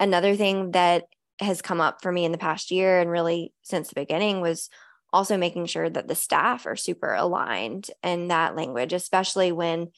another 0.00 0.36
thing 0.36 0.70
that 0.70 1.04
has 1.40 1.60
come 1.60 1.80
up 1.80 2.00
for 2.00 2.10
me 2.10 2.24
in 2.24 2.32
the 2.32 2.38
past 2.38 2.70
year 2.70 3.00
and 3.00 3.10
really 3.10 3.52
since 3.62 3.88
the 3.88 3.94
beginning 3.94 4.40
was 4.40 4.70
also 5.14 5.36
making 5.36 5.66
sure 5.66 5.88
that 5.88 6.08
the 6.08 6.14
staff 6.14 6.66
are 6.66 6.76
super 6.76 7.14
aligned 7.14 7.90
in 8.02 8.28
that 8.28 8.56
language, 8.56 8.92
especially 8.92 9.52
when 9.52 9.88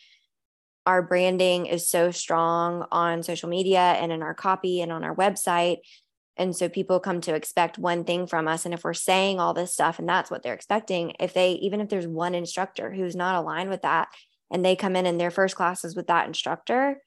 our 0.84 1.02
branding 1.02 1.66
is 1.66 1.88
so 1.88 2.12
strong 2.12 2.86
on 2.92 3.24
social 3.24 3.48
media 3.48 3.80
and 3.80 4.12
in 4.12 4.22
our 4.22 4.34
copy 4.34 4.80
and 4.80 4.92
on 4.92 5.02
our 5.02 5.16
website 5.16 5.78
and 6.36 6.54
so 6.54 6.68
people 6.68 7.00
come 7.00 7.20
to 7.22 7.34
expect 7.34 7.78
one 7.78 8.04
thing 8.04 8.26
from 8.26 8.46
us. 8.46 8.64
And 8.64 8.74
if 8.74 8.84
we're 8.84 8.94
saying 8.94 9.40
all 9.40 9.54
this 9.54 9.72
stuff 9.72 9.98
and 9.98 10.08
that's 10.08 10.30
what 10.30 10.42
they're 10.42 10.54
expecting, 10.54 11.14
if 11.18 11.32
they, 11.32 11.52
even 11.52 11.80
if 11.80 11.88
there's 11.88 12.06
one 12.06 12.34
instructor 12.34 12.92
who's 12.92 13.16
not 13.16 13.36
aligned 13.36 13.70
with 13.70 13.82
that 13.82 14.08
and 14.50 14.64
they 14.64 14.76
come 14.76 14.96
in 14.96 15.06
in 15.06 15.18
their 15.18 15.30
first 15.30 15.56
classes 15.56 15.96
with 15.96 16.08
that 16.08 16.26
instructor, 16.26 17.00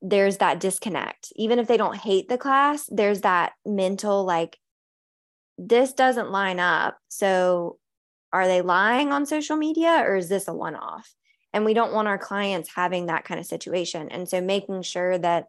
there's 0.00 0.38
that 0.38 0.60
disconnect. 0.60 1.32
Even 1.36 1.58
if 1.58 1.66
they 1.66 1.76
don't 1.76 1.96
hate 1.96 2.28
the 2.28 2.38
class, 2.38 2.88
there's 2.88 3.22
that 3.22 3.52
mental 3.66 4.24
like, 4.24 4.56
this 5.60 5.92
doesn't 5.92 6.30
line 6.30 6.58
up. 6.58 6.96
So 7.08 7.78
are 8.32 8.46
they 8.46 8.62
lying 8.62 9.12
on 9.12 9.26
social 9.26 9.56
media 9.56 10.02
or 10.06 10.16
is 10.16 10.28
this 10.28 10.48
a 10.48 10.54
one 10.54 10.74
off? 10.74 11.12
And 11.52 11.64
we 11.64 11.74
don't 11.74 11.92
want 11.92 12.08
our 12.08 12.18
clients 12.18 12.70
having 12.74 13.06
that 13.06 13.24
kind 13.24 13.38
of 13.38 13.46
situation. 13.46 14.08
And 14.08 14.28
so 14.28 14.40
making 14.40 14.82
sure 14.82 15.18
that 15.18 15.46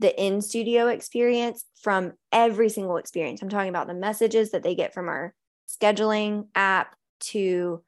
the 0.00 0.20
in 0.20 0.42
studio 0.42 0.88
experience 0.88 1.64
from 1.80 2.14
every 2.32 2.68
single 2.68 2.96
experience. 2.96 3.40
I'm 3.40 3.48
talking 3.48 3.68
about 3.68 3.86
the 3.86 3.94
messages 3.94 4.50
that 4.50 4.64
they 4.64 4.74
get 4.74 4.92
from 4.92 5.08
our 5.08 5.32
scheduling 5.68 6.48
app 6.56 6.96
to 7.20 7.84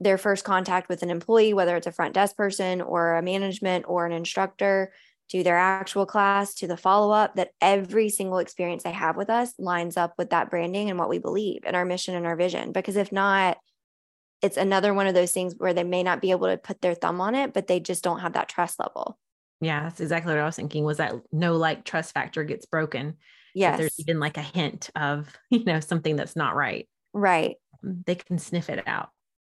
their 0.00 0.18
first 0.18 0.44
contact 0.44 0.88
with 0.88 1.02
an 1.02 1.10
employee, 1.10 1.54
whether 1.54 1.76
it's 1.76 1.86
a 1.86 1.92
front 1.92 2.14
desk 2.14 2.36
person 2.36 2.80
or 2.80 3.14
a 3.14 3.22
management 3.22 3.84
or 3.86 4.04
an 4.06 4.12
instructor, 4.12 4.92
to 5.30 5.42
their 5.42 5.56
actual 5.56 6.06
class, 6.06 6.54
to 6.54 6.66
the 6.66 6.76
follow 6.76 7.12
up, 7.12 7.36
that 7.36 7.50
every 7.60 8.08
single 8.08 8.38
experience 8.38 8.82
they 8.82 8.92
have 8.92 9.16
with 9.16 9.30
us 9.30 9.54
lines 9.58 9.96
up 9.96 10.14
with 10.18 10.30
that 10.30 10.50
branding 10.50 10.90
and 10.90 10.98
what 10.98 11.08
we 11.08 11.18
believe 11.18 11.62
and 11.64 11.74
our 11.74 11.84
mission 11.84 12.14
and 12.14 12.26
our 12.26 12.36
vision. 12.36 12.72
Because 12.72 12.96
if 12.96 13.10
not, 13.12 13.58
it's 14.42 14.56
another 14.56 14.94
one 14.94 15.06
of 15.06 15.14
those 15.14 15.32
things 15.32 15.54
where 15.56 15.74
they 15.74 15.84
may 15.84 16.02
not 16.02 16.20
be 16.20 16.30
able 16.30 16.46
to 16.46 16.56
put 16.56 16.80
their 16.80 16.94
thumb 16.94 17.20
on 17.20 17.34
it, 17.34 17.52
but 17.52 17.66
they 17.66 17.80
just 17.80 18.04
don't 18.04 18.20
have 18.20 18.34
that 18.34 18.48
trust 18.48 18.78
level. 18.78 19.18
Yeah, 19.60 19.84
that's 19.84 20.00
exactly 20.00 20.32
what 20.32 20.40
I 20.40 20.46
was 20.46 20.56
thinking 20.56 20.84
was 20.84 20.98
that 20.98 21.14
no 21.32 21.56
like 21.56 21.84
trust 21.84 22.12
factor 22.12 22.44
gets 22.44 22.66
broken. 22.66 23.16
Yes. 23.54 23.78
There's 23.78 23.98
even 24.00 24.20
like 24.20 24.36
a 24.36 24.42
hint 24.42 24.90
of, 24.94 25.34
you 25.50 25.64
know, 25.64 25.80
something 25.80 26.16
that's 26.16 26.36
not 26.36 26.54
right. 26.54 26.86
Right. 27.12 27.56
They 27.82 28.14
can 28.14 28.38
sniff 28.38 28.68
it 28.68 28.86
out. 28.86 29.08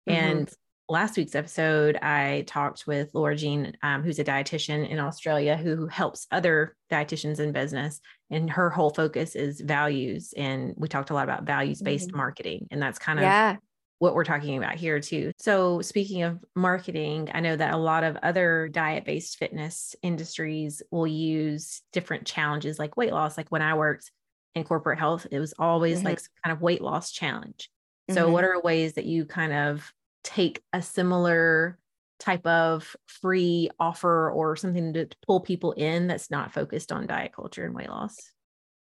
Mm-hmm. 0.08 0.26
And 0.26 0.52
last 0.88 1.16
week's 1.16 1.34
episode, 1.34 1.96
I 1.96 2.44
talked 2.46 2.86
with 2.86 3.10
Laura 3.12 3.36
Jean, 3.36 3.76
um, 3.82 4.02
who's 4.02 4.18
a 4.18 4.24
dietitian 4.24 4.88
in 4.88 4.98
Australia 4.98 5.56
who 5.56 5.86
helps 5.86 6.26
other 6.30 6.76
dietitians 6.90 7.40
in 7.40 7.52
business. 7.52 8.00
And 8.30 8.50
her 8.50 8.70
whole 8.70 8.90
focus 8.90 9.34
is 9.34 9.60
values. 9.60 10.32
And 10.36 10.74
we 10.76 10.88
talked 10.88 11.10
a 11.10 11.14
lot 11.14 11.24
about 11.24 11.44
values 11.44 11.82
based 11.82 12.08
mm-hmm. 12.08 12.16
marketing. 12.16 12.68
And 12.70 12.80
that's 12.80 12.98
kind 12.98 13.18
of 13.18 13.24
yeah 13.24 13.56
what 13.98 14.14
we're 14.14 14.24
talking 14.24 14.58
about 14.58 14.74
here 14.74 15.00
too. 15.00 15.32
So 15.38 15.80
speaking 15.80 16.22
of 16.22 16.44
marketing, 16.54 17.30
I 17.32 17.40
know 17.40 17.56
that 17.56 17.72
a 17.72 17.78
lot 17.78 18.04
of 18.04 18.16
other 18.22 18.68
diet-based 18.68 19.38
fitness 19.38 19.96
industries 20.02 20.82
will 20.90 21.06
use 21.06 21.82
different 21.92 22.26
challenges 22.26 22.78
like 22.78 22.96
weight 22.96 23.12
loss. 23.12 23.38
Like 23.38 23.48
when 23.48 23.62
I 23.62 23.74
worked 23.74 24.10
in 24.54 24.64
corporate 24.64 24.98
health, 24.98 25.26
it 25.30 25.38
was 25.38 25.54
always 25.58 25.98
mm-hmm. 25.98 26.08
like 26.08 26.20
some 26.20 26.32
kind 26.44 26.54
of 26.54 26.60
weight 26.60 26.82
loss 26.82 27.10
challenge. 27.10 27.70
So 28.10 28.24
mm-hmm. 28.24 28.32
what 28.32 28.44
are 28.44 28.60
ways 28.60 28.92
that 28.94 29.06
you 29.06 29.24
kind 29.24 29.52
of 29.52 29.90
take 30.26 30.62
a 30.72 30.82
similar 30.82 31.78
type 32.18 32.46
of 32.46 32.96
free 33.06 33.70
offer 33.78 34.30
or 34.30 34.56
something 34.56 34.92
to 34.94 35.08
pull 35.26 35.40
people 35.40 35.72
in 35.72 36.06
that's 36.06 36.30
not 36.30 36.52
focused 36.52 36.90
on 36.90 37.06
diet 37.06 37.32
culture 37.32 37.64
and 37.64 37.74
weight 37.74 37.88
loss? 37.88 38.16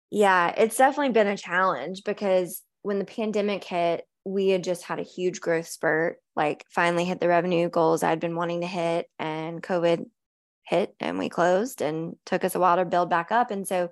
Yeah, 0.09 0.53
it's 0.55 0.77
definitely 0.77 1.13
been 1.13 1.27
a 1.27 1.37
challenge 1.37 2.03
because 2.03 2.61
when 2.81 2.99
the 2.99 3.05
pandemic 3.05 3.63
hit, 3.63 4.05
we 4.25 4.49
had 4.49 4.63
just 4.63 4.83
had 4.83 4.99
a 4.99 5.03
huge 5.03 5.39
growth 5.39 5.67
spurt, 5.67 6.17
like 6.35 6.65
finally 6.69 7.05
hit 7.05 7.19
the 7.19 7.27
revenue 7.27 7.69
goals 7.69 8.03
I'd 8.03 8.19
been 8.19 8.35
wanting 8.35 8.61
to 8.61 8.67
hit, 8.67 9.07
and 9.17 9.63
COVID 9.63 10.05
hit 10.67 10.93
and 10.99 11.17
we 11.17 11.29
closed 11.29 11.81
and 11.81 12.15
took 12.25 12.43
us 12.43 12.53
a 12.53 12.59
while 12.59 12.77
to 12.77 12.85
build 12.85 13.09
back 13.09 13.31
up. 13.31 13.51
And 13.51 13.67
so 13.67 13.89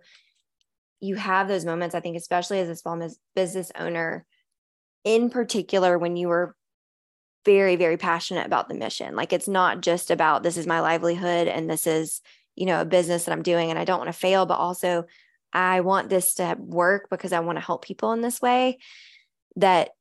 you 1.00 1.16
have 1.16 1.48
those 1.48 1.66
moments, 1.66 1.96
I 1.96 2.00
think, 2.00 2.18
especially 2.18 2.60
as 2.60 2.70
a 2.70 2.76
small 2.76 3.00
business 3.36 3.72
owner, 3.78 4.26
in 5.04 5.30
particular, 5.30 5.98
when 5.98 6.16
you 6.16 6.28
were 6.28 6.56
very, 7.46 7.76
very 7.76 7.98
passionate 7.98 8.46
about 8.46 8.70
the 8.70 8.76
mission. 8.76 9.16
Like 9.16 9.34
it's 9.34 9.48
not 9.48 9.82
just 9.82 10.12
about 10.12 10.44
this 10.44 10.58
is 10.58 10.68
my 10.68 10.82
livelihood 10.82 11.48
and 11.48 11.70
this 11.70 11.88
is, 11.88 12.22
you 12.56 12.66
know, 12.66 12.82
a 12.82 12.86
business 12.86 13.26
that 13.26 13.32
I'm 13.32 13.44
doing 13.44 13.70
and 13.70 13.80
I 13.80 13.86
don't 13.86 14.00
want 14.00 14.10
to 14.10 14.14
fail, 14.14 14.46
but 14.46 14.60
also 14.60 15.06
I 15.54 15.82
want 15.82 16.10
this 16.10 16.36
to 16.36 16.56
work 16.60 17.08
because 17.10 17.34
I 17.34 17.40
want 17.40 17.58
to 17.58 17.66
help 17.66 17.84
people 17.84 18.12
in 18.12 18.22
this 18.22 18.42
way. 18.42 18.78
That 19.56 19.92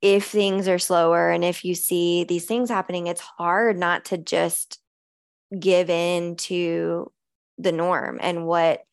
if 0.00 0.26
things 0.26 0.68
are 0.68 0.78
slower 0.78 1.30
and 1.30 1.44
if 1.44 1.64
you 1.64 1.74
see 1.74 2.24
these 2.24 2.44
things 2.44 2.68
happening, 2.68 3.06
it's 3.06 3.20
hard 3.20 3.78
not 3.78 4.06
to 4.06 4.18
just 4.18 4.80
give 5.58 5.90
in 5.90 6.36
to 6.36 7.12
the 7.58 7.72
norm 7.72 8.18
and 8.20 8.46
what 8.46 8.84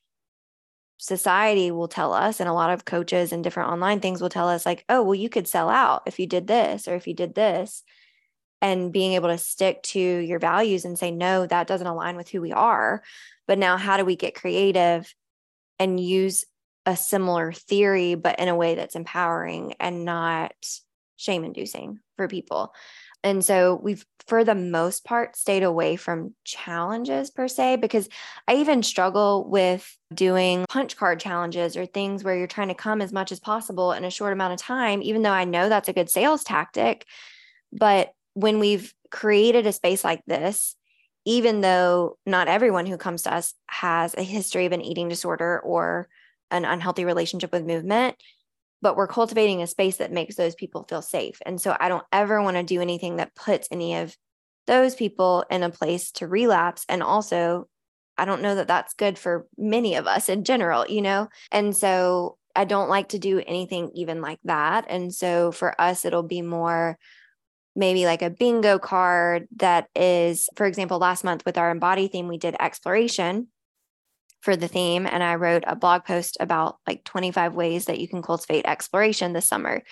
society 1.00 1.72
will 1.72 1.88
tell 1.88 2.14
us 2.14 2.40
and 2.40 2.50
a 2.50 2.54
lot 2.54 2.70
of 2.70 2.84
coaches 2.84 3.32
and 3.32 3.42
different 3.42 3.72
online 3.72 4.02
things 4.02 4.22
will 4.22 4.30
tell 4.30 4.50
us 4.50 4.66
like 4.66 4.84
oh 4.90 5.02
well 5.02 5.16
you 5.16 5.30
could 5.30 5.48
sell 5.48 5.70
out 5.70 6.04
if 6.06 6.20
you 6.20 6.28
did 6.28 6.46
this 6.46 6.90
or 6.90 6.96
if 6.96 7.08
you 7.08 7.14
did 7.14 7.34
this 7.34 7.84
and 8.62 8.92
being 8.92 9.14
able 9.14 9.30
to 9.30 9.38
stick 9.38 9.82
to 9.82 10.00
your 10.00 10.40
values 10.40 10.84
and 10.84 11.00
say 11.00 11.10
no 11.10 11.46
that 11.46 11.68
doesn't 11.68 11.88
align 11.88 12.18
with 12.18 12.30
who 12.30 12.42
we 12.42 12.52
are. 12.52 13.02
But 13.48 13.58
now 13.58 13.78
how 13.78 13.98
do 13.98 14.04
we 14.06 14.16
get 14.16 14.36
creative 14.36 15.14
and 15.80 16.00
use 16.00 16.46
a 16.86 16.96
similar 16.96 17.54
theory 17.54 18.16
but 18.16 18.40
in 18.40 18.50
a 18.50 18.56
way 18.56 18.76
that's 18.76 18.96
empowering 18.96 19.76
and 19.80 20.06
not 20.06 20.54
shame 21.16 21.44
inducing 21.44 22.00
for 22.18 22.28
people 22.28 22.74
and 23.24 23.44
so 23.44 23.80
we've, 23.82 24.06
for 24.28 24.44
the 24.44 24.56
most 24.56 25.04
part, 25.04 25.36
stayed 25.36 25.64
away 25.64 25.96
from 25.96 26.36
challenges 26.44 27.32
per 27.32 27.48
se, 27.48 27.78
because 27.78 28.08
I 28.48 28.56
even 28.56 28.84
struggle 28.84 29.48
with 29.50 29.98
doing 30.14 30.66
punch 30.70 30.96
card 30.96 31.20
challenges 31.20 31.76
or 31.76 31.86
things 31.86 32.24
where 32.24 32.38
you're 32.38 32.48
trying 32.48 32.68
to 32.70 32.76
come 32.76 33.02
as 33.02 33.12
much 33.12 33.32
as 33.32 33.40
possible 33.40 33.92
in 33.92 34.06
a 34.06 34.12
short 34.12 34.34
amount 34.34 34.54
of 34.54 34.60
time, 34.60 35.02
even 35.02 35.22
though 35.22 35.32
I 35.32 35.46
know 35.46 35.70
that's 35.70 35.90
a 35.90 35.94
good 35.94 36.10
sales 36.10 36.44
tactic. 36.44 37.06
But 37.74 38.12
when 38.34 38.60
we've 38.60 38.94
created 39.12 39.68
a 39.68 39.74
space 39.74 40.04
like 40.04 40.24
this, 40.26 40.76
even 41.26 41.62
though 41.62 42.18
not 42.26 42.48
everyone 42.48 42.86
who 42.86 42.98
comes 42.98 43.24
to 43.24 43.34
us 43.34 43.54
has 43.68 44.16
a 44.16 44.24
history 44.24 44.66
of 44.66 44.72
an 44.72 44.82
eating 44.82 45.10
disorder 45.10 45.60
or 45.60 46.08
an 46.50 46.66
unhealthy 46.66 47.06
relationship 47.06 47.52
with 47.52 47.66
movement, 47.66 48.16
but 48.82 48.96
we're 48.96 49.08
cultivating 49.08 49.62
a 49.62 49.68
space 49.68 49.98
that 49.98 50.12
makes 50.12 50.36
those 50.36 50.56
people 50.56 50.86
feel 50.88 51.02
safe. 51.02 51.40
And 51.46 51.60
so 51.60 51.76
I 51.80 51.90
don't 51.90 52.06
ever 52.12 52.42
want 52.42 52.58
to 52.58 52.64
do 52.64 52.82
anything 52.82 53.18
that 53.18 53.36
puts 53.36 53.68
any 53.72 53.96
of 53.96 54.16
those 54.68 54.96
people 54.96 55.46
in 55.50 55.64
a 55.64 55.70
place 55.70 56.12
to 56.14 56.28
relapse. 56.28 56.86
And 56.88 57.04
also, 57.04 57.68
I 58.18 58.26
don't 58.26 58.42
know 58.42 58.56
that 58.56 58.68
that's 58.68 58.94
good 58.94 59.18
for 59.18 59.48
many 59.58 59.96
of 59.96 60.08
us 60.08 60.30
in 60.30 60.44
general, 60.44 60.86
you 60.88 61.02
know? 61.02 61.30
And 61.52 61.76
so 61.76 62.38
I 62.56 62.66
don't 62.66 62.90
like 62.90 63.10
to 63.10 63.20
do 63.20 63.42
anything 63.46 63.92
even 63.96 64.22
like 64.22 64.40
that. 64.44 64.86
And 64.90 65.14
so 65.14 65.52
for 65.52 65.80
us, 65.80 66.06
it'll 66.06 66.24
be 66.24 66.42
more 66.42 66.98
maybe 67.76 68.06
like 68.06 68.22
a 68.22 68.30
bingo 68.30 68.78
card 68.78 69.48
that 69.58 69.88
is, 69.96 70.50
for 70.56 70.66
example, 70.66 70.98
last 70.98 71.24
month 71.24 71.46
with 71.46 71.58
our 71.58 71.72
embody 71.72 72.08
theme, 72.08 72.28
we 72.28 72.38
did 72.38 72.56
exploration 72.60 73.48
for 74.42 74.56
the 74.56 74.68
theme 74.68 75.06
and 75.06 75.22
I 75.22 75.36
wrote 75.36 75.64
a 75.68 75.76
blog 75.76 76.06
post 76.06 76.38
about 76.40 76.78
like 76.88 77.04
25 77.04 77.56
ways 77.56 77.86
that 77.86 78.00
you 78.00 78.08
can 78.08 78.22
cultivate 78.22 78.66
exploration 78.66 79.34
this 79.34 79.48
summer. 79.48 79.84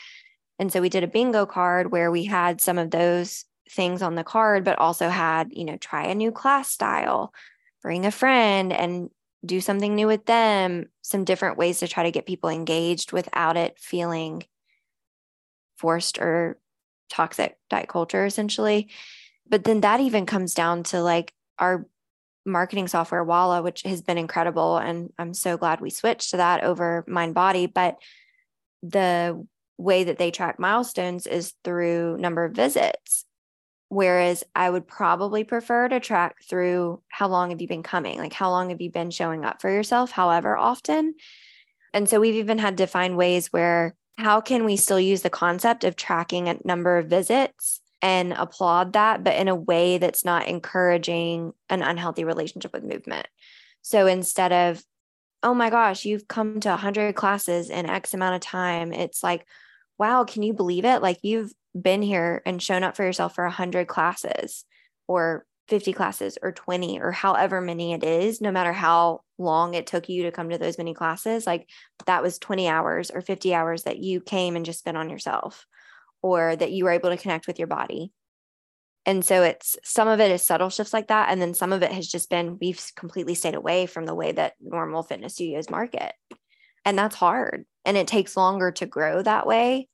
And 0.59 0.71
so 0.71 0.81
we 0.81 0.89
did 0.89 1.03
a 1.03 1.07
bingo 1.07 1.45
card 1.45 1.91
where 1.91 2.11
we 2.11 2.23
had 2.25 2.61
some 2.61 2.77
of 2.77 2.91
those 2.91 3.45
things 3.69 4.01
on 4.01 4.15
the 4.15 4.23
card, 4.23 4.63
but 4.63 4.79
also 4.79 5.09
had, 5.09 5.49
you 5.51 5.65
know, 5.65 5.77
try 5.77 6.05
a 6.07 6.15
new 6.15 6.31
class 6.31 6.69
style, 6.69 7.33
bring 7.81 8.05
a 8.05 8.11
friend 8.11 8.71
and 8.71 9.09
do 9.45 9.61
something 9.61 9.95
new 9.95 10.07
with 10.07 10.25
them, 10.25 10.87
some 11.01 11.23
different 11.23 11.57
ways 11.57 11.79
to 11.79 11.87
try 11.87 12.03
to 12.03 12.11
get 12.11 12.25
people 12.25 12.49
engaged 12.49 13.11
without 13.11 13.57
it 13.57 13.77
feeling 13.77 14.43
forced 15.77 16.17
or 16.17 16.57
toxic 17.09 17.57
diet 17.69 17.87
culture 17.87 18.25
essentially. 18.25 18.89
But 19.47 19.63
then 19.63 19.81
that 19.81 19.99
even 19.99 20.25
comes 20.25 20.53
down 20.53 20.83
to 20.83 21.01
like 21.01 21.33
our 21.59 21.87
marketing 22.47 22.87
software 22.87 23.23
Walla, 23.23 23.61
which 23.61 23.83
has 23.83 24.01
been 24.01 24.17
incredible. 24.17 24.77
And 24.77 25.11
I'm 25.19 25.33
so 25.33 25.57
glad 25.57 25.81
we 25.81 25.89
switched 25.89 26.31
to 26.31 26.37
that 26.37 26.63
over 26.63 27.03
Mind 27.07 27.33
Body. 27.33 27.67
But 27.67 27.97
the 28.81 29.45
way 29.77 30.05
that 30.05 30.17
they 30.17 30.31
track 30.31 30.59
milestones 30.59 31.27
is 31.27 31.53
through 31.63 32.17
number 32.17 32.45
of 32.45 32.53
visits. 32.53 33.25
Whereas 33.89 34.43
I 34.55 34.69
would 34.69 34.87
probably 34.87 35.43
prefer 35.43 35.87
to 35.87 35.99
track 35.99 36.37
through 36.43 37.01
how 37.09 37.27
long 37.27 37.51
have 37.51 37.61
you 37.61 37.67
been 37.67 37.83
coming? 37.83 38.17
Like, 38.17 38.33
how 38.33 38.49
long 38.49 38.69
have 38.69 38.81
you 38.81 38.91
been 38.91 39.11
showing 39.11 39.45
up 39.45 39.61
for 39.61 39.69
yourself, 39.69 40.11
however 40.11 40.57
often? 40.57 41.15
And 41.93 42.09
so 42.09 42.19
we've 42.19 42.35
even 42.35 42.57
had 42.57 42.77
to 42.77 42.87
find 42.87 43.15
ways 43.15 43.47
where 43.53 43.95
how 44.17 44.41
can 44.41 44.65
we 44.65 44.75
still 44.75 44.99
use 44.99 45.21
the 45.21 45.29
concept 45.29 45.83
of 45.83 45.95
tracking 45.95 46.49
a 46.49 46.57
number 46.65 46.97
of 46.97 47.07
visits 47.07 47.81
and 48.01 48.33
applaud 48.33 48.93
that, 48.93 49.23
but 49.23 49.35
in 49.35 49.47
a 49.47 49.55
way 49.55 49.97
that's 49.97 50.23
not 50.23 50.47
encouraging 50.47 51.53
an 51.69 51.81
unhealthy 51.81 52.23
relationship 52.23 52.73
with 52.73 52.83
movement. 52.83 53.27
So 53.81 54.05
instead 54.07 54.51
of, 54.51 54.83
oh 55.43 55.53
my 55.53 55.69
gosh, 55.69 56.05
you've 56.05 56.27
come 56.27 56.59
to 56.59 56.69
100 56.69 57.15
classes 57.15 57.69
in 57.69 57.89
X 57.89 58.13
amount 58.13 58.35
of 58.35 58.41
time, 58.41 58.93
it's 58.93 59.23
like, 59.23 59.45
wow, 59.97 60.23
can 60.23 60.43
you 60.43 60.53
believe 60.53 60.85
it? 60.85 61.01
Like 61.01 61.19
you've 61.23 61.51
been 61.79 62.01
here 62.01 62.41
and 62.45 62.61
shown 62.61 62.83
up 62.83 62.95
for 62.95 63.03
yourself 63.03 63.35
for 63.35 63.43
100 63.45 63.87
classes 63.87 64.65
or 65.07 65.45
50 65.67 65.93
classes 65.93 66.37
or 66.41 66.51
20 66.51 66.99
or 67.01 67.11
however 67.11 67.61
many 67.61 67.93
it 67.93 68.03
is, 68.03 68.41
no 68.41 68.51
matter 68.51 68.73
how 68.73 69.21
long 69.37 69.73
it 69.73 69.87
took 69.87 70.07
you 70.07 70.23
to 70.23 70.31
come 70.31 70.49
to 70.49 70.57
those 70.57 70.77
many 70.77 70.93
classes, 70.93 71.45
like 71.45 71.67
that 72.05 72.23
was 72.23 72.39
20 72.39 72.67
hours 72.67 73.11
or 73.11 73.21
50 73.21 73.53
hours 73.53 73.83
that 73.83 73.99
you 73.99 74.21
came 74.21 74.55
and 74.55 74.65
just 74.65 74.79
spent 74.79 74.97
on 74.97 75.09
yourself 75.09 75.65
or 76.21 76.55
that 76.55 76.71
you 76.71 76.85
were 76.85 76.91
able 76.91 77.09
to 77.09 77.17
connect 77.17 77.47
with 77.47 77.59
your 77.59 77.67
body. 77.67 78.11
And 79.05 79.23
so 79.23 79.43
it's 79.43 79.77
some 79.83 80.07
of 80.07 80.19
it 80.19 80.31
is 80.31 80.43
subtle 80.43 80.69
shifts 80.69 80.93
like 80.93 81.07
that. 81.07 81.29
And 81.29 81.41
then 81.41 81.53
some 81.53 81.71
of 81.71 81.81
it 81.81 81.91
has 81.91 82.07
just 82.07 82.29
been 82.29 82.57
we've 82.59 82.81
completely 82.95 83.35
stayed 83.35 83.55
away 83.55 83.85
from 83.85 84.05
the 84.05 84.15
way 84.15 84.33
that 84.33 84.53
normal 84.59 85.03
fitness 85.03 85.35
studios 85.35 85.69
market. 85.69 86.13
And 86.83 86.97
that's 86.97 87.15
hard. 87.15 87.65
And 87.85 87.95
it 87.95 88.07
takes 88.07 88.35
longer 88.35 88.71
to 88.71 88.85
grow 88.85 89.21
that 89.21 89.47
way. 89.47 89.87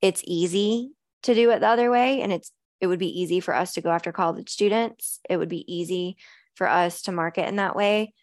It's 0.00 0.22
easy 0.24 0.92
to 1.24 1.34
do 1.34 1.50
it 1.50 1.60
the 1.60 1.68
other 1.68 1.90
way. 1.90 2.22
And 2.22 2.32
it's 2.32 2.52
it 2.80 2.86
would 2.86 2.98
be 2.98 3.20
easy 3.20 3.40
for 3.40 3.54
us 3.54 3.72
to 3.74 3.80
go 3.80 3.90
after 3.90 4.12
college 4.12 4.48
students. 4.48 5.20
It 5.28 5.36
would 5.36 5.48
be 5.48 5.70
easy 5.72 6.16
for 6.54 6.68
us 6.68 7.02
to 7.02 7.12
market 7.12 7.48
in 7.48 7.56
that 7.56 7.76
way 7.76 8.14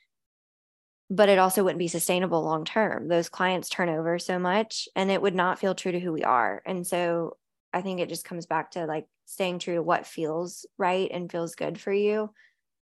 but 1.10 1.30
it 1.30 1.40
also 1.40 1.64
wouldn't 1.64 1.80
be 1.80 1.88
sustainable 1.88 2.44
long 2.44 2.66
term. 2.66 3.08
Those 3.08 3.30
clients 3.30 3.70
turn 3.70 3.90
over 3.90 4.20
so 4.20 4.40
much 4.40 4.90
and 4.96 5.10
it 5.10 5.22
would 5.22 5.36
not 5.36 5.60
feel 5.60 5.76
true 5.76 5.92
to 5.92 6.00
who 6.00 6.12
we 6.12 6.24
are. 6.24 6.62
And 6.66 6.86
so 6.86 7.38
I 7.74 7.82
think 7.82 8.00
it 8.00 8.10
just 8.10 8.26
comes 8.26 8.46
back 8.46 8.72
to 8.72 8.86
like 8.86 9.08
staying 9.26 9.60
true 9.60 9.76
to 9.76 9.84
what 9.84 10.08
feels 10.08 10.66
right 10.78 11.10
and 11.12 11.32
feels 11.32 11.56
good 11.56 11.80
for 11.80 11.94
you 11.94 12.32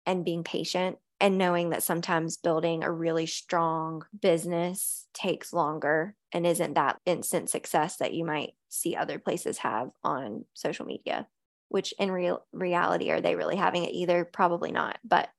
and 0.05 0.25
being 0.25 0.43
patient 0.43 0.97
and 1.19 1.37
knowing 1.37 1.71
that 1.71 1.83
sometimes 1.83 2.37
building 2.37 2.83
a 2.83 2.91
really 2.91 3.25
strong 3.25 4.03
business 4.19 5.07
takes 5.13 5.51
longer 5.51 6.15
and 6.31 6.45
isn't 6.45 6.75
that 6.75 6.99
instant 7.05 7.49
success 7.49 7.97
that 7.97 8.13
you 8.13 8.23
might 8.23 8.51
see 8.69 8.95
other 8.95 9.17
places 9.17 9.59
have 9.59 9.89
on 10.03 10.45
social 10.53 10.85
media 10.85 11.27
which 11.69 11.93
in 11.99 12.11
real 12.11 12.45
reality 12.53 13.09
are 13.09 13.19
they 13.19 13.35
really 13.35 13.55
having 13.55 13.83
it 13.83 13.93
either 13.93 14.23
probably 14.25 14.71
not 14.71 14.99
but 15.03 15.29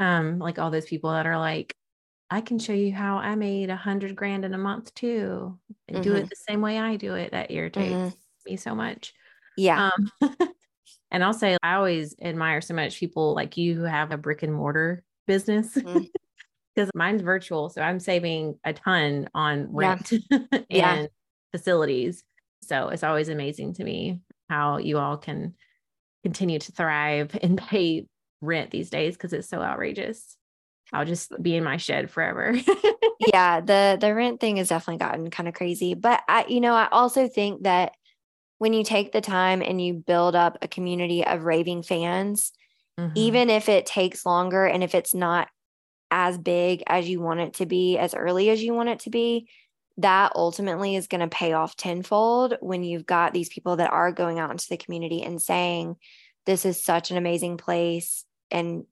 um 0.00 0.38
like 0.38 0.58
all 0.58 0.70
those 0.70 0.86
people 0.86 1.10
that 1.12 1.26
are 1.26 1.38
like 1.38 1.74
i 2.30 2.40
can 2.40 2.58
show 2.58 2.72
you 2.72 2.92
how 2.92 3.18
i 3.18 3.34
made 3.34 3.70
a 3.70 3.76
hundred 3.76 4.16
grand 4.16 4.44
in 4.44 4.54
a 4.54 4.58
month 4.58 4.92
too 4.94 5.56
and 5.86 5.98
mm-hmm. 5.98 6.02
do 6.02 6.14
it 6.14 6.20
mm-hmm. 6.20 6.28
the 6.28 6.36
same 6.48 6.60
way 6.60 6.78
i 6.78 6.96
do 6.96 7.14
it 7.14 7.30
that 7.30 7.50
irritates 7.50 7.94
mm-hmm. 7.94 8.50
me 8.50 8.56
so 8.56 8.74
much 8.74 9.12
yeah 9.56 9.90
um, 10.22 10.30
and 11.10 11.22
i'll 11.22 11.34
say 11.34 11.56
i 11.62 11.74
always 11.74 12.16
admire 12.20 12.60
so 12.60 12.74
much 12.74 12.98
people 12.98 13.34
like 13.34 13.56
you 13.56 13.74
who 13.74 13.82
have 13.82 14.10
a 14.10 14.18
brick 14.18 14.42
and 14.42 14.54
mortar 14.54 15.04
business 15.26 15.74
because 15.74 16.08
mm-hmm. 16.76 16.98
mine's 16.98 17.22
virtual 17.22 17.68
so 17.68 17.82
i'm 17.82 18.00
saving 18.00 18.58
a 18.64 18.72
ton 18.72 19.28
on 19.34 19.68
rent 19.72 20.10
yeah. 20.30 20.38
and 20.40 20.68
yeah. 20.68 21.06
facilities 21.52 22.24
so 22.62 22.88
it's 22.88 23.04
always 23.04 23.28
amazing 23.28 23.74
to 23.74 23.84
me 23.84 24.20
how 24.48 24.78
you 24.78 24.98
all 24.98 25.16
can 25.16 25.54
continue 26.22 26.58
to 26.58 26.72
thrive 26.72 27.36
and 27.42 27.58
pay 27.58 28.06
rent 28.40 28.70
these 28.70 28.90
days 28.90 29.14
because 29.14 29.32
it's 29.32 29.48
so 29.48 29.60
outrageous. 29.60 30.36
I'll 30.92 31.04
just 31.04 31.32
be 31.40 31.56
in 31.56 31.64
my 31.64 31.76
shed 31.76 32.10
forever. 32.10 32.54
yeah, 33.20 33.60
the 33.64 33.96
the 34.00 34.14
rent 34.14 34.40
thing 34.40 34.56
has 34.56 34.68
definitely 34.68 34.98
gotten 34.98 35.30
kind 35.30 35.48
of 35.48 35.54
crazy, 35.54 35.94
but 35.94 36.22
I 36.28 36.46
you 36.48 36.60
know, 36.60 36.74
I 36.74 36.88
also 36.90 37.28
think 37.28 37.62
that 37.62 37.94
when 38.58 38.72
you 38.72 38.84
take 38.84 39.12
the 39.12 39.20
time 39.20 39.62
and 39.62 39.80
you 39.80 39.94
build 39.94 40.34
up 40.34 40.58
a 40.60 40.68
community 40.68 41.24
of 41.24 41.44
raving 41.44 41.82
fans, 41.82 42.52
mm-hmm. 42.98 43.12
even 43.14 43.48
if 43.48 43.68
it 43.68 43.86
takes 43.86 44.26
longer 44.26 44.66
and 44.66 44.84
if 44.84 44.94
it's 44.94 45.14
not 45.14 45.48
as 46.10 46.36
big 46.36 46.82
as 46.86 47.08
you 47.08 47.20
want 47.20 47.40
it 47.40 47.54
to 47.54 47.66
be 47.66 47.96
as 47.96 48.14
early 48.14 48.50
as 48.50 48.62
you 48.62 48.74
want 48.74 48.88
it 48.88 49.00
to 49.00 49.10
be, 49.10 49.48
that 49.96 50.32
ultimately 50.34 50.96
is 50.96 51.06
going 51.06 51.20
to 51.20 51.28
pay 51.28 51.52
off 51.52 51.76
tenfold 51.76 52.56
when 52.60 52.82
you've 52.82 53.06
got 53.06 53.32
these 53.32 53.48
people 53.48 53.76
that 53.76 53.92
are 53.92 54.12
going 54.12 54.38
out 54.38 54.50
into 54.50 54.68
the 54.68 54.76
community 54.76 55.22
and 55.22 55.40
saying, 55.40 55.96
This 56.46 56.66
is 56.66 56.82
such 56.82 57.10
an 57.10 57.16
amazing 57.16 57.56
place 57.56 58.24
and 58.50 58.84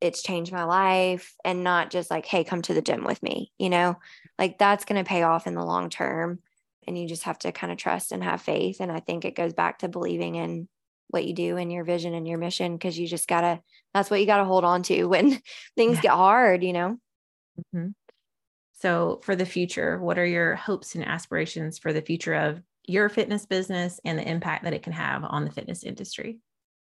it's 0.00 0.22
changed 0.22 0.52
my 0.52 0.64
life 0.64 1.34
and 1.44 1.64
not 1.64 1.90
just 1.90 2.10
like 2.10 2.26
hey 2.26 2.44
come 2.44 2.60
to 2.60 2.74
the 2.74 2.82
gym 2.82 3.04
with 3.04 3.22
me 3.22 3.50
you 3.58 3.70
know 3.70 3.96
like 4.38 4.58
that's 4.58 4.84
going 4.84 5.02
to 5.02 5.08
pay 5.08 5.22
off 5.22 5.46
in 5.46 5.54
the 5.54 5.64
long 5.64 5.88
term 5.88 6.38
and 6.86 6.98
you 6.98 7.08
just 7.08 7.24
have 7.24 7.38
to 7.40 7.52
kind 7.52 7.72
of 7.72 7.78
trust 7.78 8.12
and 8.12 8.22
have 8.22 8.40
faith. 8.40 8.80
And 8.80 8.90
I 8.92 9.00
think 9.00 9.24
it 9.24 9.34
goes 9.34 9.52
back 9.52 9.80
to 9.80 9.88
believing 9.88 10.36
in 10.36 10.68
what 11.08 11.24
you 11.24 11.34
do 11.34 11.56
and 11.56 11.72
your 11.72 11.84
vision 11.84 12.14
and 12.14 12.26
your 12.26 12.38
mission 12.38 12.74
because 12.74 12.98
you 12.98 13.06
just 13.06 13.28
gotta 13.28 13.60
that's 13.94 14.10
what 14.10 14.18
you 14.18 14.26
gotta 14.26 14.44
hold 14.44 14.64
on 14.64 14.82
to 14.82 15.04
when 15.06 15.40
things 15.76 15.96
yeah. 15.96 16.02
get 16.02 16.10
hard 16.10 16.64
you 16.64 16.72
know 16.72 16.98
mm-hmm. 17.60 17.90
so 18.72 19.20
for 19.22 19.36
the 19.36 19.46
future 19.46 20.00
what 20.00 20.18
are 20.18 20.26
your 20.26 20.56
hopes 20.56 20.96
and 20.96 21.06
aspirations 21.06 21.78
for 21.78 21.92
the 21.92 22.02
future 22.02 22.34
of 22.34 22.60
your 22.88 23.08
fitness 23.08 23.46
business 23.46 24.00
and 24.04 24.18
the 24.18 24.28
impact 24.28 24.64
that 24.64 24.72
it 24.72 24.82
can 24.82 24.92
have 24.92 25.22
on 25.22 25.44
the 25.44 25.52
fitness 25.52 25.84
industry 25.84 26.40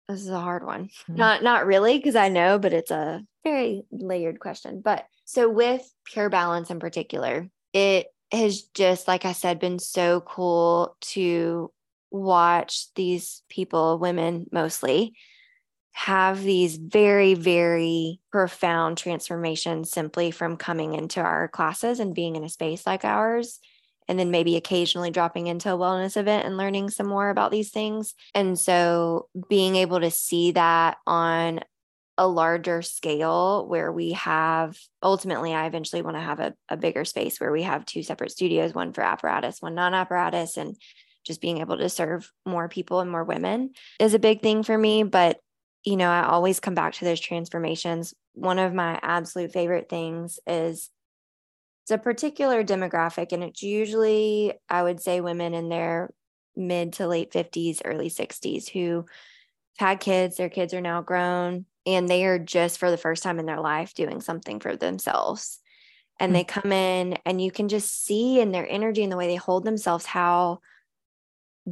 this 0.09 0.21
is 0.21 0.29
a 0.29 0.41
hard 0.41 0.65
one 0.65 0.85
mm-hmm. 0.87 1.17
not 1.17 1.43
not 1.43 1.67
really 1.67 1.99
because 1.99 2.17
i 2.17 2.29
know 2.29 2.59
but 2.59 2.73
it's 2.73 2.91
a 2.91 3.23
very 3.45 3.83
layered 3.91 4.41
question 4.41 4.81
but 4.81 5.07
so 5.25 5.49
with 5.49 5.89
pure 6.05 6.29
balance 6.29 6.71
in 6.71 6.81
particular 6.81 7.49
it 7.73 8.07
has 8.33 8.63
just 8.75 9.09
like 9.09 9.25
i 9.25 9.33
said 9.33 9.59
been 9.59 9.79
so 9.79 10.21
cool 10.21 10.97
to 11.01 11.71
watch 12.11 12.93
these 12.95 13.43
people, 13.49 13.99
women 13.99 14.47
mostly, 14.53 15.15
have 15.93 16.43
these 16.43 16.77
very, 16.77 17.35
very 17.35 18.21
profound 18.31 18.99
transformations 18.99 19.91
simply 19.91 20.31
from 20.31 20.57
coming 20.57 20.95
into 20.95 21.21
our 21.21 21.49
classes 21.49 21.99
and 21.99 22.15
being 22.15 22.37
in 22.37 22.45
a 22.45 22.49
space 22.49 22.87
like 22.87 23.05
ours. 23.05 23.59
And 24.09 24.19
then 24.19 24.31
maybe 24.31 24.57
occasionally 24.57 25.11
dropping 25.11 25.49
into 25.49 25.73
a 25.73 25.77
wellness 25.77 26.17
event 26.17 26.47
and 26.47 26.57
learning 26.57 26.91
some 26.91 27.07
more 27.07 27.29
about 27.29 27.51
these 27.51 27.71
things. 27.71 28.15
And 28.35 28.59
so 28.59 29.29
being 29.49 29.77
able 29.77 30.01
to 30.01 30.11
see 30.11 30.53
that 30.53 30.97
on 31.07 31.61
a 32.17 32.27
larger 32.27 32.83
scale 32.83 33.65
where 33.69 33.93
we 33.93 34.11
have 34.11 34.77
ultimately 35.05 35.55
i 35.55 35.67
eventually 35.67 36.03
want 36.03 36.17
to 36.17 36.21
have 36.21 36.41
a, 36.41 36.53
a 36.69 36.77
bigger 36.77 37.05
space 37.05 37.39
where 37.39 37.53
we 37.53 37.63
have 37.63 37.87
two 37.87 38.03
separate 38.03 38.33
studios 38.33 38.75
one 38.75 38.93
for 38.93 39.05
apparatus 39.05 39.63
one 39.63 39.77
non-apparatus 39.77 40.57
and 40.57 40.77
just 41.29 41.41
being 41.41 41.59
able 41.59 41.77
to 41.77 41.89
serve 41.89 42.33
more 42.45 42.69
people 42.69 43.01
and 43.01 43.11
more 43.11 43.23
women 43.23 43.71
is 44.01 44.15
a 44.15 44.19
big 44.19 44.43
thing 44.43 44.65
for 44.65 44.77
me. 44.77 45.05
But, 45.05 45.39
you 45.85 45.97
know, 45.97 46.09
I 46.09 46.27
always 46.27 46.59
come 46.59 46.75
back 46.75 46.95
to 46.95 47.05
those 47.05 47.21
transformations. 47.21 48.15
One 48.33 48.59
of 48.59 48.75
my 48.75 48.99
absolute 49.03 49.53
favorite 49.53 49.89
things 49.89 50.41
is 50.47 50.91
it's 51.89 51.93
a 51.95 51.97
particular 51.97 52.63
demographic, 52.63 53.33
and 53.33 53.43
it's 53.43 53.63
usually, 53.63 54.53
I 54.69 54.83
would 54.83 55.01
say, 55.01 55.23
women 55.23 55.55
in 55.55 55.71
their 55.71 56.13
mid 56.55 56.93
to 56.95 57.07
late 57.07 57.33
50s, 57.33 57.81
early 57.83 58.11
60s 58.11 58.69
who 58.69 59.07
had 59.79 59.99
kids, 59.99 60.37
their 60.37 60.51
kids 60.51 60.75
are 60.75 60.83
now 60.83 61.01
grown, 61.01 61.65
and 61.87 62.07
they 62.07 62.27
are 62.27 62.39
just 62.39 62.77
for 62.77 62.91
the 62.91 62.99
first 62.99 63.23
time 63.23 63.39
in 63.39 63.47
their 63.47 63.61
life 63.61 63.95
doing 63.95 64.21
something 64.21 64.61
for 64.61 64.77
themselves. 64.77 65.61
And 66.21 66.35
they 66.35 66.45
mm. 66.45 66.49
come 66.49 66.73
in, 66.73 67.17
and 67.25 67.41
you 67.41 67.51
can 67.51 67.71
just 67.71 68.05
see 68.05 68.39
in 68.39 68.53
their 68.53 68.69
energy 68.69 69.03
and 69.03 69.11
the 69.11 69.17
way 69.17 69.27
they 69.27 69.37
hold 69.37 69.65
themselves 69.65 70.05
how 70.05 70.61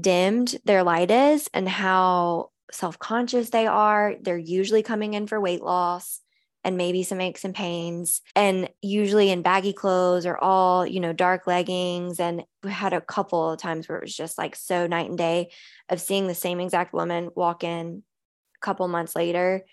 dimmed 0.01 0.57
their 0.65 0.83
light 0.83 1.11
is 1.11 1.51
and 1.53 1.69
how 1.69 2.53
self 2.73 2.99
conscious 2.99 3.51
they 3.51 3.67
are. 3.67 4.15
They're 4.19 4.39
usually 4.39 4.83
coming 4.83 5.13
in 5.13 5.27
for 5.27 5.39
weight 5.39 5.63
loss 5.63 6.23
and 6.67 6.77
maybe 6.77 7.05
some 7.05 7.21
aches 7.21 7.45
and 7.45 7.55
pains, 7.55 8.23
and 8.35 8.69
usually 8.83 9.31
in 9.31 9.41
baggy 9.41 9.73
clothes 9.73 10.27
or 10.27 10.37
all, 10.37 10.85
you 10.85 10.99
know, 10.99 11.13
dark 11.13 11.47
leggings. 11.47 12.19
And 12.19 12.43
we 12.65 12.73
had 12.73 12.93
a 12.93 13.01
couple 13.01 13.53
of 13.53 13.61
times 13.61 13.89
where 13.89 13.99
it 13.99 14.03
was 14.03 14.17
just 14.17 14.37
like 14.37 14.57
so 14.57 14.89
night 14.89 15.09
and 15.09 15.17
day 15.17 15.53
of 15.89 16.01
seeing 16.01 16.27
the 16.27 16.35
same 16.35 16.59
exact 16.59 16.93
woman 16.93 17.31
walk 17.37 17.63
in 17.63 18.03
a 18.57 18.65
couple 18.67 18.89
months 18.89 19.15
later 19.15 19.65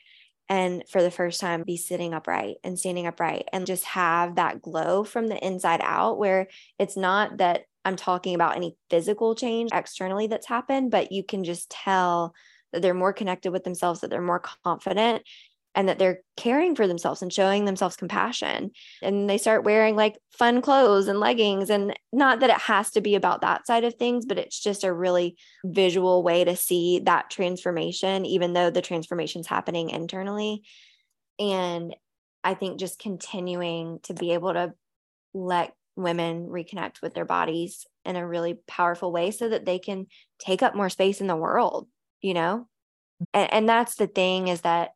and 0.50 0.84
for 0.88 1.02
the 1.02 1.10
first 1.10 1.42
time 1.42 1.64
be 1.64 1.78
sitting 1.78 2.14
upright 2.14 2.58
and 2.64 2.78
standing 2.78 3.08
upright 3.08 3.48
and 3.52 3.66
just 3.66 3.86
have 3.86 4.36
that 4.36 4.62
glow 4.62 5.04
from 5.04 5.26
the 5.26 5.44
inside 5.44 5.82
out 5.82 6.20
where 6.20 6.48
it's 6.78 6.96
not 6.96 7.38
that 7.38 7.64
I'm 7.86 7.96
talking 7.96 8.36
about 8.36 8.56
any 8.56 8.78
physical 8.92 9.34
change 9.34 9.72
externally 9.74 10.28
that's 10.28 10.48
happened, 10.48 10.92
but 10.92 11.12
you 11.12 11.24
can 11.24 11.44
just 11.44 11.72
tell 11.72 12.36
that 12.72 12.84
they're 12.84 12.94
more 12.94 13.14
connected 13.14 13.52
with 13.52 13.64
themselves, 13.64 14.02
that 14.02 14.10
they're 14.10 14.22
more 14.22 14.44
confident, 14.64 15.24
and 15.76 15.90
that 15.90 15.98
they're 15.98 16.20
caring 16.38 16.76
for 16.76 16.88
themselves 16.88 17.22
and 17.22 17.34
showing 17.34 17.66
themselves 17.66 17.96
compassion. 17.96 18.72
And 19.02 19.30
they 19.30 19.38
start 19.38 19.64
wearing 19.64 19.96
like 19.96 20.18
fun 20.38 20.62
clothes 20.62 21.08
and 21.08 21.20
leggings. 21.20 21.70
And 21.70 21.98
not 22.12 22.42
that 22.42 22.52
it 22.52 22.60
has 22.60 22.92
to 22.92 23.02
be 23.02 23.16
about 23.16 23.42
that 23.42 23.66
side 23.66 23.84
of 23.84 23.96
things, 23.96 24.26
but 24.26 24.38
it's 24.38 24.62
just 24.62 24.84
a 24.84 24.94
really 24.94 25.36
visual 25.66 26.22
way 26.22 26.44
to 26.44 26.56
see 26.56 27.00
that 27.06 27.32
transformation, 27.32 28.26
even 28.26 28.54
though 28.54 28.70
the 28.70 28.82
transformation's 28.82 29.48
happening 29.48 29.90
internally. 29.90 30.62
And 31.40 31.96
I 32.44 32.54
think 32.54 32.80
just 32.80 33.00
continuing 33.00 34.00
to 34.04 34.14
be 34.14 34.34
able 34.34 34.54
to 34.54 34.74
let 35.34 35.74
women 35.96 36.48
reconnect 36.48 37.02
with 37.02 37.16
their 37.16 37.26
bodies 37.26 37.88
in 38.06 38.16
a 38.16 38.28
really 38.28 38.60
powerful 38.68 39.12
way 39.12 39.32
so 39.32 39.50
that 39.50 39.66
they 39.66 39.80
can 39.80 40.06
take 40.38 40.62
up 40.62 40.76
more 40.76 40.90
space 40.90 41.22
in 41.22 41.28
the 41.28 41.36
world, 41.36 41.88
you 42.22 42.36
know? 42.36 42.68
And, 43.34 43.54
and 43.54 43.70
that's 43.70 43.96
the 43.96 44.08
thing 44.08 44.50
is 44.50 44.62
that, 44.62 44.92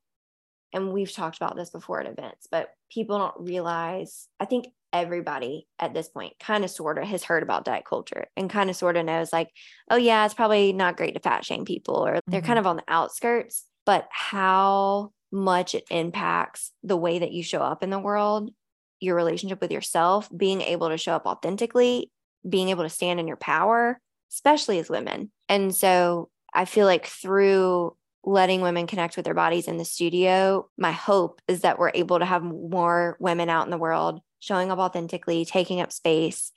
and 0.73 0.91
we've 0.91 1.11
talked 1.11 1.37
about 1.37 1.55
this 1.55 1.69
before 1.69 2.01
at 2.01 2.07
events, 2.07 2.47
but 2.51 2.69
people 2.91 3.17
don't 3.17 3.47
realize, 3.47 4.27
I 4.39 4.45
think 4.45 4.67
everybody 4.93 5.67
at 5.79 5.93
this 5.93 6.09
point 6.09 6.33
kind 6.39 6.63
of 6.63 6.69
sort 6.69 6.97
of 6.97 7.05
has 7.05 7.23
heard 7.23 7.43
about 7.43 7.65
diet 7.65 7.85
culture 7.85 8.27
and 8.37 8.49
kind 8.49 8.69
of 8.69 8.75
sort 8.75 8.97
of 8.97 9.05
knows 9.05 9.33
like, 9.33 9.49
oh, 9.89 9.97
yeah, 9.97 10.25
it's 10.25 10.33
probably 10.33 10.73
not 10.73 10.97
great 10.97 11.13
to 11.13 11.19
fat 11.19 11.45
shame 11.45 11.65
people 11.65 12.05
or 12.05 12.19
they're 12.27 12.41
mm-hmm. 12.41 12.47
kind 12.47 12.59
of 12.59 12.67
on 12.67 12.77
the 12.77 12.83
outskirts, 12.87 13.65
but 13.85 14.07
how 14.11 15.11
much 15.31 15.75
it 15.75 15.83
impacts 15.91 16.71
the 16.83 16.97
way 16.97 17.19
that 17.19 17.31
you 17.31 17.43
show 17.43 17.61
up 17.61 17.83
in 17.83 17.89
the 17.89 17.99
world 17.99 18.51
your 18.99 19.15
relationship 19.15 19.61
with 19.61 19.71
yourself, 19.71 20.29
being 20.35 20.61
able 20.61 20.89
to 20.89 20.97
show 20.97 21.13
up 21.13 21.25
authentically, 21.25 22.11
being 22.47 22.69
able 22.69 22.83
to 22.83 22.89
stand 22.89 23.19
in 23.19 23.27
your 23.27 23.37
power, 23.37 23.99
especially 24.31 24.79
as 24.79 24.89
women. 24.89 25.31
And 25.49 25.75
so 25.75 26.29
I 26.53 26.65
feel 26.65 26.85
like 26.85 27.05
through 27.05 27.95
letting 28.27 28.59
women 28.59 28.87
connect 28.87 29.15
with 29.15 29.23
their 29.23 29.33
bodies 29.33 29.69
in 29.69 29.77
the 29.77 29.85
studio, 29.85 30.67
my 30.77 30.91
hope 30.91 31.41
is 31.47 31.61
that 31.61 31.79
we're 31.79 31.93
able 31.93 32.19
to 32.19 32.25
have 32.25 32.43
more 32.43 33.15
women 33.21 33.49
out 33.49 33.65
in 33.65 33.71
the 33.71 33.77
world 33.77 34.19
showing 34.39 34.69
up 34.69 34.79
authentically, 34.79 35.45
taking 35.45 35.79
up 35.79 35.93
space 35.93 36.51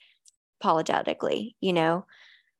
apologetically, 0.59 1.55
you 1.61 1.71
know? 1.71 2.05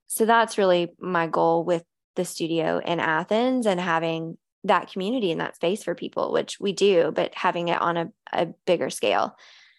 So 0.08 0.26
that's 0.26 0.58
really 0.58 0.94
my 0.98 1.28
goal 1.28 1.66
with 1.66 1.84
the 2.16 2.24
studio 2.24 2.80
in 2.80 3.02
Athens 3.02 3.66
and 3.66 3.82
having 3.82 4.38
that 4.64 4.90
community 4.90 5.30
and 5.32 5.42
that 5.42 5.58
space 5.58 5.84
for 5.84 5.94
people, 5.94 6.32
which 6.32 6.58
we 6.62 6.72
do, 6.72 7.12
but 7.14 7.36
having 7.36 7.68
it 7.68 7.82
on 7.82 7.98
a, 7.98 8.12
a 8.32 8.46
bigger 8.66 8.90
scale 8.90 9.36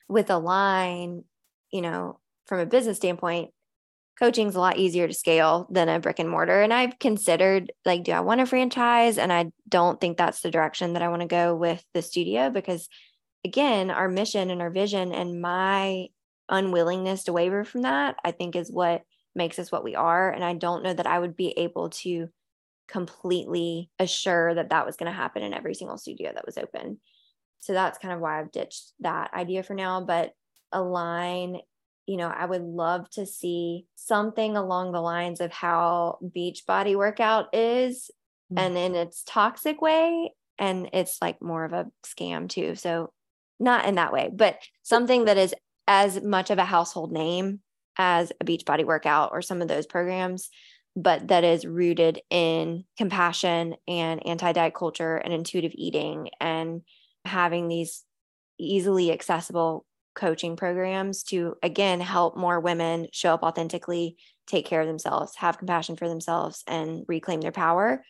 with 0.08 0.28
Align, 0.28 1.24
you 1.70 1.80
know, 1.80 2.20
from 2.44 2.60
a 2.60 2.66
business 2.66 2.98
standpoint, 2.98 3.50
coaching 4.18 4.48
is 4.48 4.54
a 4.54 4.60
lot 4.60 4.78
easier 4.78 5.08
to 5.08 5.14
scale 5.14 5.66
than 5.70 5.88
a 5.88 5.98
brick 5.98 6.18
and 6.18 6.28
mortar. 6.28 6.62
And 6.62 6.72
I've 6.72 6.98
considered 6.98 7.72
like, 7.84 8.04
do 8.04 8.12
I 8.12 8.20
want 8.20 8.40
a 8.40 8.46
franchise? 8.46 9.18
And 9.18 9.32
I 9.32 9.52
don't 9.68 10.00
think 10.00 10.16
that's 10.16 10.40
the 10.40 10.50
direction 10.50 10.92
that 10.92 11.02
I 11.02 11.08
want 11.08 11.22
to 11.22 11.28
go 11.28 11.54
with 11.54 11.84
the 11.94 12.02
studio 12.02 12.50
because, 12.50 12.88
again, 13.44 13.90
our 13.90 14.08
mission 14.08 14.50
and 14.50 14.60
our 14.62 14.70
vision 14.70 15.12
and 15.12 15.40
my 15.40 16.08
unwillingness 16.48 17.24
to 17.24 17.32
waver 17.32 17.64
from 17.64 17.82
that, 17.82 18.16
I 18.24 18.30
think 18.30 18.54
is 18.54 18.70
what 18.70 19.02
makes 19.34 19.58
us 19.58 19.72
what 19.72 19.84
we 19.84 19.94
are. 19.94 20.30
And 20.30 20.44
I 20.44 20.54
don't 20.54 20.82
know 20.82 20.92
that 20.92 21.06
I 21.06 21.18
would 21.18 21.36
be 21.36 21.50
able 21.58 21.90
to 21.90 22.28
completely 22.88 23.90
assure 23.98 24.54
that 24.54 24.70
that 24.70 24.84
was 24.84 24.96
going 24.96 25.10
to 25.10 25.16
happen 25.16 25.42
in 25.42 25.54
every 25.54 25.74
single 25.74 25.96
studio 25.96 26.30
that 26.34 26.44
was 26.44 26.58
open. 26.58 27.00
So 27.60 27.72
that's 27.72 27.98
kind 27.98 28.12
of 28.12 28.20
why 28.20 28.38
I've 28.38 28.52
ditched 28.52 28.92
that 29.00 29.32
idea 29.32 29.62
for 29.62 29.74
now. 29.74 30.02
But 30.02 30.32
Align, 30.72 31.60
you 32.12 32.18
know, 32.18 32.28
I 32.28 32.44
would 32.44 32.60
love 32.60 33.08
to 33.12 33.24
see 33.24 33.86
something 33.94 34.54
along 34.54 34.92
the 34.92 35.00
lines 35.00 35.40
of 35.40 35.50
how 35.50 36.18
Beachbody 36.22 36.94
workout 36.94 37.54
is 37.54 38.10
mm-hmm. 38.52 38.58
and 38.58 38.76
in 38.76 38.94
its 38.94 39.22
toxic 39.26 39.80
way. 39.80 40.34
And 40.58 40.90
it's 40.92 41.22
like 41.22 41.40
more 41.40 41.64
of 41.64 41.72
a 41.72 41.86
scam 42.04 42.50
too. 42.50 42.74
So 42.74 43.14
not 43.58 43.86
in 43.86 43.94
that 43.94 44.12
way, 44.12 44.30
but 44.30 44.58
something 44.82 45.24
that 45.24 45.38
is 45.38 45.54
as 45.88 46.22
much 46.22 46.50
of 46.50 46.58
a 46.58 46.66
household 46.66 47.12
name 47.12 47.60
as 47.96 48.30
a 48.42 48.44
Beachbody 48.44 48.84
workout 48.84 49.30
or 49.32 49.40
some 49.40 49.62
of 49.62 49.68
those 49.68 49.86
programs 49.86 50.50
but 50.94 51.28
that 51.28 51.42
is 51.42 51.64
rooted 51.64 52.20
in 52.28 52.84
compassion 52.98 53.74
and 53.88 54.26
anti 54.26 54.52
diet 54.52 54.74
culture 54.74 55.16
and 55.16 55.32
intuitive 55.32 55.72
eating 55.74 56.28
and 56.38 56.82
having 57.24 57.68
these 57.68 58.04
easily 58.58 59.10
accessible 59.10 59.86
coaching 60.14 60.56
programs 60.56 61.22
to 61.24 61.56
again 61.62 62.00
help 62.00 62.36
more 62.36 62.60
women 62.60 63.06
show 63.12 63.34
up 63.34 63.42
authentically 63.42 64.16
take 64.46 64.66
care 64.66 64.80
of 64.80 64.86
themselves 64.86 65.36
have 65.36 65.58
compassion 65.58 65.96
for 65.96 66.08
themselves 66.08 66.62
and 66.66 67.04
reclaim 67.08 67.40
their 67.40 67.52
power. 67.52 68.04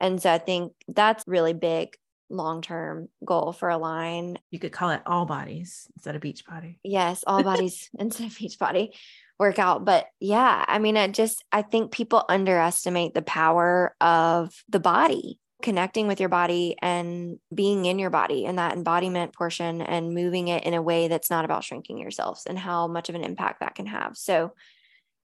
And 0.00 0.20
so 0.22 0.30
i 0.32 0.38
think 0.38 0.72
that's 0.86 1.24
really 1.26 1.54
big 1.54 1.96
long-term 2.30 3.08
goal 3.24 3.52
for 3.52 3.70
Align. 3.70 4.38
you 4.50 4.58
could 4.58 4.72
call 4.72 4.90
it 4.90 5.00
all 5.06 5.24
bodies 5.24 5.88
instead 5.96 6.14
of 6.14 6.20
beach 6.20 6.44
body. 6.46 6.78
Yes 6.84 7.24
all 7.26 7.42
bodies 7.52 7.88
instead 7.98 8.26
of 8.26 8.36
beach 8.36 8.58
body 8.58 8.92
workout. 9.38 9.84
But 9.84 10.06
yeah 10.20 10.64
i 10.68 10.78
mean 10.78 10.96
i 10.96 11.08
just 11.08 11.44
i 11.52 11.62
think 11.62 11.92
people 11.92 12.24
underestimate 12.28 13.14
the 13.14 13.22
power 13.22 13.94
of 14.00 14.52
the 14.68 14.80
body 14.80 15.38
connecting 15.62 16.06
with 16.06 16.20
your 16.20 16.28
body 16.28 16.76
and 16.80 17.38
being 17.52 17.84
in 17.84 17.98
your 17.98 18.10
body 18.10 18.46
and 18.46 18.58
that 18.58 18.74
embodiment 18.74 19.32
portion 19.32 19.82
and 19.82 20.14
moving 20.14 20.48
it 20.48 20.64
in 20.64 20.74
a 20.74 20.82
way 20.82 21.08
that's 21.08 21.30
not 21.30 21.44
about 21.44 21.64
shrinking 21.64 21.98
yourselves 21.98 22.46
and 22.46 22.58
how 22.58 22.86
much 22.86 23.08
of 23.08 23.14
an 23.14 23.24
impact 23.24 23.60
that 23.60 23.74
can 23.74 23.86
have. 23.86 24.16
So 24.16 24.52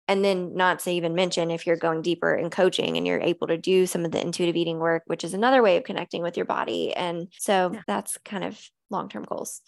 And 0.09 0.24
then, 0.24 0.57
not 0.57 0.81
to 0.81 0.91
even 0.91 1.14
mention, 1.14 1.53
if 1.53 1.66
you're 1.66 1.76
going 1.76 2.03
deeper 2.03 2.35
in 2.35 2.51
coaching 2.51 2.97
and 2.97 3.07
you're 3.07 3.20
able 3.20 3.47
to 3.47 3.57
do 3.57 3.87
some 3.87 4.05
of 4.05 4.11
the 4.11 4.20
intuitive 4.20 4.57
eating 4.57 4.81
work, 4.81 5.05
which 5.07 5.22
is 5.22 5.35
another 5.35 5.62
way 5.62 5.76
of 5.76 5.85
connecting 5.85 6.22
with 6.22 6.37
your 6.37 6.47
body. 6.47 6.93
And 6.93 7.28
so 7.39 7.70
yeah. 7.72 7.83
that's 7.87 8.18
kind 8.24 8.43
of 8.43 8.61
long 8.91 9.09
term 9.09 9.22
goals. 9.22 9.61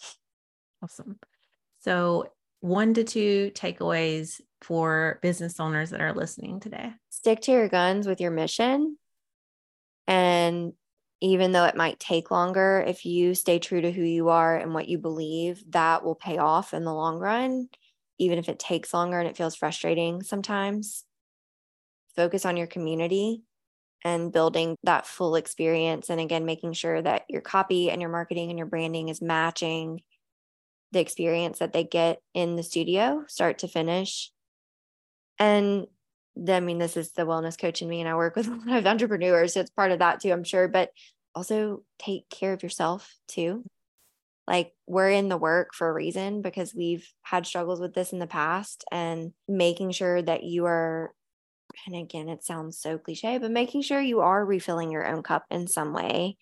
Awesome. 0.81 1.17
So, 1.79 2.31
one 2.59 2.93
to 2.93 3.05
two 3.05 3.51
takeaways 3.53 4.41
for 4.61 5.19
business 5.21 5.59
owners 5.59 5.91
that 5.91 6.01
are 6.01 6.13
listening 6.13 6.59
today? 6.59 6.91
Stick 7.09 7.39
to 7.41 7.51
your 7.51 7.69
guns 7.69 8.05
with 8.05 8.19
your 8.19 8.31
mission. 8.31 8.97
And 10.07 10.73
even 11.21 11.53
though 11.53 11.65
it 11.65 11.77
might 11.77 11.99
take 11.99 12.31
longer, 12.31 12.83
if 12.85 13.05
you 13.05 13.33
stay 13.33 13.59
true 13.59 13.81
to 13.81 13.91
who 13.91 14.03
you 14.03 14.29
are 14.29 14.57
and 14.57 14.73
what 14.73 14.89
you 14.89 14.97
believe, 14.97 15.63
that 15.71 16.03
will 16.03 16.15
pay 16.15 16.37
off 16.37 16.73
in 16.73 16.83
the 16.83 16.93
long 16.93 17.17
run, 17.17 17.69
even 18.19 18.37
if 18.37 18.49
it 18.49 18.59
takes 18.59 18.93
longer 18.93 19.19
and 19.19 19.29
it 19.29 19.37
feels 19.37 19.55
frustrating 19.55 20.21
sometimes. 20.21 21.05
Focus 22.15 22.45
on 22.45 22.57
your 22.57 22.67
community 22.67 23.41
and 24.03 24.33
building 24.33 24.75
that 24.83 25.07
full 25.07 25.35
experience. 25.35 26.09
And 26.09 26.19
again, 26.19 26.45
making 26.45 26.73
sure 26.73 27.01
that 27.01 27.23
your 27.29 27.41
copy 27.41 27.89
and 27.89 28.01
your 28.01 28.11
marketing 28.11 28.49
and 28.49 28.59
your 28.59 28.67
branding 28.67 29.09
is 29.09 29.21
matching 29.21 30.01
the 30.91 30.99
experience 30.99 31.59
that 31.59 31.73
they 31.73 31.83
get 31.83 32.19
in 32.33 32.55
the 32.55 32.63
studio, 32.63 33.23
start 33.27 33.59
to 33.59 33.67
finish. 33.67 34.31
And 35.39 35.87
I 36.37 36.59
mean, 36.59 36.79
this 36.79 36.97
is 36.97 37.11
the 37.11 37.23
wellness 37.23 37.57
coach 37.57 37.81
in 37.81 37.89
me, 37.89 37.99
and 37.99 38.09
I 38.09 38.15
work 38.15 38.35
with 38.35 38.47
a 38.47 38.51
lot 38.51 38.77
of 38.77 38.87
entrepreneurs. 38.87 39.53
So 39.53 39.61
it's 39.61 39.69
part 39.69 39.91
of 39.91 39.99
that 39.99 40.21
too, 40.21 40.31
I'm 40.31 40.43
sure. 40.43 40.67
But 40.67 40.89
also 41.35 41.83
take 41.99 42.29
care 42.29 42.53
of 42.53 42.63
yourself 42.63 43.15
too. 43.27 43.63
Like 44.47 44.73
we're 44.87 45.09
in 45.09 45.29
the 45.29 45.37
work 45.37 45.73
for 45.73 45.89
a 45.89 45.93
reason 45.93 46.41
because 46.41 46.75
we've 46.75 47.07
had 47.21 47.45
struggles 47.45 47.79
with 47.79 47.93
this 47.93 48.11
in 48.11 48.19
the 48.19 48.27
past 48.27 48.83
and 48.91 49.31
making 49.47 49.91
sure 49.91 50.21
that 50.21 50.43
you 50.43 50.65
are, 50.65 51.13
and 51.87 51.95
again, 51.95 52.27
it 52.27 52.43
sounds 52.43 52.77
so 52.77 52.97
cliche, 52.97 53.37
but 53.37 53.51
making 53.51 53.83
sure 53.83 54.01
you 54.01 54.19
are 54.19 54.45
refilling 54.45 54.91
your 54.91 55.07
own 55.07 55.23
cup 55.23 55.45
in 55.49 55.67
some 55.67 55.93
way 55.93 56.37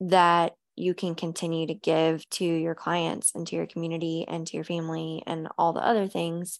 that 0.00 0.52
you 0.76 0.94
can 0.94 1.14
continue 1.14 1.66
to 1.66 1.74
give 1.74 2.28
to 2.30 2.44
your 2.44 2.74
clients 2.74 3.32
and 3.34 3.46
to 3.46 3.56
your 3.56 3.66
community 3.66 4.24
and 4.26 4.46
to 4.46 4.56
your 4.56 4.64
family 4.64 5.22
and 5.26 5.48
all 5.58 5.72
the 5.72 5.84
other 5.84 6.08
things 6.08 6.58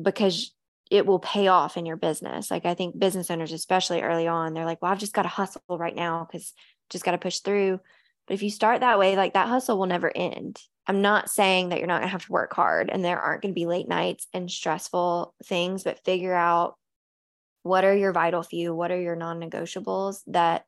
because 0.00 0.52
it 0.92 1.06
will 1.06 1.18
pay 1.18 1.48
off 1.48 1.78
in 1.78 1.86
your 1.86 1.96
business. 1.96 2.50
Like 2.50 2.66
I 2.66 2.74
think 2.74 2.98
business 2.98 3.30
owners, 3.30 3.50
especially 3.52 4.02
early 4.02 4.28
on, 4.28 4.52
they're 4.52 4.66
like, 4.66 4.82
well, 4.82 4.92
I've 4.92 4.98
just 4.98 5.14
got 5.14 5.22
to 5.22 5.28
hustle 5.28 5.62
right 5.70 5.96
now 5.96 6.28
because 6.30 6.52
just 6.90 7.02
got 7.02 7.12
to 7.12 7.18
push 7.18 7.38
through. 7.38 7.80
But 8.26 8.34
if 8.34 8.42
you 8.42 8.50
start 8.50 8.80
that 8.80 8.98
way, 8.98 9.16
like 9.16 9.32
that 9.32 9.48
hustle 9.48 9.78
will 9.78 9.86
never 9.86 10.12
end. 10.14 10.60
I'm 10.86 11.00
not 11.00 11.30
saying 11.30 11.70
that 11.70 11.78
you're 11.78 11.86
not 11.86 12.00
going 12.00 12.08
to 12.08 12.12
have 12.12 12.26
to 12.26 12.32
work 12.32 12.52
hard 12.52 12.90
and 12.90 13.02
there 13.02 13.18
aren't 13.18 13.40
going 13.40 13.54
to 13.54 13.58
be 13.58 13.64
late 13.64 13.88
nights 13.88 14.26
and 14.34 14.50
stressful 14.50 15.34
things, 15.46 15.82
but 15.82 16.04
figure 16.04 16.34
out 16.34 16.76
what 17.62 17.86
are 17.86 17.96
your 17.96 18.12
vital 18.12 18.42
few, 18.42 18.74
what 18.74 18.90
are 18.90 19.00
your 19.00 19.16
non 19.16 19.40
negotiables 19.40 20.20
that 20.26 20.66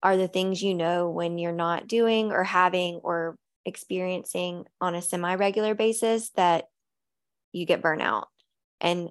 are 0.00 0.16
the 0.16 0.28
things 0.28 0.62
you 0.62 0.74
know 0.74 1.10
when 1.10 1.38
you're 1.38 1.50
not 1.50 1.88
doing 1.88 2.30
or 2.30 2.44
having 2.44 3.00
or 3.02 3.34
experiencing 3.64 4.66
on 4.80 4.94
a 4.94 5.02
semi 5.02 5.34
regular 5.34 5.74
basis 5.74 6.30
that 6.36 6.68
you 7.52 7.66
get 7.66 7.82
burnout 7.82 8.26
and 8.80 9.10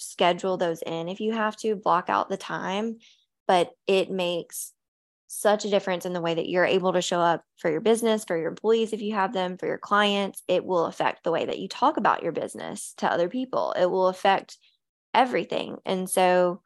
schedule 0.00 0.56
those 0.56 0.82
in 0.82 1.08
if 1.08 1.20
you 1.20 1.32
have 1.32 1.56
to 1.56 1.76
block 1.76 2.08
out 2.08 2.28
the 2.28 2.36
time 2.36 2.96
but 3.46 3.70
it 3.86 4.10
makes 4.10 4.72
such 5.32 5.64
a 5.64 5.70
difference 5.70 6.06
in 6.06 6.12
the 6.12 6.20
way 6.20 6.34
that 6.34 6.48
you're 6.48 6.64
able 6.64 6.92
to 6.92 7.00
show 7.00 7.20
up 7.20 7.44
for 7.56 7.70
your 7.70 7.80
business 7.80 8.24
for 8.24 8.36
your 8.36 8.48
employees 8.48 8.92
if 8.92 9.00
you 9.00 9.14
have 9.14 9.32
them 9.32 9.56
for 9.56 9.66
your 9.66 9.78
clients. 9.78 10.42
It 10.48 10.64
will 10.64 10.86
affect 10.86 11.22
the 11.22 11.30
way 11.30 11.46
that 11.46 11.60
you 11.60 11.68
talk 11.68 11.96
about 11.96 12.24
your 12.24 12.32
business 12.32 12.94
to 12.96 13.10
other 13.10 13.28
people. 13.28 13.72
It 13.78 13.86
will 13.86 14.08
affect 14.08 14.58
everything. 15.14 15.76
And 15.86 16.10
so 16.10 16.62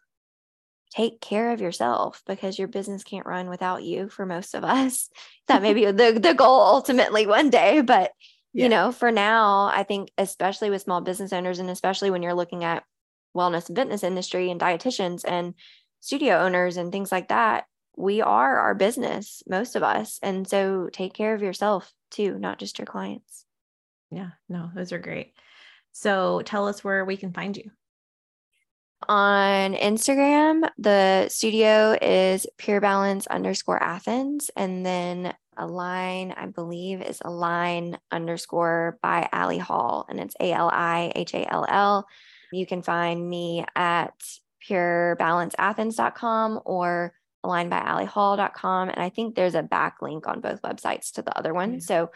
take 0.94 1.20
care 1.20 1.50
of 1.50 1.60
yourself 1.60 2.22
because 2.26 2.58
your 2.58 2.68
business 2.68 3.04
can't 3.04 3.26
run 3.26 3.50
without 3.50 3.82
you 3.82 4.08
for 4.08 4.24
most 4.24 4.54
of 4.54 4.64
us. 4.64 5.10
That 5.46 5.60
may 5.60 5.74
be 5.74 5.84
the, 5.84 6.18
the 6.18 6.32
goal 6.32 6.62
ultimately 6.62 7.26
one 7.26 7.50
day 7.50 7.82
but 7.82 8.12
yeah. 8.54 8.62
you 8.62 8.68
know 8.70 8.92
for 8.92 9.12
now 9.12 9.70
i 9.74 9.82
think 9.82 10.10
especially 10.16 10.70
with 10.70 10.80
small 10.80 11.02
business 11.02 11.34
owners 11.34 11.58
and 11.58 11.68
especially 11.68 12.10
when 12.10 12.22
you're 12.22 12.32
looking 12.32 12.64
at 12.64 12.82
wellness 13.34 13.68
and 13.68 13.76
fitness 13.76 14.02
industry 14.02 14.50
and 14.50 14.60
dietitians 14.60 15.24
and 15.26 15.54
studio 16.00 16.38
owners 16.38 16.76
and 16.76 16.92
things 16.92 17.10
like 17.10 17.28
that 17.28 17.64
we 17.96 18.20
are 18.20 18.58
our 18.58 18.74
business 18.74 19.42
most 19.48 19.76
of 19.76 19.82
us. 19.82 20.18
And 20.22 20.46
so 20.46 20.88
take 20.92 21.14
care 21.14 21.34
of 21.34 21.42
yourself 21.42 21.92
too 22.10 22.38
not 22.38 22.58
just 22.58 22.78
your 22.78 22.86
clients. 22.86 23.44
Yeah 24.10 24.30
no 24.48 24.70
those 24.74 24.92
are 24.92 24.98
great. 24.98 25.34
So 25.92 26.42
tell 26.44 26.66
us 26.66 26.82
where 26.82 27.04
we 27.04 27.16
can 27.16 27.32
find 27.32 27.56
you. 27.56 27.70
On 29.08 29.74
instagram 29.74 30.68
the 30.78 31.28
studio 31.28 31.96
is 32.00 32.46
pure 32.56 32.80
balance 32.80 33.26
underscore 33.26 33.82
athens 33.82 34.50
and 34.56 34.84
then 34.84 35.34
Align 35.56 36.32
i 36.36 36.46
believe 36.46 37.02
is 37.02 37.20
Align 37.22 37.98
underscore 38.10 38.98
by 39.02 39.28
ali 39.30 39.58
hall 39.58 40.06
and 40.08 40.18
it's 40.18 40.34
a-l-i-h-a-l-l 40.40 42.06
you 42.54 42.66
can 42.66 42.82
find 42.82 43.28
me 43.28 43.64
at 43.74 44.14
purebalanceathens.com 44.68 46.60
or 46.64 47.14
alignbyalihall.com. 47.44 48.88
And 48.88 48.98
I 48.98 49.10
think 49.10 49.34
there's 49.34 49.54
a 49.54 49.62
backlink 49.62 50.26
on 50.26 50.40
both 50.40 50.62
websites 50.62 51.12
to 51.12 51.22
the 51.22 51.36
other 51.36 51.52
one. 51.52 51.80
So, 51.80 52.10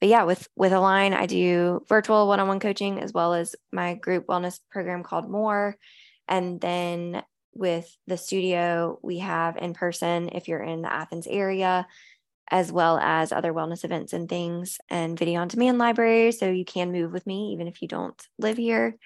but 0.00 0.08
yeah, 0.08 0.24
with 0.24 0.48
with 0.56 0.72
Align, 0.72 1.14
I 1.14 1.26
do 1.26 1.84
virtual 1.88 2.26
one-on-one 2.26 2.60
coaching 2.60 3.00
as 3.00 3.12
well 3.12 3.34
as 3.34 3.54
my 3.70 3.94
group 3.94 4.26
wellness 4.26 4.58
program 4.70 5.02
called 5.02 5.30
More. 5.30 5.76
And 6.26 6.60
then 6.60 7.22
with 7.54 7.94
the 8.06 8.16
studio, 8.16 8.98
we 9.02 9.18
have 9.18 9.56
in 9.56 9.74
person 9.74 10.30
if 10.32 10.48
you're 10.48 10.62
in 10.62 10.82
the 10.82 10.92
Athens 10.92 11.26
area, 11.26 11.86
as 12.50 12.72
well 12.72 12.98
as 12.98 13.30
other 13.30 13.52
wellness 13.52 13.84
events 13.84 14.12
and 14.12 14.28
things, 14.28 14.78
and 14.88 15.18
video 15.18 15.40
on 15.40 15.48
demand 15.48 15.78
library. 15.78 16.32
So 16.32 16.50
you 16.50 16.64
can 16.64 16.90
move 16.90 17.12
with 17.12 17.26
me 17.26 17.52
even 17.52 17.68
if 17.68 17.82
you 17.82 17.88
don't 17.88 18.20
live 18.38 18.56
here 18.56 18.96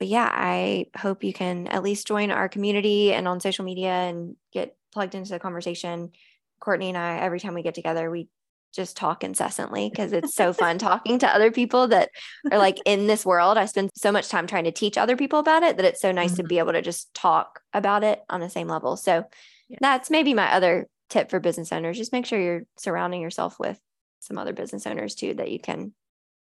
but 0.00 0.08
yeah, 0.08 0.30
I 0.32 0.86
hope 0.96 1.22
you 1.22 1.34
can 1.34 1.66
at 1.66 1.82
least 1.82 2.06
join 2.06 2.30
our 2.30 2.48
community 2.48 3.12
and 3.12 3.28
on 3.28 3.38
social 3.38 3.66
media 3.66 3.90
and 3.90 4.34
get 4.50 4.74
plugged 4.92 5.14
into 5.14 5.30
the 5.30 5.38
conversation. 5.38 6.10
Courtney 6.58 6.88
and 6.88 6.96
I, 6.96 7.18
every 7.18 7.38
time 7.38 7.52
we 7.52 7.62
get 7.62 7.74
together, 7.74 8.10
we 8.10 8.28
just 8.72 8.96
talk 8.96 9.22
incessantly 9.22 9.90
because 9.90 10.14
it's 10.14 10.34
so 10.34 10.54
fun 10.54 10.78
talking 10.78 11.18
to 11.18 11.28
other 11.28 11.50
people 11.50 11.88
that 11.88 12.08
are 12.50 12.56
like 12.56 12.78
in 12.86 13.08
this 13.08 13.26
world. 13.26 13.58
I 13.58 13.66
spend 13.66 13.90
so 13.94 14.10
much 14.10 14.28
time 14.28 14.46
trying 14.46 14.64
to 14.64 14.72
teach 14.72 14.96
other 14.96 15.16
people 15.16 15.38
about 15.38 15.62
it 15.64 15.76
that 15.76 15.84
it's 15.84 16.00
so 16.00 16.12
nice 16.12 16.32
mm-hmm. 16.32 16.42
to 16.42 16.48
be 16.48 16.58
able 16.58 16.72
to 16.72 16.82
just 16.82 17.12
talk 17.12 17.60
about 17.74 18.02
it 18.02 18.22
on 18.30 18.40
the 18.40 18.48
same 18.48 18.68
level. 18.68 18.96
So 18.96 19.24
yeah. 19.68 19.78
that's 19.82 20.08
maybe 20.08 20.32
my 20.32 20.50
other 20.50 20.88
tip 21.10 21.28
for 21.28 21.40
business 21.40 21.72
owners. 21.72 21.98
Just 21.98 22.12
make 22.12 22.24
sure 22.24 22.40
you're 22.40 22.64
surrounding 22.78 23.20
yourself 23.20 23.58
with 23.58 23.78
some 24.20 24.38
other 24.38 24.54
business 24.54 24.86
owners 24.86 25.14
too 25.14 25.34
that 25.34 25.50
you 25.50 25.58
can 25.58 25.92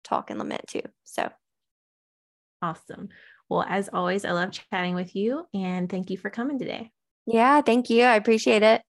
talk 0.04 0.30
and 0.30 0.38
lament 0.38 0.68
to. 0.68 0.82
So 1.04 1.30
awesome. 2.62 3.10
Well, 3.52 3.66
as 3.68 3.90
always, 3.92 4.24
I 4.24 4.32
love 4.32 4.50
chatting 4.50 4.94
with 4.94 5.14
you 5.14 5.44
and 5.52 5.86
thank 5.86 6.08
you 6.08 6.16
for 6.16 6.30
coming 6.30 6.58
today. 6.58 6.90
Yeah, 7.26 7.60
thank 7.60 7.90
you. 7.90 8.02
I 8.04 8.16
appreciate 8.16 8.62
it. 8.62 8.80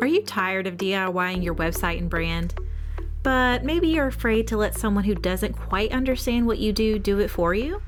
Are 0.00 0.06
you 0.06 0.22
tired 0.22 0.66
of 0.66 0.78
DIYing 0.78 1.44
your 1.44 1.56
website 1.56 1.98
and 1.98 2.08
brand? 2.08 2.54
But 3.22 3.64
maybe 3.64 3.88
you're 3.88 4.06
afraid 4.06 4.48
to 4.48 4.56
let 4.56 4.78
someone 4.78 5.04
who 5.04 5.14
doesn't 5.14 5.52
quite 5.52 5.92
understand 5.92 6.46
what 6.46 6.58
you 6.58 6.72
do 6.72 6.98
do 6.98 7.18
it 7.18 7.28
for 7.28 7.52
you? 7.52 7.82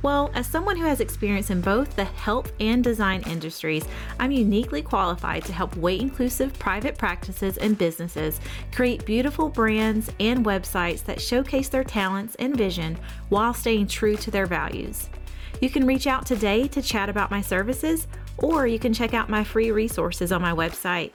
Well, 0.00 0.30
as 0.34 0.46
someone 0.46 0.76
who 0.76 0.84
has 0.84 1.00
experience 1.00 1.50
in 1.50 1.60
both 1.60 1.96
the 1.96 2.04
health 2.04 2.52
and 2.60 2.84
design 2.84 3.22
industries, 3.22 3.84
I'm 4.20 4.30
uniquely 4.30 4.80
qualified 4.80 5.44
to 5.46 5.52
help 5.52 5.76
weight 5.76 6.00
inclusive 6.00 6.56
private 6.56 6.96
practices 6.96 7.56
and 7.56 7.76
businesses 7.76 8.40
create 8.72 9.04
beautiful 9.04 9.48
brands 9.48 10.08
and 10.20 10.46
websites 10.46 11.02
that 11.04 11.20
showcase 11.20 11.68
their 11.68 11.82
talents 11.82 12.36
and 12.36 12.56
vision 12.56 12.96
while 13.28 13.52
staying 13.52 13.88
true 13.88 14.16
to 14.18 14.30
their 14.30 14.46
values. 14.46 15.08
You 15.60 15.68
can 15.68 15.84
reach 15.84 16.06
out 16.06 16.24
today 16.24 16.68
to 16.68 16.80
chat 16.80 17.08
about 17.08 17.32
my 17.32 17.40
services, 17.40 18.06
or 18.38 18.68
you 18.68 18.78
can 18.78 18.94
check 18.94 19.14
out 19.14 19.28
my 19.28 19.42
free 19.42 19.72
resources 19.72 20.30
on 20.30 20.40
my 20.40 20.52
website. 20.52 21.10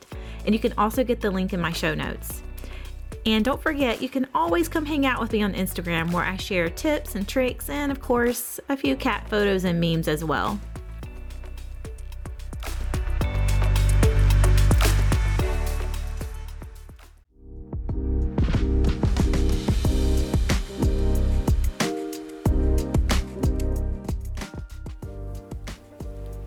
And 0.46 0.54
you 0.54 0.60
can 0.60 0.74
also 0.78 1.06
get 1.06 1.22
the 1.22 1.32
link 1.32 1.54
in 1.54 1.62
my 1.62 1.72
show 1.72 1.96
notes. 1.96 2.43
And 3.26 3.46
don't 3.46 3.62
forget, 3.62 4.02
you 4.02 4.10
can 4.10 4.28
always 4.36 4.68
come 4.68 4.86
hang 4.86 5.06
out 5.06 5.22
with 5.22 5.32
me 5.32 5.42
on 5.44 5.54
Instagram 5.54 6.12
where 6.12 6.26
I 6.26 6.36
share 6.36 6.70
tips 6.70 7.16
and 7.16 7.28
tricks 7.28 7.70
and, 7.70 7.92
of 7.92 8.02
course, 8.02 8.60
a 8.68 8.76
few 8.76 8.98
cat 8.98 9.30
photos 9.30 9.64
and 9.64 9.80
memes 9.80 10.10
as 10.10 10.26
well. 10.26 10.60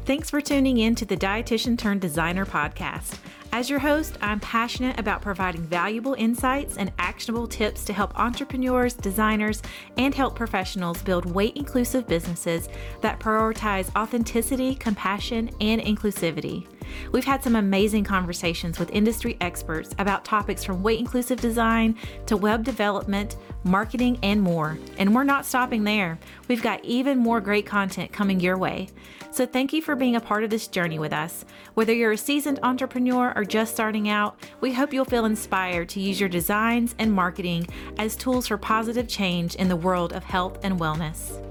Thanks 0.05 0.31
for 0.31 0.41
tuning 0.41 0.79
in 0.79 0.95
to 0.97 1.05
the 1.05 1.17
Dietitian 1.17 1.77
Turned 1.77 2.01
Designer 2.01 2.47
podcast. 2.47 3.19
As 3.57 3.71
your 3.71 3.79
host, 3.79 4.19
I'm 4.21 4.39
passionate 4.39 5.01
about 5.01 5.23
providing 5.23 5.63
valuable 5.63 6.13
insights 6.13 6.77
and 6.77 6.93
actionable 6.99 7.47
tips 7.47 7.87
to 7.87 7.95
help 7.95 8.15
entrepreneurs, 8.21 8.93
designers, 8.93 9.63
and 9.97 10.15
health 10.15 10.35
professionals 10.35 11.01
build 11.01 11.25
weight 11.25 11.57
inclusive 11.57 12.07
businesses 12.07 12.69
that 13.01 13.19
prioritize 13.19 13.89
authenticity, 13.97 14.75
compassion, 14.75 15.49
and 15.63 15.81
inclusivity. 15.81 16.67
We've 17.13 17.25
had 17.25 17.43
some 17.43 17.57
amazing 17.57 18.05
conversations 18.05 18.79
with 18.79 18.91
industry 18.91 19.37
experts 19.41 19.95
about 19.99 20.25
topics 20.25 20.65
from 20.65 20.83
weight 20.83 20.99
inclusive 20.99 21.41
design 21.41 21.97
to 22.27 22.37
web 22.37 22.65
development, 22.65 23.37
marketing, 23.65 24.19
and 24.23 24.41
more. 24.41 24.79
And 24.99 25.15
we're 25.15 25.25
not 25.25 25.47
stopping 25.47 25.85
there. 25.85 26.19
We've 26.49 26.63
got 26.63 26.85
even 26.85 27.19
more 27.19 27.41
great 27.41 27.67
content 27.67 28.13
coming 28.13 28.41
your 28.41 28.59
way. 28.59 28.89
So 29.31 29.45
thank 29.45 29.73
you 29.73 29.83
for 29.83 29.95
being 29.97 30.17
a 30.17 30.21
part 30.21 30.45
of 30.45 30.51
this 30.51 30.69
journey 30.69 30.99
with 30.99 31.13
us. 31.13 31.45
Whether 31.75 31.93
you're 31.93 32.13
a 32.13 32.17
seasoned 32.17 32.61
entrepreneur 32.63 33.33
or 33.37 33.45
just 33.45 33.75
starting 33.75 34.09
out, 34.09 34.39
we 34.61 34.73
hope 34.73 34.93
you'll 34.93 35.05
feel 35.05 35.27
inspired 35.27 35.89
to 35.91 36.01
use 36.01 36.19
your 36.19 36.29
designs 36.29 36.95
and 36.99 37.13
marketing 37.13 37.67
as 37.99 38.17
tools 38.17 38.47
for 38.47 38.57
positive 38.57 39.09
change 39.09 39.55
in 39.57 39.69
the 39.69 39.77
world 39.77 40.13
of 40.13 40.25
health 40.25 40.59
and 40.63 40.81
wellness. 40.81 41.43